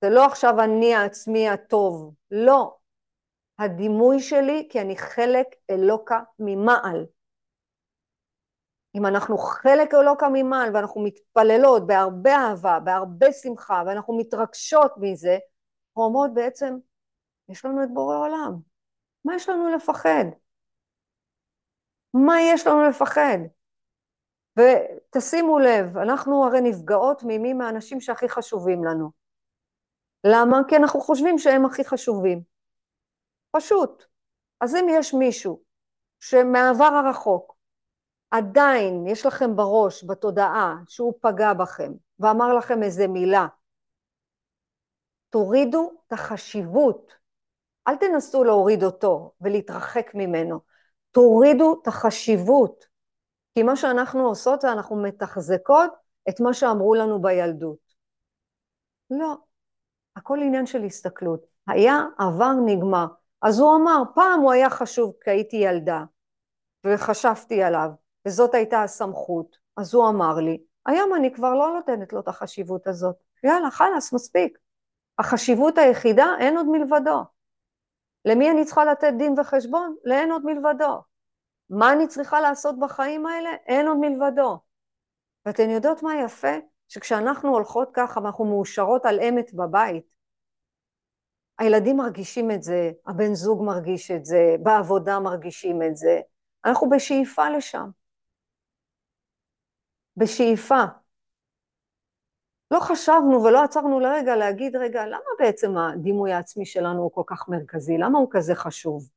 זה 0.00 0.10
לא 0.10 0.26
עכשיו 0.26 0.60
אני 0.60 0.94
העצמי 0.94 1.48
הטוב, 1.48 2.14
לא. 2.30 2.76
הדימוי 3.58 4.20
שלי 4.20 4.68
כי 4.70 4.80
אני 4.80 4.96
חלק 4.96 5.46
אלוקה 5.70 6.20
ממעל. 6.38 7.06
אם 8.94 9.06
אנחנו 9.06 9.38
חלק 9.38 9.94
אלוקה 9.94 10.26
ממעל 10.32 10.76
ואנחנו 10.76 11.00
מתפללות 11.04 11.86
בהרבה 11.86 12.36
אהבה, 12.36 12.80
בהרבה 12.84 13.32
שמחה, 13.32 13.82
ואנחנו 13.86 14.18
מתרגשות 14.18 14.92
מזה, 14.96 15.38
אנחנו 15.88 16.04
אומרות 16.04 16.34
בעצם, 16.34 16.76
יש 17.48 17.64
לנו 17.64 17.82
את 17.82 17.88
בורא 17.94 18.16
עולם. 18.16 18.52
מה 19.24 19.34
יש 19.34 19.48
לנו 19.48 19.68
לפחד? 19.76 20.24
מה 22.14 22.34
יש 22.42 22.66
לנו 22.66 22.88
לפחד? 22.88 23.38
ותשימו 24.58 25.58
לב, 25.58 25.98
אנחנו 25.98 26.44
הרי 26.44 26.60
נפגעות 26.60 27.22
ממי 27.26 27.52
מהאנשים 27.52 28.00
שהכי 28.00 28.28
חשובים 28.28 28.84
לנו. 28.84 29.10
למה? 30.24 30.60
כי 30.68 30.76
אנחנו 30.76 31.00
חושבים 31.00 31.38
שהם 31.38 31.64
הכי 31.64 31.84
חשובים. 31.84 32.42
פשוט. 33.50 34.04
אז 34.60 34.74
אם 34.74 34.86
יש 34.90 35.14
מישהו 35.14 35.60
שמעבר 36.20 36.84
הרחוק 36.84 37.56
עדיין 38.30 39.06
יש 39.06 39.26
לכם 39.26 39.56
בראש, 39.56 40.04
בתודעה, 40.04 40.76
שהוא 40.88 41.14
פגע 41.20 41.52
בכם 41.52 41.92
ואמר 42.20 42.54
לכם 42.54 42.82
איזה 42.82 43.08
מילה, 43.08 43.46
תורידו 45.30 45.92
את 46.06 46.12
החשיבות. 46.12 47.12
אל 47.88 47.96
תנסו 47.96 48.44
להוריד 48.44 48.84
אותו 48.84 49.32
ולהתרחק 49.40 50.10
ממנו. 50.14 50.60
תורידו 51.10 51.80
את 51.82 51.88
החשיבות. 51.88 52.87
כי 53.58 53.62
מה 53.62 53.76
שאנחנו 53.76 54.26
עושות 54.26 54.60
זה 54.60 54.72
אנחנו 54.72 55.02
מתחזקות 55.02 55.90
את 56.28 56.40
מה 56.40 56.54
שאמרו 56.54 56.94
לנו 56.94 57.22
בילדות. 57.22 57.94
לא, 59.10 59.34
הכל 60.16 60.38
עניין 60.42 60.66
של 60.66 60.84
הסתכלות. 60.84 61.46
היה, 61.66 62.04
עבר, 62.18 62.52
נגמר. 62.66 63.06
אז 63.42 63.60
הוא 63.60 63.76
אמר, 63.76 64.02
פעם 64.14 64.40
הוא 64.40 64.52
היה 64.52 64.70
חשוב 64.70 65.12
כי 65.24 65.30
הייתי 65.30 65.56
ילדה, 65.56 66.04
וחשבתי 66.86 67.62
עליו, 67.62 67.90
וזאת 68.26 68.54
הייתה 68.54 68.82
הסמכות. 68.82 69.56
אז 69.76 69.94
הוא 69.94 70.08
אמר 70.08 70.34
לי, 70.34 70.62
היום 70.86 71.14
אני 71.14 71.34
כבר 71.34 71.54
לא 71.54 71.70
נותנת 71.74 72.12
לו 72.12 72.20
את 72.20 72.28
החשיבות 72.28 72.86
הזאת. 72.86 73.16
יאללה, 73.44 73.70
חלאס, 73.70 74.12
מספיק. 74.12 74.58
החשיבות 75.18 75.78
היחידה, 75.78 76.26
אין 76.40 76.56
עוד 76.56 76.66
מלבדו. 76.66 77.22
למי 78.24 78.50
אני 78.50 78.64
צריכה 78.64 78.84
לתת 78.84 79.12
דין 79.18 79.34
וחשבון? 79.40 79.96
לאין 80.04 80.32
עוד 80.32 80.42
מלבדו. 80.44 81.07
מה 81.70 81.92
אני 81.92 82.08
צריכה 82.08 82.40
לעשות 82.40 82.78
בחיים 82.78 83.26
האלה? 83.26 83.50
אין 83.66 83.88
עוד 83.88 83.96
מלבדו. 83.96 84.58
ואתן 85.46 85.70
יודעות 85.70 86.02
מה 86.02 86.12
יפה? 86.24 86.52
שכשאנחנו 86.88 87.48
הולכות 87.48 87.90
ככה 87.92 88.20
ואנחנו 88.20 88.44
מאושרות 88.44 89.06
על 89.06 89.20
אמת 89.20 89.54
בבית, 89.54 90.04
הילדים 91.58 91.96
מרגישים 91.96 92.50
את 92.50 92.62
זה, 92.62 92.90
הבן 93.06 93.34
זוג 93.34 93.62
מרגיש 93.62 94.10
את 94.10 94.24
זה, 94.24 94.56
בעבודה 94.62 95.18
מרגישים 95.20 95.82
את 95.82 95.96
זה. 95.96 96.20
אנחנו 96.64 96.88
בשאיפה 96.90 97.48
לשם. 97.50 97.90
בשאיפה. 100.16 100.84
לא 102.70 102.80
חשבנו 102.80 103.44
ולא 103.44 103.64
עצרנו 103.64 104.00
לרגע 104.00 104.36
להגיד, 104.36 104.76
רגע, 104.76 105.06
למה 105.06 105.30
בעצם 105.38 105.78
הדימוי 105.78 106.32
העצמי 106.32 106.66
שלנו 106.66 107.02
הוא 107.02 107.10
כל 107.12 107.22
כך 107.26 107.48
מרכזי? 107.48 107.98
למה 107.98 108.18
הוא 108.18 108.28
כזה 108.30 108.54
חשוב? 108.54 109.08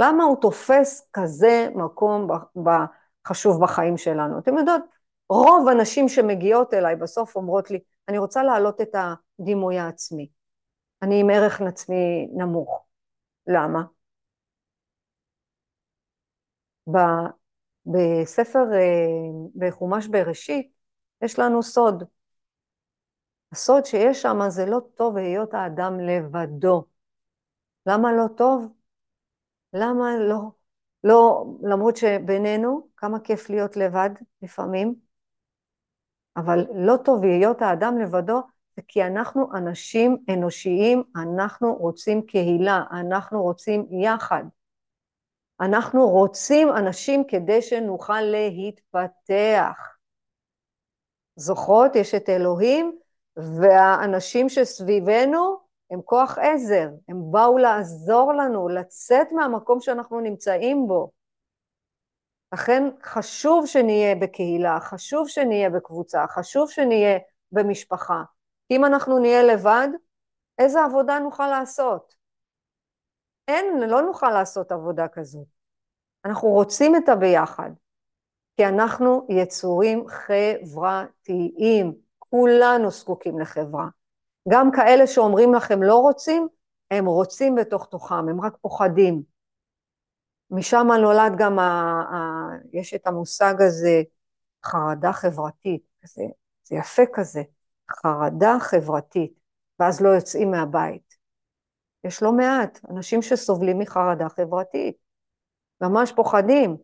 למה 0.00 0.24
הוא 0.24 0.36
תופס 0.40 1.08
כזה 1.12 1.68
מקום 1.74 2.28
חשוב 3.26 3.62
בחיים 3.62 3.96
שלנו? 3.96 4.38
אתם 4.38 4.58
יודעות, 4.58 4.82
רוב 5.28 5.68
הנשים 5.68 6.08
שמגיעות 6.08 6.74
אליי 6.74 6.96
בסוף 6.96 7.36
אומרות 7.36 7.70
לי, 7.70 7.78
אני 8.08 8.18
רוצה 8.18 8.42
להעלות 8.42 8.80
את 8.80 8.94
הדימוי 8.94 9.78
העצמי. 9.78 10.28
אני 11.02 11.20
עם 11.20 11.30
ערך 11.30 11.60
עצמי 11.60 12.28
נמוך. 12.32 12.86
למה? 13.46 13.82
בספר, 17.86 18.64
אה, 18.72 18.80
בחומש 19.56 20.06
בראשית, 20.06 20.72
יש 21.22 21.38
לנו 21.38 21.62
סוד. 21.62 22.04
הסוד 23.52 23.84
שיש 23.84 24.22
שם 24.22 24.38
זה 24.48 24.66
לא 24.66 24.80
טוב 24.94 25.16
היות 25.16 25.54
האדם 25.54 26.00
לבדו. 26.00 26.84
למה 27.86 28.12
לא 28.12 28.24
טוב? 28.36 28.79
למה 29.72 30.16
לא? 30.16 30.40
לא, 31.04 31.44
למרות 31.62 31.96
שבינינו, 31.96 32.88
כמה 32.96 33.20
כיף 33.20 33.50
להיות 33.50 33.76
לבד 33.76 34.10
לפעמים, 34.42 34.94
אבל 36.36 36.66
לא 36.74 36.96
טוב 37.04 37.24
היות 37.24 37.62
האדם 37.62 37.98
לבדו, 37.98 38.40
זה 38.76 38.82
כי 38.88 39.04
אנחנו 39.04 39.56
אנשים 39.56 40.16
אנושיים, 40.34 41.02
אנחנו 41.16 41.74
רוצים 41.74 42.22
קהילה, 42.22 42.82
אנחנו 42.90 43.42
רוצים 43.42 43.86
יחד. 43.90 44.44
אנחנו 45.60 46.08
רוצים 46.08 46.68
אנשים 46.68 47.24
כדי 47.28 47.62
שנוכל 47.62 48.20
להתפתח. 48.20 49.96
זוכרות? 51.36 51.96
יש 51.96 52.14
את 52.14 52.28
אלוהים, 52.28 52.98
והאנשים 53.36 54.48
שסביבנו 54.48 55.69
הם 55.90 56.02
כוח 56.04 56.38
עזר, 56.38 56.88
הם 57.08 57.16
באו 57.30 57.58
לעזור 57.58 58.32
לנו 58.32 58.68
לצאת 58.68 59.32
מהמקום 59.32 59.80
שאנחנו 59.80 60.20
נמצאים 60.20 60.86
בו. 60.88 61.10
לכן 62.52 62.82
חשוב 63.02 63.66
שנהיה 63.66 64.14
בקהילה, 64.14 64.80
חשוב 64.80 65.28
שנהיה 65.28 65.70
בקבוצה, 65.70 66.26
חשוב 66.28 66.70
שנהיה 66.70 67.18
במשפחה. 67.52 68.22
אם 68.70 68.84
אנחנו 68.84 69.18
נהיה 69.18 69.42
לבד, 69.42 69.88
איזה 70.58 70.84
עבודה 70.84 71.18
נוכל 71.18 71.46
לעשות? 71.46 72.14
אין, 73.48 73.80
לא 73.88 74.02
נוכל 74.02 74.30
לעשות 74.30 74.72
עבודה 74.72 75.08
כזאת. 75.08 75.46
אנחנו 76.24 76.48
רוצים 76.48 76.96
את 76.96 77.08
הביחד, 77.08 77.70
כי 78.56 78.66
אנחנו 78.66 79.26
יצורים 79.28 80.04
חברתיים, 80.08 81.94
כולנו 82.18 82.90
זקוקים 82.90 83.40
לחברה. 83.40 83.88
גם 84.50 84.70
כאלה 84.76 85.06
שאומרים 85.06 85.54
לכם 85.54 85.82
לא 85.82 85.98
רוצים, 85.98 86.48
הם 86.90 87.06
רוצים 87.06 87.54
בתוך 87.54 87.86
תוכם, 87.86 88.28
הם 88.28 88.40
רק 88.40 88.56
פוחדים. 88.60 89.22
משם 90.50 90.86
נולד 91.00 91.32
גם, 91.38 91.58
ה, 91.58 91.62
ה, 92.12 92.18
יש 92.72 92.94
את 92.94 93.06
המושג 93.06 93.54
הזה, 93.58 94.02
חרדה 94.64 95.12
חברתית, 95.12 95.82
זה, 96.04 96.22
זה 96.64 96.76
יפה 96.76 97.02
כזה, 97.12 97.42
חרדה 97.90 98.56
חברתית, 98.60 99.32
ואז 99.78 100.00
לא 100.00 100.08
יוצאים 100.08 100.50
מהבית. 100.50 101.16
יש 102.04 102.22
לא 102.22 102.32
מעט 102.32 102.80
אנשים 102.90 103.22
שסובלים 103.22 103.78
מחרדה 103.78 104.28
חברתית. 104.28 104.96
ממש 105.80 106.12
פוחדים. 106.12 106.76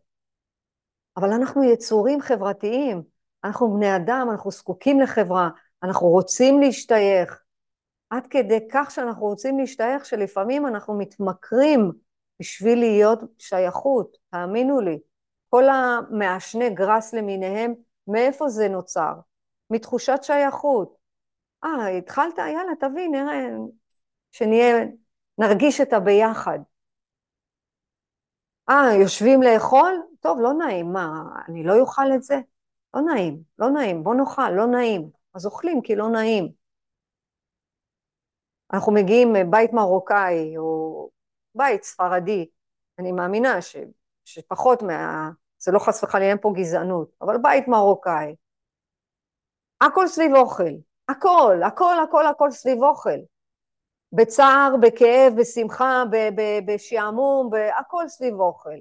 אבל 1.17 1.33
אנחנו 1.33 1.65
יצורים 1.65 2.21
חברתיים, 2.21 3.03
אנחנו 3.45 3.75
בני 3.75 3.97
אדם, 3.97 4.29
אנחנו 4.31 4.51
זקוקים 4.51 5.01
לחברה, 5.01 5.49
אנחנו 5.83 6.09
רוצים 6.09 6.61
להשתייך. 6.61 7.46
עד 8.11 8.27
כדי 8.27 8.59
כך 8.73 8.91
שאנחנו 8.91 9.27
רוצים 9.27 9.59
להשתייך, 9.59 10.07
שלפעמים 10.07 10.67
אנחנו 10.67 10.99
מתמכרים 10.99 11.93
בשביל 12.41 12.79
להיות 12.79 13.21
שייכות, 13.39 14.17
תאמינו 14.31 14.81
לי. 14.81 14.99
כל 15.49 15.65
המעשני 15.69 16.71
גרס 16.71 17.15
למיניהם, 17.15 17.75
מאיפה 18.09 18.49
זה 18.49 18.69
נוצר? 18.69 19.13
מתחושת 19.71 20.19
שייכות. 20.23 20.97
אה, 21.65 21.89
התחלת? 21.89 22.39
יאללה, 22.39 22.73
תביא, 22.81 23.09
נראה, 23.09 23.49
שנהיה, 24.33 24.85
נרגיש 25.39 25.81
את 25.81 25.93
הביחד. 25.93 26.59
אה, 28.71 28.95
יושבים 29.01 29.43
לאכול? 29.43 30.03
טוב, 30.21 30.41
לא 30.41 30.53
נעים, 30.53 30.93
מה, 30.93 31.23
אני 31.49 31.65
לא 31.65 31.79
אוכל 31.79 32.13
את 32.15 32.23
זה? 32.23 32.41
לא 32.95 33.01
נעים, 33.01 33.43
לא 33.59 33.71
נעים, 33.71 34.05
בוא 34.05 34.15
נאכל, 34.15 34.51
לא 34.51 34.67
נעים. 34.67 35.11
אז 35.35 35.47
אוכלים 35.47 35.83
כי 35.83 35.97
לא 35.97 36.09
נעים. 36.09 36.66
אנחנו 38.73 38.93
מגיעים 38.93 39.33
מבית 39.33 39.73
מרוקאי 39.73 40.59
או 40.59 41.11
בית 41.55 41.85
ספרדי, 41.85 42.49
אני 42.99 43.13
מאמינה 43.13 43.63
ש, 43.63 43.77
שפחות 44.25 44.83
מה... 44.83 45.31
זה 45.59 45.73
לא 45.73 45.79
חס 45.79 46.05
וחלילה, 46.05 46.31
אין 46.31 46.39
פה 46.41 46.53
גזענות, 46.57 47.11
אבל 47.21 47.37
בית 47.43 47.69
מרוקאי. 47.69 48.37
הכל 49.81 50.09
סביב 50.09 50.35
אוכל, 50.35 50.73
הכל, 51.09 51.61
הכל, 51.67 51.95
הכל, 52.05 52.27
הכל 52.27 52.51
סביב 52.51 52.83
אוכל. 52.83 53.19
בצער, 54.13 54.75
בכאב, 54.83 55.33
בשמחה, 55.41 56.03
בשעמום, 56.67 57.51
הכל 57.79 58.09
סביב 58.09 58.41
אוכל. 58.41 58.79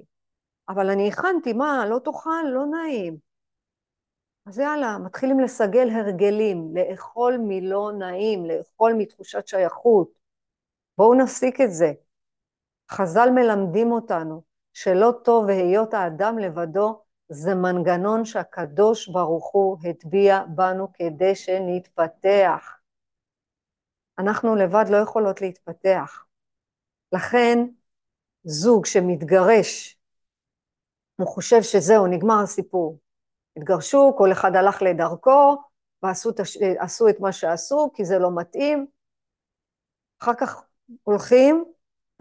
אבל 0.68 0.90
אני 0.90 1.08
הכנתי, 1.08 1.52
מה, 1.52 1.86
לא 1.88 1.98
תאכל? 1.98 2.44
לא 2.44 2.66
נעים. 2.66 3.25
אז 4.46 4.58
יאללה, 4.58 4.98
מתחילים 4.98 5.40
לסגל 5.40 5.90
הרגלים, 5.90 6.76
לאכול 6.76 7.38
מלא 7.40 7.90
נעים, 7.98 8.46
לאכול 8.46 8.92
מתחושת 8.98 9.46
שייכות. 9.46 10.18
בואו 10.98 11.14
נפסיק 11.14 11.60
את 11.60 11.72
זה. 11.72 11.92
חז"ל 12.90 13.28
מלמדים 13.34 13.92
אותנו 13.92 14.42
שלא 14.72 15.12
טוב 15.24 15.44
והיות 15.44 15.94
האדם 15.94 16.38
לבדו, 16.38 17.02
זה 17.28 17.54
מנגנון 17.54 18.24
שהקדוש 18.24 19.08
ברוך 19.08 19.52
הוא 19.52 19.78
הטביע 19.84 20.42
בנו 20.54 20.88
כדי 20.92 21.34
שנתפתח. 21.34 22.78
אנחנו 24.18 24.56
לבד 24.56 24.84
לא 24.90 24.96
יכולות 24.96 25.40
להתפתח. 25.40 26.24
לכן 27.12 27.58
זוג 28.44 28.86
שמתגרש, 28.86 29.98
הוא 31.16 31.28
חושב 31.28 31.62
שזהו, 31.62 32.06
נגמר 32.06 32.42
הסיפור. 32.42 33.05
התגרשו, 33.56 34.14
כל 34.18 34.32
אחד 34.32 34.56
הלך 34.56 34.82
לדרכו, 34.82 35.62
ועשו 36.02 37.08
את 37.08 37.20
מה 37.20 37.32
שעשו, 37.32 37.90
כי 37.94 38.04
זה 38.04 38.18
לא 38.18 38.30
מתאים. 38.34 38.86
אחר 40.22 40.34
כך 40.34 40.62
הולכים 41.02 41.64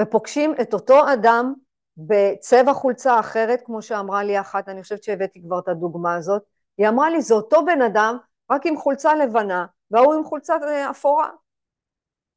ופוגשים 0.02 0.54
את 0.62 0.74
אותו 0.74 1.14
אדם 1.14 1.54
בצבע 1.98 2.74
חולצה 2.74 3.20
אחרת, 3.20 3.62
כמו 3.66 3.82
שאמרה 3.82 4.24
לי 4.24 4.40
אחת, 4.40 4.70
אני 4.70 4.82
חושבת 4.84 5.04
שהבאתי 5.04 5.42
כבר 5.42 5.60
את 5.60 5.68
הדוגמה 5.68 6.16
הזאת. 6.16 6.44
היא 6.78 6.88
אמרה 6.88 7.10
לי, 7.10 7.22
זה 7.22 7.34
אותו 7.36 7.66
בן 7.66 7.82
אדם, 7.82 8.18
רק 8.52 8.66
עם 8.66 8.78
חולצה 8.78 9.16
לבנה, 9.16 9.66
והוא 9.92 10.14
עם 10.14 10.24
חולצה 10.24 10.56
אה, 10.68 10.90
אפורה. 10.90 11.30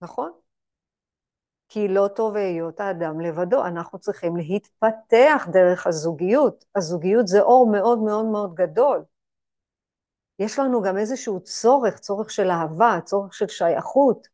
נכון? 0.02 0.32
כי 1.68 1.88
לא 1.88 2.08
טוב 2.16 2.36
היות 2.36 2.80
האדם 2.80 3.20
לבדו, 3.20 3.66
אנחנו 3.66 3.98
צריכים 3.98 4.36
להתפתח 4.36 5.48
דרך 5.52 5.86
הזוגיות. 5.86 6.64
הזוגיות 6.76 7.26
זה 7.26 7.40
אור 7.40 7.70
מאוד 7.72 7.98
מאוד 7.98 8.24
מאוד 8.24 8.54
גדול. 8.54 9.04
יש 10.38 10.58
לנו 10.58 10.82
גם 10.82 10.98
איזשהו 10.98 11.40
צורך, 11.40 11.98
צורך 11.98 12.30
של 12.30 12.50
אהבה, 12.50 12.98
צורך 13.04 13.34
של 13.34 13.48
שייכות. 13.48 14.28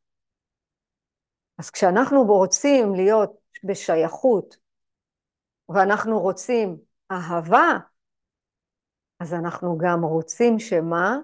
אז 1.58 1.70
כשאנחנו 1.70 2.24
רוצים 2.24 2.94
להיות 2.94 3.32
בשייכות, 3.64 4.56
ואנחנו 5.68 6.20
רוצים 6.20 6.76
אהבה, 7.10 7.78
אז 9.20 9.34
אנחנו 9.34 9.78
גם 9.78 10.04
רוצים 10.04 10.58
שמה? 10.58 11.18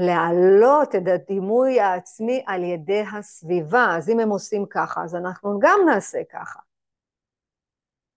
להעלות 0.00 0.94
את 0.94 1.02
הדימוי 1.14 1.80
העצמי 1.80 2.44
על 2.46 2.64
ידי 2.64 3.04
הסביבה. 3.18 3.96
אז 3.96 4.08
אם 4.08 4.20
הם 4.20 4.28
עושים 4.28 4.66
ככה, 4.70 5.04
אז 5.04 5.14
אנחנו 5.14 5.58
גם 5.58 5.80
נעשה 5.86 6.18
ככה. 6.32 6.60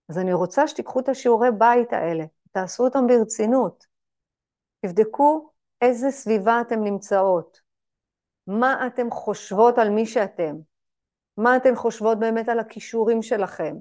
אז 0.09 0.17
אני 0.17 0.33
רוצה 0.33 0.67
שתיקחו 0.67 0.99
את 0.99 1.09
השיעורי 1.09 1.51
בית 1.57 1.93
האלה, 1.93 2.23
תעשו 2.51 2.83
אותם 2.83 3.07
ברצינות. 3.07 3.85
תבדקו 4.85 5.51
איזה 5.81 6.11
סביבה 6.11 6.61
אתן 6.61 6.83
נמצאות, 6.83 7.61
מה 8.47 8.87
אתן 8.87 9.09
חושבות 9.11 9.77
על 9.77 9.89
מי 9.89 10.05
שאתם, 10.05 10.55
מה 11.37 11.57
אתן 11.57 11.75
חושבות 11.75 12.19
באמת 12.19 12.49
על 12.49 12.59
הכישורים 12.59 13.21
שלכם, 13.21 13.75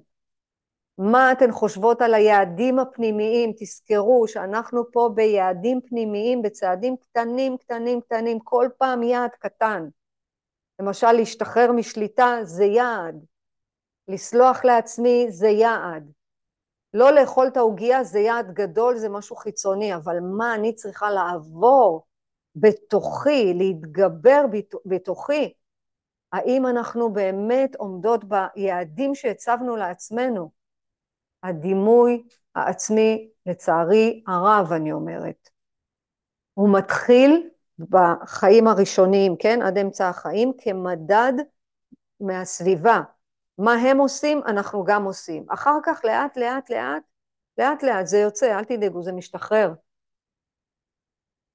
מה 1.03 1.33
אתן 1.33 1.53
חושבות 1.53 2.03
על 2.03 2.15
היעדים 2.15 2.79
הפנימיים? 2.79 3.53
תזכרו 3.59 4.29
שאנחנו 4.29 4.93
פה 4.93 5.11
ביעדים 5.15 5.81
פנימיים, 5.89 6.43
בצעדים 6.43 6.97
קטנים, 6.97 7.57
קטנים, 7.57 8.01
קטנים, 8.01 8.39
כל 8.41 8.69
פעם 8.79 9.03
יעד 9.03 9.31
קטן. 9.31 9.89
למשל, 10.81 11.13
להשתחרר 11.13 11.73
משליטה 11.73 12.39
זה 12.43 12.65
יעד. 12.65 13.25
לסלוח 14.09 14.65
לעצמי 14.65 15.27
זה 15.29 15.49
יעד. 15.49 16.13
לא 16.95 17.11
לאכול 17.11 17.47
את 17.47 17.57
העוגייה 17.57 18.05
זה 18.05 18.19
יעד 18.19 18.55
גדול, 18.55 18.97
זה 18.97 19.09
משהו 19.09 19.37
חיצוני, 19.37 19.95
אבל 19.95 20.21
מה 20.21 20.55
אני 20.55 20.75
צריכה 20.75 21.11
לעבור 21.11 22.07
בתוכי, 22.57 23.55
להתגבר 23.55 24.45
בתוכי? 24.87 25.53
האם 26.33 26.67
אנחנו 26.67 27.13
באמת 27.13 27.77
עומדות 27.77 28.25
ביעדים 28.25 29.15
שהצבנו 29.15 29.77
לעצמנו? 29.77 30.60
הדימוי 31.43 32.23
העצמי, 32.55 33.31
לצערי 33.47 34.23
הרב, 34.27 34.73
אני 34.73 34.93
אומרת. 34.93 35.49
הוא 36.55 36.79
מתחיל 36.79 37.49
בחיים 37.79 38.67
הראשוניים, 38.67 39.37
כן, 39.39 39.63
עד 39.63 39.79
אמצע 39.79 40.09
החיים, 40.09 40.53
כמדד 40.59 41.33
מהסביבה. 42.21 43.01
מה 43.59 43.75
הם 43.75 43.99
עושים, 43.99 44.41
אנחנו 44.47 44.85
גם 44.85 45.05
עושים. 45.05 45.47
אחר 45.49 45.79
כך, 45.83 46.01
לאט, 46.05 46.37
לאט, 46.37 46.71
לאט, 46.71 47.03
לאט, 47.59 47.83
לאט, 47.83 48.07
זה 48.07 48.19
יוצא, 48.19 48.59
אל 48.59 48.65
תדאגו, 48.65 49.03
זה 49.03 49.13
משתחרר. 49.13 49.73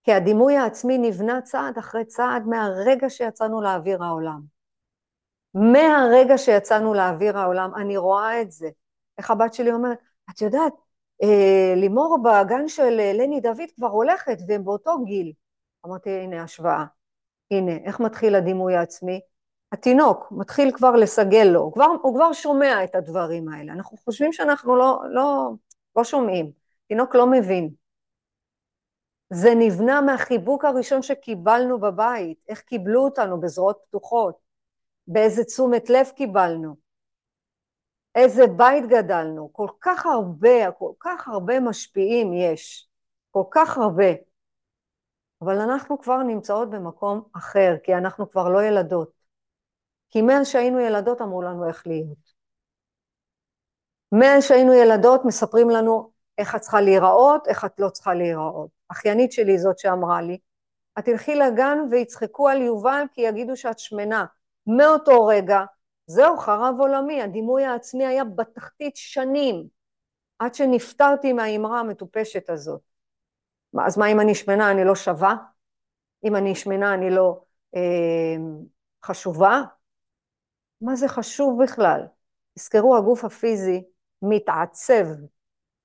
כי 0.04 0.14
הדימוי 0.14 0.58
העצמי 0.58 0.98
נבנה 0.98 1.42
צעד 1.42 1.78
אחרי 1.78 2.06
צעד 2.06 2.48
מהרגע 2.48 3.10
שיצאנו 3.10 3.62
לאוויר 3.62 4.04
העולם. 4.04 4.42
מהרגע 5.54 6.38
שיצאנו 6.38 6.94
לאוויר 6.94 7.38
העולם, 7.38 7.76
אני 7.76 7.98
רואה 7.98 8.42
את 8.42 8.52
זה. 8.52 8.70
איך 9.18 9.32
הבת 9.32 9.54
שלי 9.54 9.72
אומרת, 9.72 9.98
את 10.30 10.42
יודעת, 10.42 10.74
אה, 11.24 11.74
לימור 11.76 12.18
בגן 12.24 12.68
של 12.68 13.00
אה, 13.00 13.14
לני 13.14 13.40
דוד 13.40 13.72
כבר 13.76 13.88
הולכת 13.88 14.38
והם 14.48 14.66
באותו 14.66 15.04
גיל. 15.06 15.34
אמרתי, 15.86 16.10
הנה 16.10 16.44
השוואה. 16.44 16.86
הנה, 17.52 17.72
איך 17.72 18.00
מתחיל 18.00 18.36
הדימוי 18.36 18.76
העצמי? 18.76 19.22
התינוק 19.72 20.28
מתחיל 20.32 20.72
כבר 20.72 20.92
לסגל 20.92 21.44
לו, 21.44 21.62
הוא 21.62 21.74
כבר, 21.74 21.88
הוא 22.02 22.16
כבר 22.16 22.34
שומע 22.34 22.84
את 22.84 22.96
הדברים 22.96 23.50
האלה. 23.50 23.74
אנחנו 23.74 23.98
חושבים 23.98 24.34
שאנחנו 24.34 24.76
לא, 24.76 25.02
לא, 25.10 25.52
לא 25.96 26.04
שומעים, 26.04 26.52
תינוק 26.88 27.16
לא 27.16 27.28
מבין. 27.28 27.70
זה 29.34 29.50
נבנה 29.56 30.02
מהחיבוק 30.02 30.66
הראשון 30.66 31.02
שקיבלנו 31.02 31.80
בבית, 31.80 32.38
איך 32.50 32.62
קיבלו 32.62 33.04
אותנו 33.04 33.40
בזרועות 33.40 33.80
פתוחות, 33.88 34.36
באיזה 35.08 35.44
תשומת 35.44 35.90
לב 35.90 36.08
קיבלנו. 36.16 36.85
איזה 38.16 38.48
בית 38.48 38.86
גדלנו, 38.88 39.54
כל 39.54 39.68
כך 39.82 40.06
הרבה, 40.06 40.72
כל 40.72 40.92
כך 41.00 41.28
הרבה 41.28 41.60
משפיעים 41.60 42.34
יש, 42.34 42.90
כל 43.32 43.44
כך 43.52 43.78
הרבה. 43.78 44.12
אבל 45.42 45.62
אנחנו 45.62 46.02
כבר 46.02 46.18
נמצאות 46.18 46.70
במקום 46.70 47.22
אחר, 47.34 47.76
כי 47.84 47.96
אנחנו 47.96 48.30
כבר 48.30 48.50
לא 48.50 48.64
ילדות. 48.64 49.12
כי 50.10 50.22
מאז 50.22 50.48
שהיינו 50.48 50.80
ילדות 50.80 51.22
אמרו 51.22 51.42
לנו 51.42 51.68
איך 51.68 51.88
להיות. 51.88 52.36
מאז 54.12 54.44
שהיינו 54.44 54.74
ילדות 54.74 55.26
מספרים 55.26 55.70
לנו 55.70 56.12
איך 56.38 56.56
את 56.56 56.62
צריכה 56.62 56.82
להיראות, 56.82 57.48
איך 57.48 57.66
את 57.66 57.80
לא 57.80 57.90
צריכה 57.90 58.14
להיראות. 58.14 58.70
אחיינית 58.90 59.32
שלי 59.32 59.60
זאת 59.60 59.80
שאמרה 59.80 60.22
לי, 60.22 60.38
את 61.00 61.06
תלכי 61.06 61.36
לגן 61.36 61.78
ויצחקו 61.92 62.50
על 62.50 62.62
יובל 62.62 63.04
כי 63.14 63.22
יגידו 63.22 63.58
שאת 63.58 63.80
שמנה. 63.80 64.26
מאותו 64.68 65.26
רגע 65.26 65.64
זהו, 66.08 66.38
חרב 66.38 66.76
עולמי, 66.80 67.22
הדימוי 67.22 67.66
העצמי 67.66 68.06
היה 68.06 68.24
בתחתית 68.24 68.96
שנים, 68.96 69.68
עד 70.40 70.54
שנפטרתי 70.54 71.34
מהאמרה 71.34 71.80
המטופשת 71.80 72.50
הזאת. 72.50 72.82
אז 73.86 73.98
מה 73.98 74.08
אם 74.08 74.20
אני 74.20 74.36
שמנה 74.36 74.72
אני 74.72 74.84
לא 74.84 74.96
שווה? 74.96 75.36
אם 76.24 76.36
אני 76.36 76.56
שמנה 76.56 76.94
אני 76.94 77.10
לא 77.10 77.42
אה, 77.76 78.36
חשובה? 79.06 79.62
מה 80.82 80.96
זה 80.96 81.08
חשוב 81.08 81.64
בכלל? 81.64 82.02
תזכרו, 82.58 82.98
הגוף 82.98 83.26
הפיזי 83.26 83.84
מתעצב, 84.22 85.06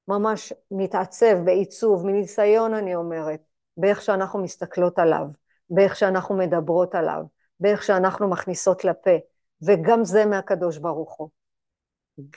ממש 0.08 0.52
מתעצב 0.70 1.36
בעיצוב, 1.44 2.06
מניסיון 2.06 2.74
אני 2.74 2.94
אומרת, 2.94 3.40
באיך 3.76 4.02
שאנחנו 4.02 4.42
מסתכלות 4.42 4.98
עליו, 4.98 5.26
באיך 5.70 5.96
שאנחנו 5.96 6.36
מדברות 6.36 6.94
עליו, 6.94 7.22
באיך 7.60 7.82
שאנחנו 7.82 8.30
מכניסות 8.30 8.84
לפה, 8.84 9.16
וגם 9.62 10.04
זה 10.04 10.26
מהקדוש 10.26 10.78
ברוך 10.78 11.14
הוא. 11.14 11.28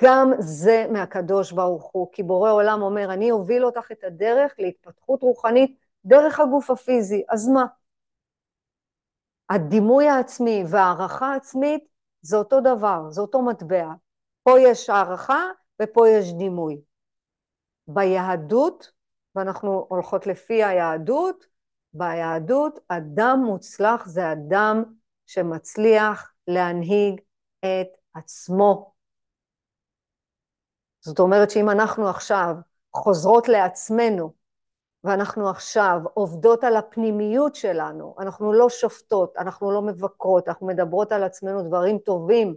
גם 0.03 0.32
זה 0.39 0.86
מהקדוש 0.91 1.51
ברוך 1.51 1.89
הוא, 1.93 2.07
כי 2.11 2.24
בורא 2.24 2.51
עולם 2.51 2.82
אומר, 2.82 3.13
אני 3.13 3.32
אוביל 3.32 3.65
אותך 3.65 3.91
את 3.91 4.03
הדרך 4.03 4.55
להתפתחות 4.59 5.21
רוחנית 5.21 5.78
דרך 6.05 6.39
הגוף 6.39 6.69
הפיזי, 6.69 7.24
אז 7.30 7.47
מה? 7.47 7.65
הדימוי 9.49 10.07
העצמי 10.07 10.63
והערכה 10.67 11.34
העצמית 11.34 11.84
זה 12.21 12.38
אותו 12.38 12.59
דבר, 12.61 13.09
זה 13.09 13.21
אותו 13.21 13.41
מטבע. 13.41 13.88
פה 14.43 14.59
יש 14.59 14.89
הערכה 14.89 15.41
ופה 15.82 16.09
יש 16.09 16.34
דימוי. 16.34 16.82
ביהדות, 17.88 18.91
ואנחנו 19.36 19.86
הולכות 19.89 20.28
לפי 20.28 20.63
היהדות, 20.63 21.45
ביהדות 21.93 22.80
אדם 22.88 23.39
מוצלח 23.45 24.05
זה 24.05 24.32
אדם 24.32 24.84
שמצליח 25.26 26.32
להנהיג 26.47 27.21
את 27.59 27.87
עצמו. 28.13 28.93
זאת 31.01 31.19
אומרת 31.19 31.51
שאם 31.51 31.69
אנחנו 31.69 32.09
עכשיו 32.09 32.55
חוזרות 32.93 33.47
לעצמנו, 33.47 34.33
ואנחנו 35.03 35.49
עכשיו 35.49 35.99
עובדות 36.13 36.63
על 36.63 36.75
הפנימיות 36.75 37.55
שלנו, 37.55 38.15
אנחנו 38.19 38.53
לא 38.53 38.69
שופטות, 38.69 39.33
אנחנו 39.37 39.71
לא 39.71 39.81
מבקרות, 39.81 40.47
אנחנו 40.47 40.67
מדברות 40.67 41.11
על 41.11 41.23
עצמנו 41.23 41.63
דברים 41.67 41.97
טובים, 41.97 42.55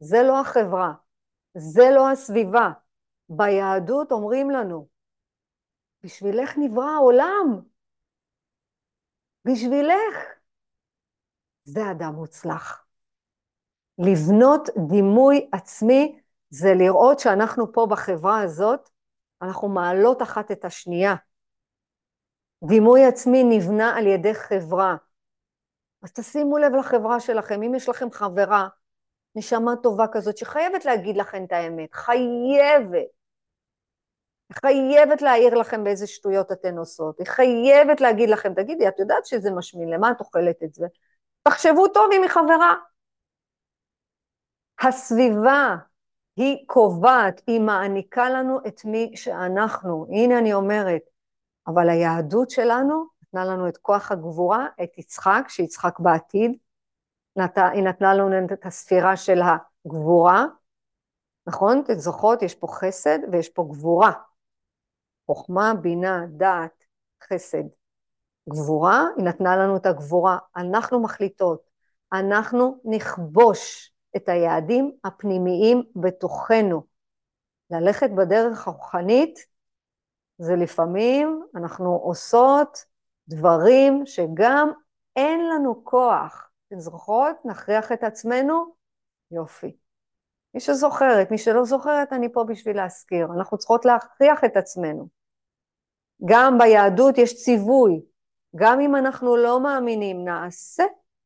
זה 0.00 0.22
לא 0.22 0.40
החברה, 0.40 0.92
זה 1.54 1.90
לא 1.94 2.10
הסביבה. 2.10 2.70
ביהדות 3.28 4.12
אומרים 4.12 4.50
לנו, 4.50 4.88
בשבילך 6.02 6.54
נברא 6.58 6.84
העולם, 6.84 7.60
בשבילך. 9.44 10.16
זה 11.64 11.90
אדם 11.90 12.14
מוצלח. 12.14 12.85
לבנות 13.98 14.68
דימוי 14.88 15.48
עצמי 15.52 16.20
זה 16.50 16.74
לראות 16.74 17.18
שאנחנו 17.18 17.72
פה 17.72 17.86
בחברה 17.90 18.40
הזאת, 18.40 18.88
אנחנו 19.42 19.68
מעלות 19.68 20.22
אחת 20.22 20.50
את 20.50 20.64
השנייה. 20.64 21.14
דימוי 22.64 23.04
עצמי 23.04 23.44
נבנה 23.44 23.96
על 23.96 24.06
ידי 24.06 24.34
חברה. 24.34 24.96
אז 26.02 26.12
תשימו 26.12 26.58
לב 26.58 26.72
לחברה 26.74 27.20
שלכם, 27.20 27.62
אם 27.62 27.74
יש 27.74 27.88
לכם 27.88 28.10
חברה, 28.10 28.68
נשמה 29.34 29.72
טובה 29.82 30.04
כזאת, 30.12 30.36
שחייבת 30.36 30.84
להגיד 30.84 31.16
לכם 31.16 31.44
את 31.44 31.52
האמת, 31.52 31.94
חייבת. 31.94 33.06
היא 34.48 34.56
חייבת 34.60 35.22
להעיר 35.22 35.54
לכם 35.54 35.84
באיזה 35.84 36.06
שטויות 36.06 36.52
אתן 36.52 36.78
עושות, 36.78 37.18
היא 37.18 37.26
חייבת 37.26 38.00
להגיד 38.00 38.30
לכם, 38.30 38.54
תגידי, 38.54 38.88
את 38.88 38.98
יודעת 38.98 39.26
שזה 39.26 39.50
משמין, 39.50 39.88
למה 39.88 40.10
את 40.10 40.20
אוכלת 40.20 40.62
את 40.64 40.74
זה? 40.74 40.86
תחשבו 41.42 41.88
טוב 41.88 42.10
אם 42.12 42.22
היא 42.22 42.30
חברה. 42.30 42.74
הסביבה 44.80 45.76
היא 46.36 46.66
קובעת, 46.66 47.40
היא 47.46 47.60
מעניקה 47.60 48.30
לנו 48.30 48.58
את 48.66 48.84
מי 48.84 49.12
שאנחנו. 49.14 50.06
הנה 50.10 50.38
אני 50.38 50.52
אומרת, 50.54 51.02
אבל 51.66 51.88
היהדות 51.88 52.50
שלנו 52.50 53.06
נתנה 53.22 53.44
לנו 53.44 53.68
את 53.68 53.76
כוח 53.76 54.12
הגבורה, 54.12 54.66
את 54.82 54.98
יצחק, 54.98 55.44
שיצחק 55.48 56.00
בעתיד, 56.00 56.52
נת... 57.36 57.58
היא 57.58 57.82
נתנה 57.82 58.14
לנו 58.14 58.46
את 58.52 58.66
הספירה 58.66 59.16
של 59.16 59.40
הגבורה, 59.86 60.46
נכון? 61.46 61.82
אתן 61.84 61.94
זוכרות? 61.94 62.42
יש 62.42 62.54
פה 62.54 62.66
חסד 62.70 63.18
ויש 63.32 63.48
פה 63.48 63.68
גבורה. 63.70 64.12
חוכמה, 65.26 65.74
בינה, 65.74 66.26
דעת, 66.28 66.84
חסד. 67.24 67.64
גבורה, 68.48 69.04
היא 69.16 69.24
נתנה 69.24 69.56
לנו 69.56 69.76
את 69.76 69.86
הגבורה. 69.86 70.38
אנחנו 70.56 71.02
מחליטות, 71.02 71.70
אנחנו 72.12 72.80
נכבוש 72.84 73.92
את 74.16 74.28
היעדים 74.28 74.92
הפנימיים 75.04 75.82
בתוכנו. 75.96 76.82
ללכת 77.70 78.10
בדרך 78.10 78.68
הרוחנית 78.68 79.46
זה 80.38 80.56
לפעמים 80.56 81.46
אנחנו 81.56 81.96
עושות 81.96 82.84
דברים 83.28 84.06
שגם 84.06 84.72
אין 85.16 85.48
לנו 85.48 85.84
כוח. 85.84 86.50
אתן 86.68 86.80
זוכרות? 86.80 87.36
נכריח 87.44 87.92
את 87.92 88.04
עצמנו? 88.04 88.74
יופי. 89.30 89.76
מי 90.54 90.60
שזוכרת, 90.60 91.30
מי 91.30 91.38
שלא 91.38 91.64
זוכרת, 91.64 92.12
אני 92.12 92.32
פה 92.32 92.44
בשביל 92.44 92.76
להזכיר. 92.76 93.28
אנחנו 93.36 93.58
צריכות 93.58 93.84
להכריח 93.84 94.44
את 94.44 94.56
עצמנו. 94.56 95.08
גם 96.24 96.58
ביהדות 96.58 97.18
יש 97.18 97.44
ציווי, 97.44 98.00
גם 98.56 98.80
אם 98.80 98.96
אנחנו 98.96 99.36
לא 99.36 99.60
מאמינים, 99.60 100.24
נעשה 100.24 100.84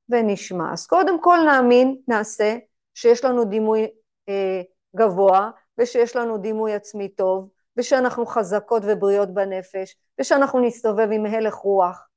ונשמע. 0.08 0.72
אז 0.72 0.86
קודם 0.86 1.22
כל 1.22 1.38
נאמין, 1.46 1.96
נעשה, 2.08 2.56
שיש 3.00 3.24
לנו 3.24 3.44
דימוי 3.44 3.86
אה, 4.28 4.62
גבוה, 4.96 5.50
ושיש 5.78 6.16
לנו 6.16 6.38
דימוי 6.38 6.74
עצמי 6.74 7.08
טוב, 7.08 7.48
ושאנחנו 7.76 8.26
חזקות 8.26 8.82
ובריאות 8.86 9.34
בנפש, 9.34 9.96
ושאנחנו 10.20 10.60
נסתובב 10.60 11.08
עם 11.12 11.26
הלך 11.26 11.54
רוח, 11.54 12.08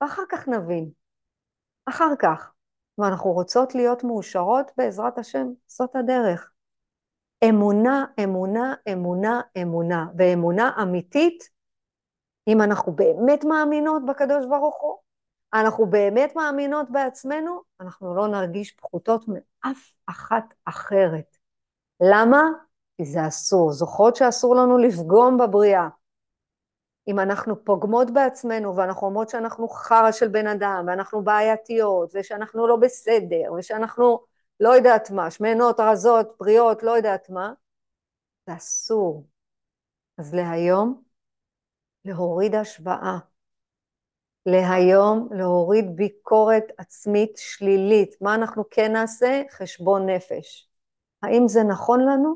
ואחר 0.00 0.22
כך 0.28 0.48
נבין. 0.48 0.90
אחר 1.86 2.12
כך. 2.18 2.52
ואנחנו 2.98 3.32
רוצות 3.32 3.74
להיות 3.74 4.04
מאושרות 4.04 4.70
בעזרת 4.76 5.18
השם, 5.18 5.46
זאת 5.66 5.96
הדרך. 5.96 6.50
אמונה, 7.48 8.04
אמונה, 8.24 8.74
אמונה, 8.92 9.40
אמונה, 9.62 10.06
ואמונה 10.18 10.70
אמיתית, 10.82 11.48
אם 12.48 12.62
אנחנו 12.62 12.92
באמת 12.92 13.44
מאמינות 13.44 14.02
בקדוש 14.06 14.46
ברוך 14.46 14.82
הוא, 14.82 14.96
אנחנו 15.54 15.86
באמת 15.86 16.36
מאמינות 16.36 16.90
בעצמנו, 16.90 17.60
אנחנו 17.80 18.14
לא 18.14 18.28
נרגיש 18.28 18.72
פחותות 18.72 19.24
מאף 19.66 19.92
אחת 20.06 20.54
אחרת. 20.64 21.36
למה? 22.00 22.42
כי 22.96 23.04
זה 23.04 23.26
אסור. 23.28 23.72
זוכרות 23.72 24.16
שאסור 24.16 24.56
לנו 24.56 24.78
לפגום 24.78 25.38
בבריאה. 25.38 25.88
אם 27.08 27.20
אנחנו 27.20 27.64
פוגמות 27.64 28.10
בעצמנו 28.10 28.76
ואנחנו 28.76 29.06
אומרות 29.06 29.28
שאנחנו 29.28 29.68
חרא 29.68 30.12
של 30.12 30.28
בן 30.28 30.46
אדם 30.46 30.84
ואנחנו 30.86 31.24
בעייתיות 31.24 32.10
ושאנחנו 32.14 32.66
לא 32.66 32.76
בסדר 32.76 33.52
ושאנחנו 33.58 34.20
לא 34.60 34.76
יודעת 34.76 35.10
מה, 35.10 35.30
שמנות, 35.30 35.80
רזות, 35.80 36.36
בריאות, 36.40 36.82
לא 36.82 36.90
יודעת 36.90 37.30
מה, 37.30 37.52
זה 38.46 38.56
אסור. 38.56 39.26
אז 40.18 40.34
להיום, 40.34 41.02
להוריד 42.04 42.54
השוואה. 42.54 43.18
להיום, 44.46 45.28
להוריד 45.32 45.96
ביקורת 45.96 46.64
עצמית 46.78 47.32
שלילית. 47.36 48.14
מה 48.20 48.34
אנחנו 48.34 48.64
כן 48.70 48.92
נעשה? 48.92 49.42
חשבון 49.50 50.08
נפש. 50.08 50.68
האם 51.22 51.48
זה 51.48 51.62
נכון 51.62 52.00
לנו 52.00 52.34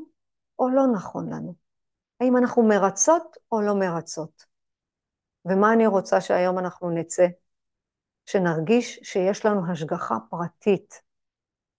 או 0.59 0.69
לא 0.69 0.83
נכון 0.93 1.33
לנו? 1.33 1.55
האם 2.19 2.37
אנחנו 2.37 2.63
מרצות 2.63 3.37
או 3.51 3.61
לא 3.61 3.75
מרצות? 3.75 4.43
ומה 5.45 5.73
אני 5.73 5.87
רוצה 5.87 6.21
שהיום 6.21 6.59
אנחנו 6.59 6.89
נצא? 6.89 7.27
שנרגיש 8.25 8.99
שיש 9.03 9.45
לנו 9.45 9.71
השגחה 9.71 10.15
פרטית, 10.29 11.01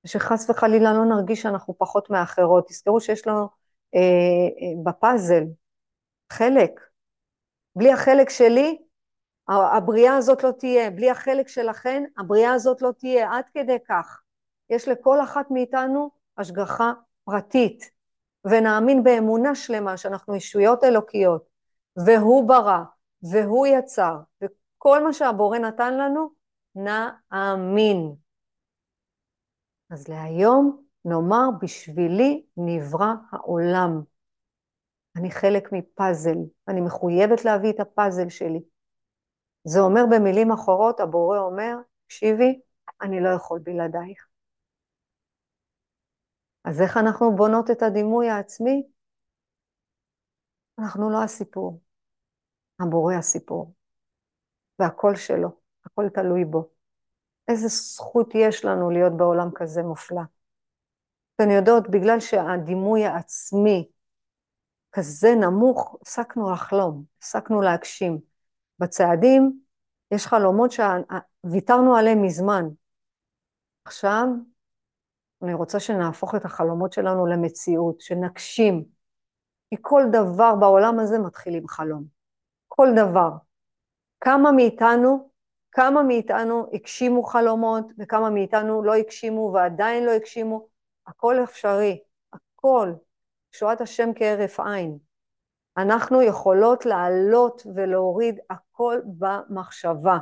ושחס 0.05 0.51
וחלילה 0.51 0.93
לא 0.93 1.05
נרגיש 1.05 1.43
שאנחנו 1.43 1.79
פחות 1.79 2.11
מאחרות. 2.11 2.69
תזכרו 2.69 3.01
שיש 3.01 3.27
לנו 3.27 3.49
אה, 3.95 4.01
אה, 4.01 4.83
בפאזל 4.85 5.45
חלק. 6.33 6.81
בלי 7.77 7.93
החלק 7.93 8.31
שלי, 8.31 8.79
הבריאה 9.49 10.17
הזאת 10.17 10.45
לא 10.45 10.51
תהיה. 10.51 10.91
בלי 10.91 11.11
החלק 11.11 11.49
שלכן, 11.49 12.05
הבריאה 12.19 12.53
הזאת 12.53 12.83
לא 12.83 12.91
תהיה. 12.99 13.33
עד 13.33 13.45
כדי 13.55 13.77
כך. 13.89 14.21
יש 14.71 14.89
לכל 14.89 15.23
אחת 15.23 15.51
מאיתנו 15.51 16.11
השגחה 16.39 16.93
פרטית, 17.25 17.91
ונאמין 18.45 19.03
באמונה 19.03 19.55
שלמה 19.55 19.97
שאנחנו 19.97 20.35
ישויות 20.35 20.85
אלוקיות, 20.85 21.49
והוא 22.07 22.49
ברא, 22.49 22.79
והוא 23.23 23.67
יצר, 23.67 24.17
וכל 24.43 25.05
מה 25.05 25.13
שהבורא 25.13 25.59
נתן 25.59 25.99
לנו, 25.99 26.31
נאמין. 26.75 28.15
אז 29.91 30.09
להיום 30.09 30.83
נאמר 31.05 31.49
בשבילי 31.61 32.45
נברא 32.57 33.13
העולם. 33.31 34.03
אני 35.17 35.31
חלק 35.31 35.73
מפאזל, 35.73 36.39
אני 36.69 36.81
מחויבת 36.81 37.45
להביא 37.45 37.71
את 37.71 37.81
הפאזל 37.81 38.29
שלי. 38.29 38.61
זה 39.69 39.81
אומר 39.81 40.03
במילים 40.11 40.53
אחרות, 40.53 41.01
הבורא 41.01 41.39
אומר, 41.39 41.77
תקשיבי, 42.07 42.61
אני 43.03 43.21
לא 43.21 43.29
יכול 43.29 43.61
בלעדייך. 43.63 44.27
אז 46.65 46.81
איך 46.81 46.97
אנחנו 46.97 47.37
בונות 47.37 47.71
את 47.71 47.83
הדימוי 47.83 48.29
העצמי? 48.29 48.83
אנחנו 50.79 51.11
לא 51.11 51.23
הסיפור, 51.23 51.81
הבורא 52.81 53.15
הסיפור, 53.15 53.75
והכל 54.79 55.17
שלו, 55.17 55.49
הכל 55.85 56.09
תלוי 56.15 56.45
בו. 56.45 56.69
איזה 57.49 57.69
זכות 57.69 58.31
יש 58.35 58.65
לנו 58.65 58.91
להיות 58.91 59.17
בעולם 59.17 59.49
כזה 59.55 59.83
מופלא. 59.83 60.23
אתן 61.37 61.51
יודעות, 61.51 61.91
בגלל 61.91 62.21
שהדימוי 62.21 63.05
העצמי 63.05 63.89
כזה 64.93 65.29
נמוך, 65.41 65.97
הפסקנו 66.03 66.51
לחלום, 66.53 67.05
הפסקנו 67.19 67.63
להגשים. 67.63 68.28
בצעדים 68.79 69.61
יש 70.11 70.27
חלומות 70.27 70.71
שוויתרנו 70.73 71.97
עליהם 71.97 72.23
מזמן. 72.23 72.65
עכשיו 73.85 74.27
אני 75.43 75.55
רוצה 75.55 75.81
שנהפוך 75.81 76.35
את 76.35 76.45
החלומות 76.45 76.93
שלנו 76.93 77.27
למציאות, 77.27 78.01
שנגשים. 78.01 78.85
כי 79.71 79.77
כל 79.81 80.03
דבר 80.13 80.55
בעולם 80.55 80.99
הזה 80.99 81.19
מתחיל 81.19 81.55
עם 81.55 81.69
חלום. 81.69 82.05
כל 82.69 82.89
דבר. 82.97 83.31
כמה 84.21 84.53
מאיתנו, 84.53 85.31
כמה 85.73 86.03
מאיתנו 86.03 86.67
הגשימו 86.73 87.23
חלומות, 87.23 87.85
וכמה 87.99 88.31
מאיתנו 88.31 88.83
לא 88.83 88.95
הגשימו 88.95 89.51
ועדיין 89.55 90.05
לא 90.05 90.11
הגשימו, 90.11 90.67
הכל 91.07 91.45
אפשרי, 91.45 92.03
הכל. 92.33 92.93
שואת 93.53 93.81
השם 93.81 94.11
כהרף 94.15 94.61
עין. 94.61 94.99
אנחנו 95.77 96.23
יכולות 96.23 96.87
לעלות 96.87 97.67
ולהוריד 97.75 98.39
הכל 98.79 99.01
במחשבה. 99.05 100.19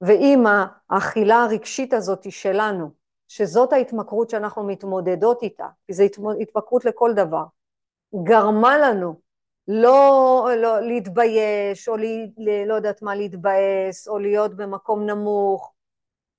ואם 0.00 0.44
האכילה 0.90 1.42
הרגשית 1.42 1.92
הזאת 1.92 2.24
היא 2.24 2.32
שלנו, 2.32 2.90
שזאת 3.28 3.72
ההתמכרות 3.72 4.30
שאנחנו 4.30 4.62
מתמודדות 4.66 5.42
איתה, 5.42 5.68
כי 5.86 5.92
זו 5.92 6.04
התמכרות 6.40 6.84
לכל 6.84 7.12
דבר, 7.14 7.44
גרמה 8.22 8.78
לנו 8.78 9.20
לא, 9.68 10.48
לא 10.56 10.80
להתבייש, 10.80 11.88
או 11.88 11.96
לי, 11.96 12.32
לא 12.66 12.74
יודעת 12.74 13.02
מה, 13.02 13.14
להתבאס, 13.14 14.08
או 14.08 14.18
להיות 14.18 14.56
במקום 14.56 15.06
נמוך. 15.06 15.72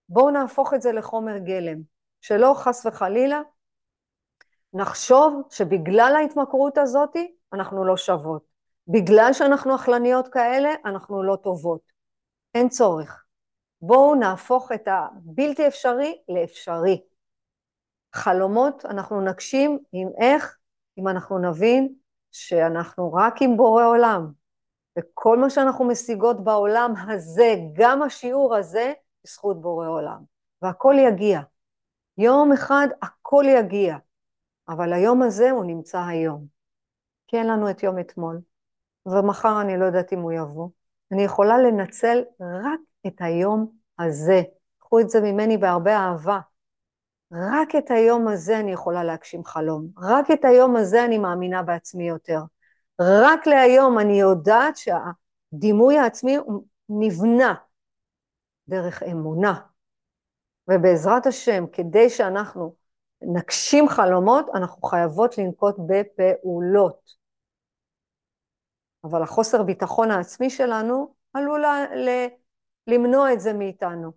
בואו 0.09 0.29
נהפוך 0.29 0.73
את 0.73 0.81
זה 0.81 0.91
לחומר 0.91 1.37
גלם, 1.37 1.81
שלא 2.21 2.53
חס 2.57 2.85
וחלילה 2.85 3.41
נחשוב 4.73 5.41
שבגלל 5.49 6.13
ההתמכרות 6.17 6.77
הזאת 6.77 7.15
אנחנו 7.53 7.85
לא 7.85 7.97
שוות. 7.97 8.50
בגלל 8.87 9.29
שאנחנו 9.33 9.75
אכלניות 9.75 10.27
כאלה, 10.27 10.69
אנחנו 10.85 11.23
לא 11.23 11.35
טובות. 11.35 11.81
אין 12.55 12.69
צורך. 12.69 13.23
בואו 13.81 14.15
נהפוך 14.15 14.71
את 14.71 14.87
הבלתי 14.87 15.67
אפשרי 15.67 16.21
לאפשרי. 16.29 17.01
חלומות 18.13 18.85
אנחנו 18.85 19.21
נגשים 19.21 19.79
עם 19.91 20.09
איך? 20.21 20.57
אם 20.97 21.07
אנחנו 21.07 21.39
נבין 21.39 21.95
שאנחנו 22.31 23.13
רק 23.13 23.41
עם 23.41 23.57
בורא 23.57 23.85
עולם, 23.85 24.31
וכל 24.99 25.37
מה 25.37 25.49
שאנחנו 25.49 25.85
משיגות 25.85 26.43
בעולם 26.43 26.93
הזה, 27.09 27.55
גם 27.73 28.01
השיעור 28.01 28.55
הזה, 28.55 28.93
בזכות 29.23 29.61
בורא 29.61 29.87
עולם. 29.87 30.23
והכל 30.61 30.95
יגיע. 30.99 31.41
יום 32.17 32.51
אחד 32.51 32.87
הכל 33.01 33.43
יגיע, 33.47 33.97
אבל 34.69 34.93
היום 34.93 35.21
הזה 35.21 35.51
הוא 35.51 35.65
נמצא 35.65 35.99
היום. 35.99 36.45
כי 37.27 37.37
אין 37.37 37.47
לנו 37.47 37.69
את 37.69 37.83
יום 37.83 37.99
אתמול, 37.99 38.41
ומחר 39.05 39.61
אני 39.61 39.77
לא 39.77 39.85
יודעת 39.85 40.13
אם 40.13 40.19
הוא 40.19 40.31
יבוא. 40.31 40.69
אני 41.11 41.23
יכולה 41.23 41.57
לנצל 41.57 42.23
רק 42.41 42.79
את 43.07 43.15
היום 43.19 43.71
הזה. 43.99 44.41
קחו 44.79 44.99
את 44.99 45.09
זה 45.09 45.21
ממני 45.21 45.57
בהרבה 45.57 45.97
אהבה. 45.97 46.39
רק 47.31 47.75
את 47.75 47.91
היום 47.91 48.27
הזה 48.27 48.59
אני 48.59 48.71
יכולה 48.71 49.03
להגשים 49.03 49.43
חלום. 49.43 49.87
רק 49.97 50.31
את 50.31 50.45
היום 50.45 50.75
הזה 50.75 51.05
אני 51.05 51.17
מאמינה 51.17 51.63
בעצמי 51.63 52.07
יותר. 52.07 52.41
רק 53.01 53.47
להיום 53.47 53.99
אני 53.99 54.19
יודעת 54.19 54.77
שהדימוי 54.77 55.97
העצמי 55.97 56.37
נבנה 56.89 57.53
דרך 58.67 59.03
אמונה. 59.03 59.59
ובעזרת 60.67 61.25
השם, 61.25 61.65
כדי 61.73 62.09
שאנחנו 62.09 62.75
נגשים 63.21 63.89
חלומות, 63.89 64.45
אנחנו 64.53 64.81
חייבות 64.81 65.37
לנקוט 65.37 65.75
בפעולות. 65.87 67.20
אבל 69.03 69.23
החוסר 69.23 69.63
ביטחון 69.63 70.11
העצמי 70.11 70.49
שלנו 70.49 71.13
עלול 71.33 71.65
ל- 71.95 72.27
למנוע 72.87 73.33
את 73.33 73.39
זה 73.39 73.53
מאיתנו. 73.53 74.11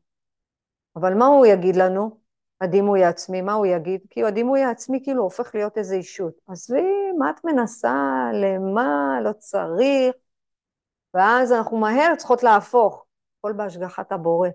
אבל 0.97 1.14
מה 1.14 1.26
הוא 1.26 1.47
יגיד 1.47 1.76
לנו, 1.76 2.18
הדימוי 2.61 3.05
העצמי? 3.05 3.43
מה 3.43 3.53
הוא 3.53 3.66
יגיד? 3.66 4.01
כי 4.11 4.24
הדימוי 4.24 4.62
העצמי 4.62 5.01
כאילו 5.05 5.22
הופך 5.22 5.55
להיות 5.55 5.78
איזו 5.78 5.95
אישות. 5.95 6.35
עזבי, 6.49 7.12
מה 7.18 7.30
את 7.30 7.45
מנסה? 7.45 7.95
למה? 8.32 9.18
לא 9.22 9.32
צריך. 9.32 10.14
ואז 11.14 11.53
אנחנו 11.53 11.76
מהר 11.76 12.14
צריכות 12.16 12.43
להפוך. 12.43 13.05
הכל 13.39 13.53
בהשגחת 13.53 14.12
הבורא. 14.12 14.49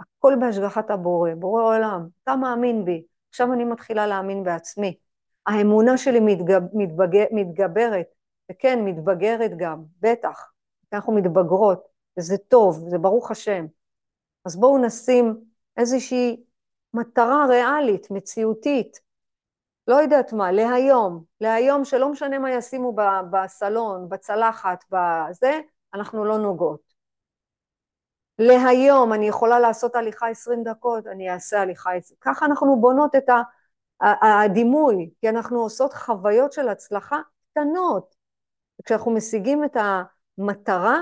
הכל 0.00 0.34
בהשגחת 0.40 0.90
הבורא, 0.90 1.30
בורא 1.34 1.62
עולם. 1.62 2.06
אתה 2.22 2.36
מאמין 2.36 2.84
בי. 2.84 3.04
עכשיו 3.28 3.52
אני 3.52 3.64
מתחילה 3.64 4.06
להאמין 4.06 4.44
בעצמי. 4.44 4.96
האמונה 5.46 5.98
שלי 5.98 6.20
מתגב, 6.20 6.62
מתבג, 6.72 7.24
מתגברת, 7.32 8.06
וכן, 8.50 8.84
מתבגרת 8.84 9.50
גם, 9.56 9.82
בטח. 10.00 10.52
אנחנו 10.92 11.12
מתבגרות, 11.12 11.88
וזה 12.18 12.38
טוב, 12.38 12.88
זה 12.88 12.98
ברוך 12.98 13.30
השם. 13.30 13.66
אז 14.44 14.56
בואו 14.56 14.78
נשים 14.78 15.44
איזושהי 15.76 16.44
מטרה 16.94 17.46
ריאלית, 17.48 18.10
מציאותית, 18.10 19.00
לא 19.88 19.94
יודעת 19.94 20.32
מה, 20.32 20.52
להיום, 20.52 21.24
להיום 21.40 21.84
שלא 21.84 22.08
משנה 22.08 22.38
מה 22.38 22.50
ישימו 22.50 22.96
בסלון, 23.30 24.08
בצלחת, 24.08 24.84
בזה, 24.90 25.60
אנחנו 25.94 26.24
לא 26.24 26.38
נוגעות. 26.38 26.80
להיום, 28.38 29.12
אני 29.12 29.28
יכולה 29.28 29.60
לעשות 29.60 29.96
הליכה 29.96 30.28
20 30.28 30.62
דקות, 30.64 31.06
אני 31.06 31.30
אעשה 31.30 31.60
הליכה 31.60 31.92
20. 31.94 32.18
ככה 32.20 32.46
אנחנו 32.46 32.80
בונות 32.80 33.14
את 33.14 33.28
הדימוי, 34.00 35.10
כי 35.20 35.28
אנחנו 35.28 35.60
עושות 35.60 35.94
חוויות 35.94 36.52
של 36.52 36.68
הצלחה 36.68 37.18
קטנות. 37.50 38.19
וכשאנחנו 38.80 39.10
משיגים 39.10 39.64
את 39.64 39.76
המטרה, 39.76 40.98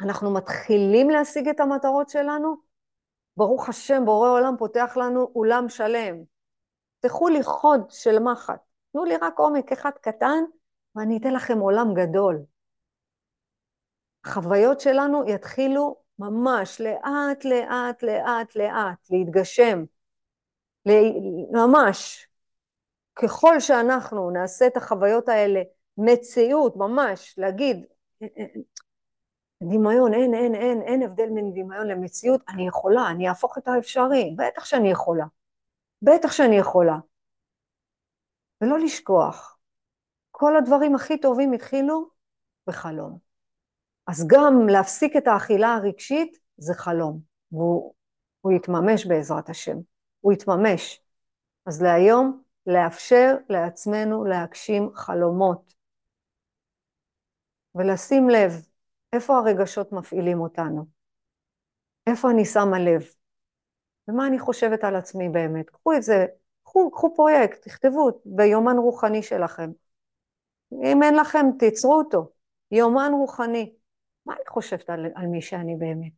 אנחנו 0.00 0.34
מתחילים 0.34 1.10
להשיג 1.10 1.48
את 1.48 1.60
המטרות 1.60 2.08
שלנו, 2.08 2.56
ברוך 3.36 3.68
השם, 3.68 4.02
בורא 4.04 4.28
עולם 4.28 4.54
פותח 4.58 4.96
לנו 4.96 5.32
אולם 5.34 5.68
שלם. 5.68 6.16
תפתחו 7.00 7.28
לי 7.28 7.42
חוד 7.42 7.90
של 7.90 8.18
מחט, 8.18 8.60
תנו 8.92 9.04
לי 9.04 9.16
רק 9.16 9.38
עומק 9.38 9.72
אחד 9.72 9.90
קטן, 10.00 10.44
ואני 10.96 11.18
אתן 11.18 11.32
לכם 11.32 11.58
עולם 11.58 11.94
גדול. 11.94 12.42
החוויות 14.24 14.80
שלנו 14.80 15.28
יתחילו 15.28 15.96
ממש 16.18 16.80
לאט, 16.80 17.44
לאט, 17.44 18.02
לאט, 18.02 18.56
לאט, 18.56 19.10
להתגשם. 19.10 19.84
ממש. 21.52 22.28
ככל 23.14 23.60
שאנחנו 23.60 24.30
נעשה 24.30 24.66
את 24.66 24.76
החוויות 24.76 25.28
האלה 25.28 25.62
מציאות, 25.98 26.76
ממש, 26.76 27.34
להגיד, 27.38 27.86
דמיון, 29.62 30.14
אין, 30.14 30.34
אין, 30.34 30.54
אין, 30.54 30.82
אין 30.82 31.02
הבדל 31.02 31.28
בין 31.34 31.50
דמיון 31.50 31.86
למציאות, 31.86 32.40
אני 32.48 32.68
יכולה, 32.68 33.10
אני 33.10 33.28
אהפוך 33.28 33.58
את 33.58 33.68
האפשרי, 33.68 34.34
בטח 34.38 34.64
שאני 34.64 34.90
יכולה. 34.90 35.24
בטח 36.02 36.32
שאני 36.32 36.56
יכולה. 36.56 36.96
ולא 38.60 38.78
לשכוח, 38.78 39.58
כל 40.30 40.56
הדברים 40.56 40.94
הכי 40.94 41.18
טובים 41.18 41.52
התחילו 41.52 42.08
בחלום. 42.66 43.18
אז 44.06 44.26
גם 44.26 44.68
להפסיק 44.68 45.16
את 45.16 45.26
האכילה 45.26 45.74
הרגשית 45.74 46.38
זה 46.56 46.74
חלום, 46.74 47.20
והוא 47.52 48.52
יתממש 48.56 49.06
בעזרת 49.06 49.48
השם, 49.48 49.76
הוא 50.20 50.32
יתממש. 50.32 51.02
אז 51.66 51.82
להיום, 51.82 52.42
לאפשר 52.66 53.36
לעצמנו 53.48 54.24
להגשים 54.24 54.90
חלומות, 54.94 55.73
ולשים 57.74 58.28
לב 58.28 58.52
איפה 59.12 59.38
הרגשות 59.38 59.92
מפעילים 59.92 60.40
אותנו, 60.40 60.86
איפה 62.06 62.30
אני 62.30 62.44
שמה 62.44 62.78
לב, 62.78 63.02
ומה 64.08 64.26
אני 64.26 64.38
חושבת 64.38 64.84
על 64.84 64.96
עצמי 64.96 65.28
באמת. 65.28 65.70
קחו 65.70 65.92
את 65.92 66.02
זה, 66.02 66.26
קחו, 66.62 66.90
קחו 66.90 67.14
פרויקט, 67.16 67.62
תכתבו 67.62 68.10
ביומן 68.24 68.76
רוחני 68.76 69.22
שלכם. 69.22 69.70
אם 70.72 71.02
אין 71.02 71.14
לכם, 71.14 71.46
תיצרו 71.58 71.94
אותו. 71.94 72.32
יומן 72.70 73.10
רוחני. 73.12 73.74
מה 74.26 74.34
אני 74.34 74.46
חושבת 74.48 74.90
על, 74.90 75.06
על 75.14 75.26
מי 75.26 75.42
שאני 75.42 75.76
באמת? 75.76 76.12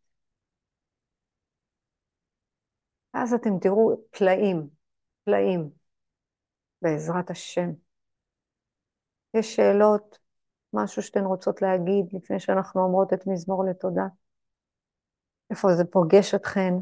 אז 3.12 3.34
אתם 3.34 3.58
תראו 3.60 3.96
פלאים, 4.10 4.68
פלאים, 5.24 5.70
בעזרת 6.82 7.30
השם. 7.30 7.70
יש 9.34 9.56
שאלות, 9.56 10.18
משהו 10.72 11.02
שאתן 11.02 11.24
רוצות 11.24 11.62
להגיד 11.62 12.06
לפני 12.12 12.40
שאנחנו 12.40 12.82
אומרות 12.84 13.12
את 13.12 13.26
מזמור 13.26 13.64
לתודה? 13.64 14.06
איפה 15.50 15.74
זה 15.74 15.84
פוגש 15.84 16.34
אתכן? 16.34 16.74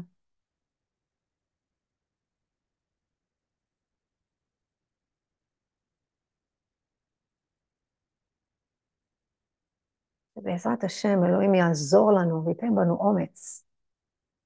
ובעזרת 10.35 10.83
השם 10.83 11.23
אלוהים 11.23 11.55
יעזור 11.55 12.11
לנו 12.13 12.45
וייתן 12.45 12.75
בנו 12.75 12.97
אומץ, 12.99 13.63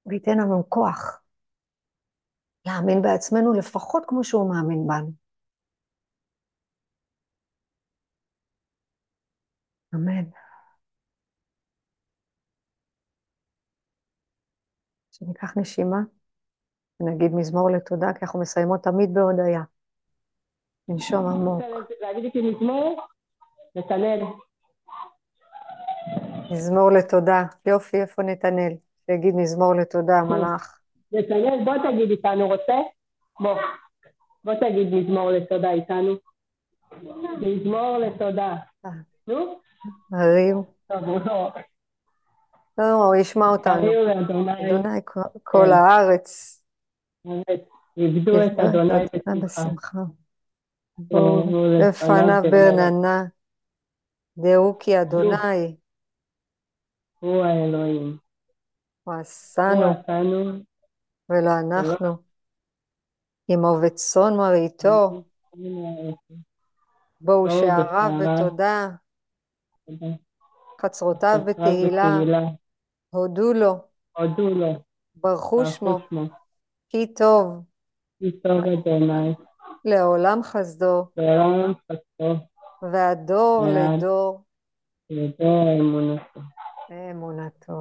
וייתן 0.06 0.38
לנו 0.38 0.64
כוח 0.70 1.22
להאמין 2.66 3.02
בעצמנו 3.02 3.54
לפחות 3.54 4.04
כמו 4.08 4.24
שהוא 4.24 4.50
מאמין 4.50 4.88
בנו. 4.88 5.29
אמן. 9.96 10.26
שניקח 15.12 15.58
נשימה 15.58 15.98
ונגיד 17.00 17.32
מזמור 17.34 17.72
לתודה, 17.72 18.14
כי 18.14 18.20
אנחנו 18.22 18.40
מסיימות 18.40 18.84
תמיד 18.84 19.14
בהודיה. 19.14 19.62
ננשום 20.88 21.26
עמוק. 21.28 21.64
להגיד 22.02 22.24
איתי 22.24 22.42
מזמור? 22.42 23.02
נתנאל. 23.76 24.20
מזמור 26.52 26.92
לתודה. 26.92 27.44
יופי, 27.66 28.02
איפה 28.02 28.22
נתנאל? 28.24 28.74
שיגיד 29.06 29.36
מזמור 29.36 29.76
לתודה, 29.76 30.14
המלאך. 30.20 30.80
נתנאל, 31.12 31.64
בוא 31.66 31.74
תגיד 31.78 32.10
איתנו, 32.10 32.48
רוצה? 32.48 32.74
בוא. 33.40 33.60
בוא 34.44 34.54
תגיד 34.54 34.94
מזמור 34.94 35.32
לתודה 35.32 35.72
איתנו. 35.72 36.14
מזמור 37.42 37.98
לתודה. 37.98 38.56
אה. 38.86 38.90
נו? 39.28 39.60
הוא 40.90 41.20
לא. 41.26 41.52
לא, 42.78 43.06
הוא 43.06 43.16
ישמע 43.16 43.48
אותנו. 43.48 43.92
אדוני 44.26 45.02
כל- 45.06 45.40
כל 45.44 45.72
הארץ. 45.72 46.62
עבדו 47.98 48.44
את 48.46 48.60
אדוני 48.60 49.06
בשמחה. 49.44 50.00
לפניו 51.80 52.42
ברננה. 52.52 53.24
דעו 54.38 54.78
כי 54.80 55.02
אדוני 55.02 55.76
הוא 57.20 57.44
האלוהים. 57.46 58.18
הוא 59.04 59.14
הוא 59.14 59.14
עשנו 59.22 59.92
עשנו. 59.92 60.60
ולא 61.30 61.52
אנחנו. 61.60 62.18
עמו 63.48 63.78
וצאן 63.82 64.34
מרעיתו, 64.38 65.24
בואו 67.22 67.50
שעריו. 67.50 68.12
בתודה, 68.20 68.90
חצרותיו 70.82 71.40
בתהילה. 71.46 72.18
הודו 73.10 73.54
לו, 73.54 73.76
הודו 74.18 74.50
לו. 74.50 74.74
ברכו 75.16 75.66
שמו. 75.66 76.00
כי 76.90 77.14
טוב, 77.14 77.64
כי 78.20 78.40
טוב 78.40 78.58
אדוני. 78.58 79.36
לעולם 79.86 80.44
חסדו, 80.44 81.06
לעולם 81.18 81.74
חסדו. 81.74 82.34
והדור 82.82 83.66
לדור 83.68 84.44
לדור 85.10 85.80
אמונתו. 85.80 86.40
אמונתו. 86.92 87.74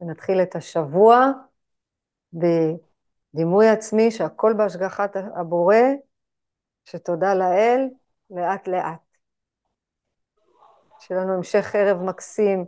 ונתחיל 0.00 0.42
את 0.42 0.56
השבוע 0.56 1.30
בדימוי 2.32 3.68
עצמי 3.68 4.10
שהכל 4.10 4.54
בהשגחת 4.58 5.16
הבורא, 5.40 5.76
שתודה 6.84 7.34
לאל, 7.34 7.88
לאט 8.30 8.68
לאט. 8.68 9.05
שיהיה 11.06 11.20
לנו 11.20 11.34
המשך 11.34 11.74
ערב 11.74 12.02
מקסים 12.02 12.64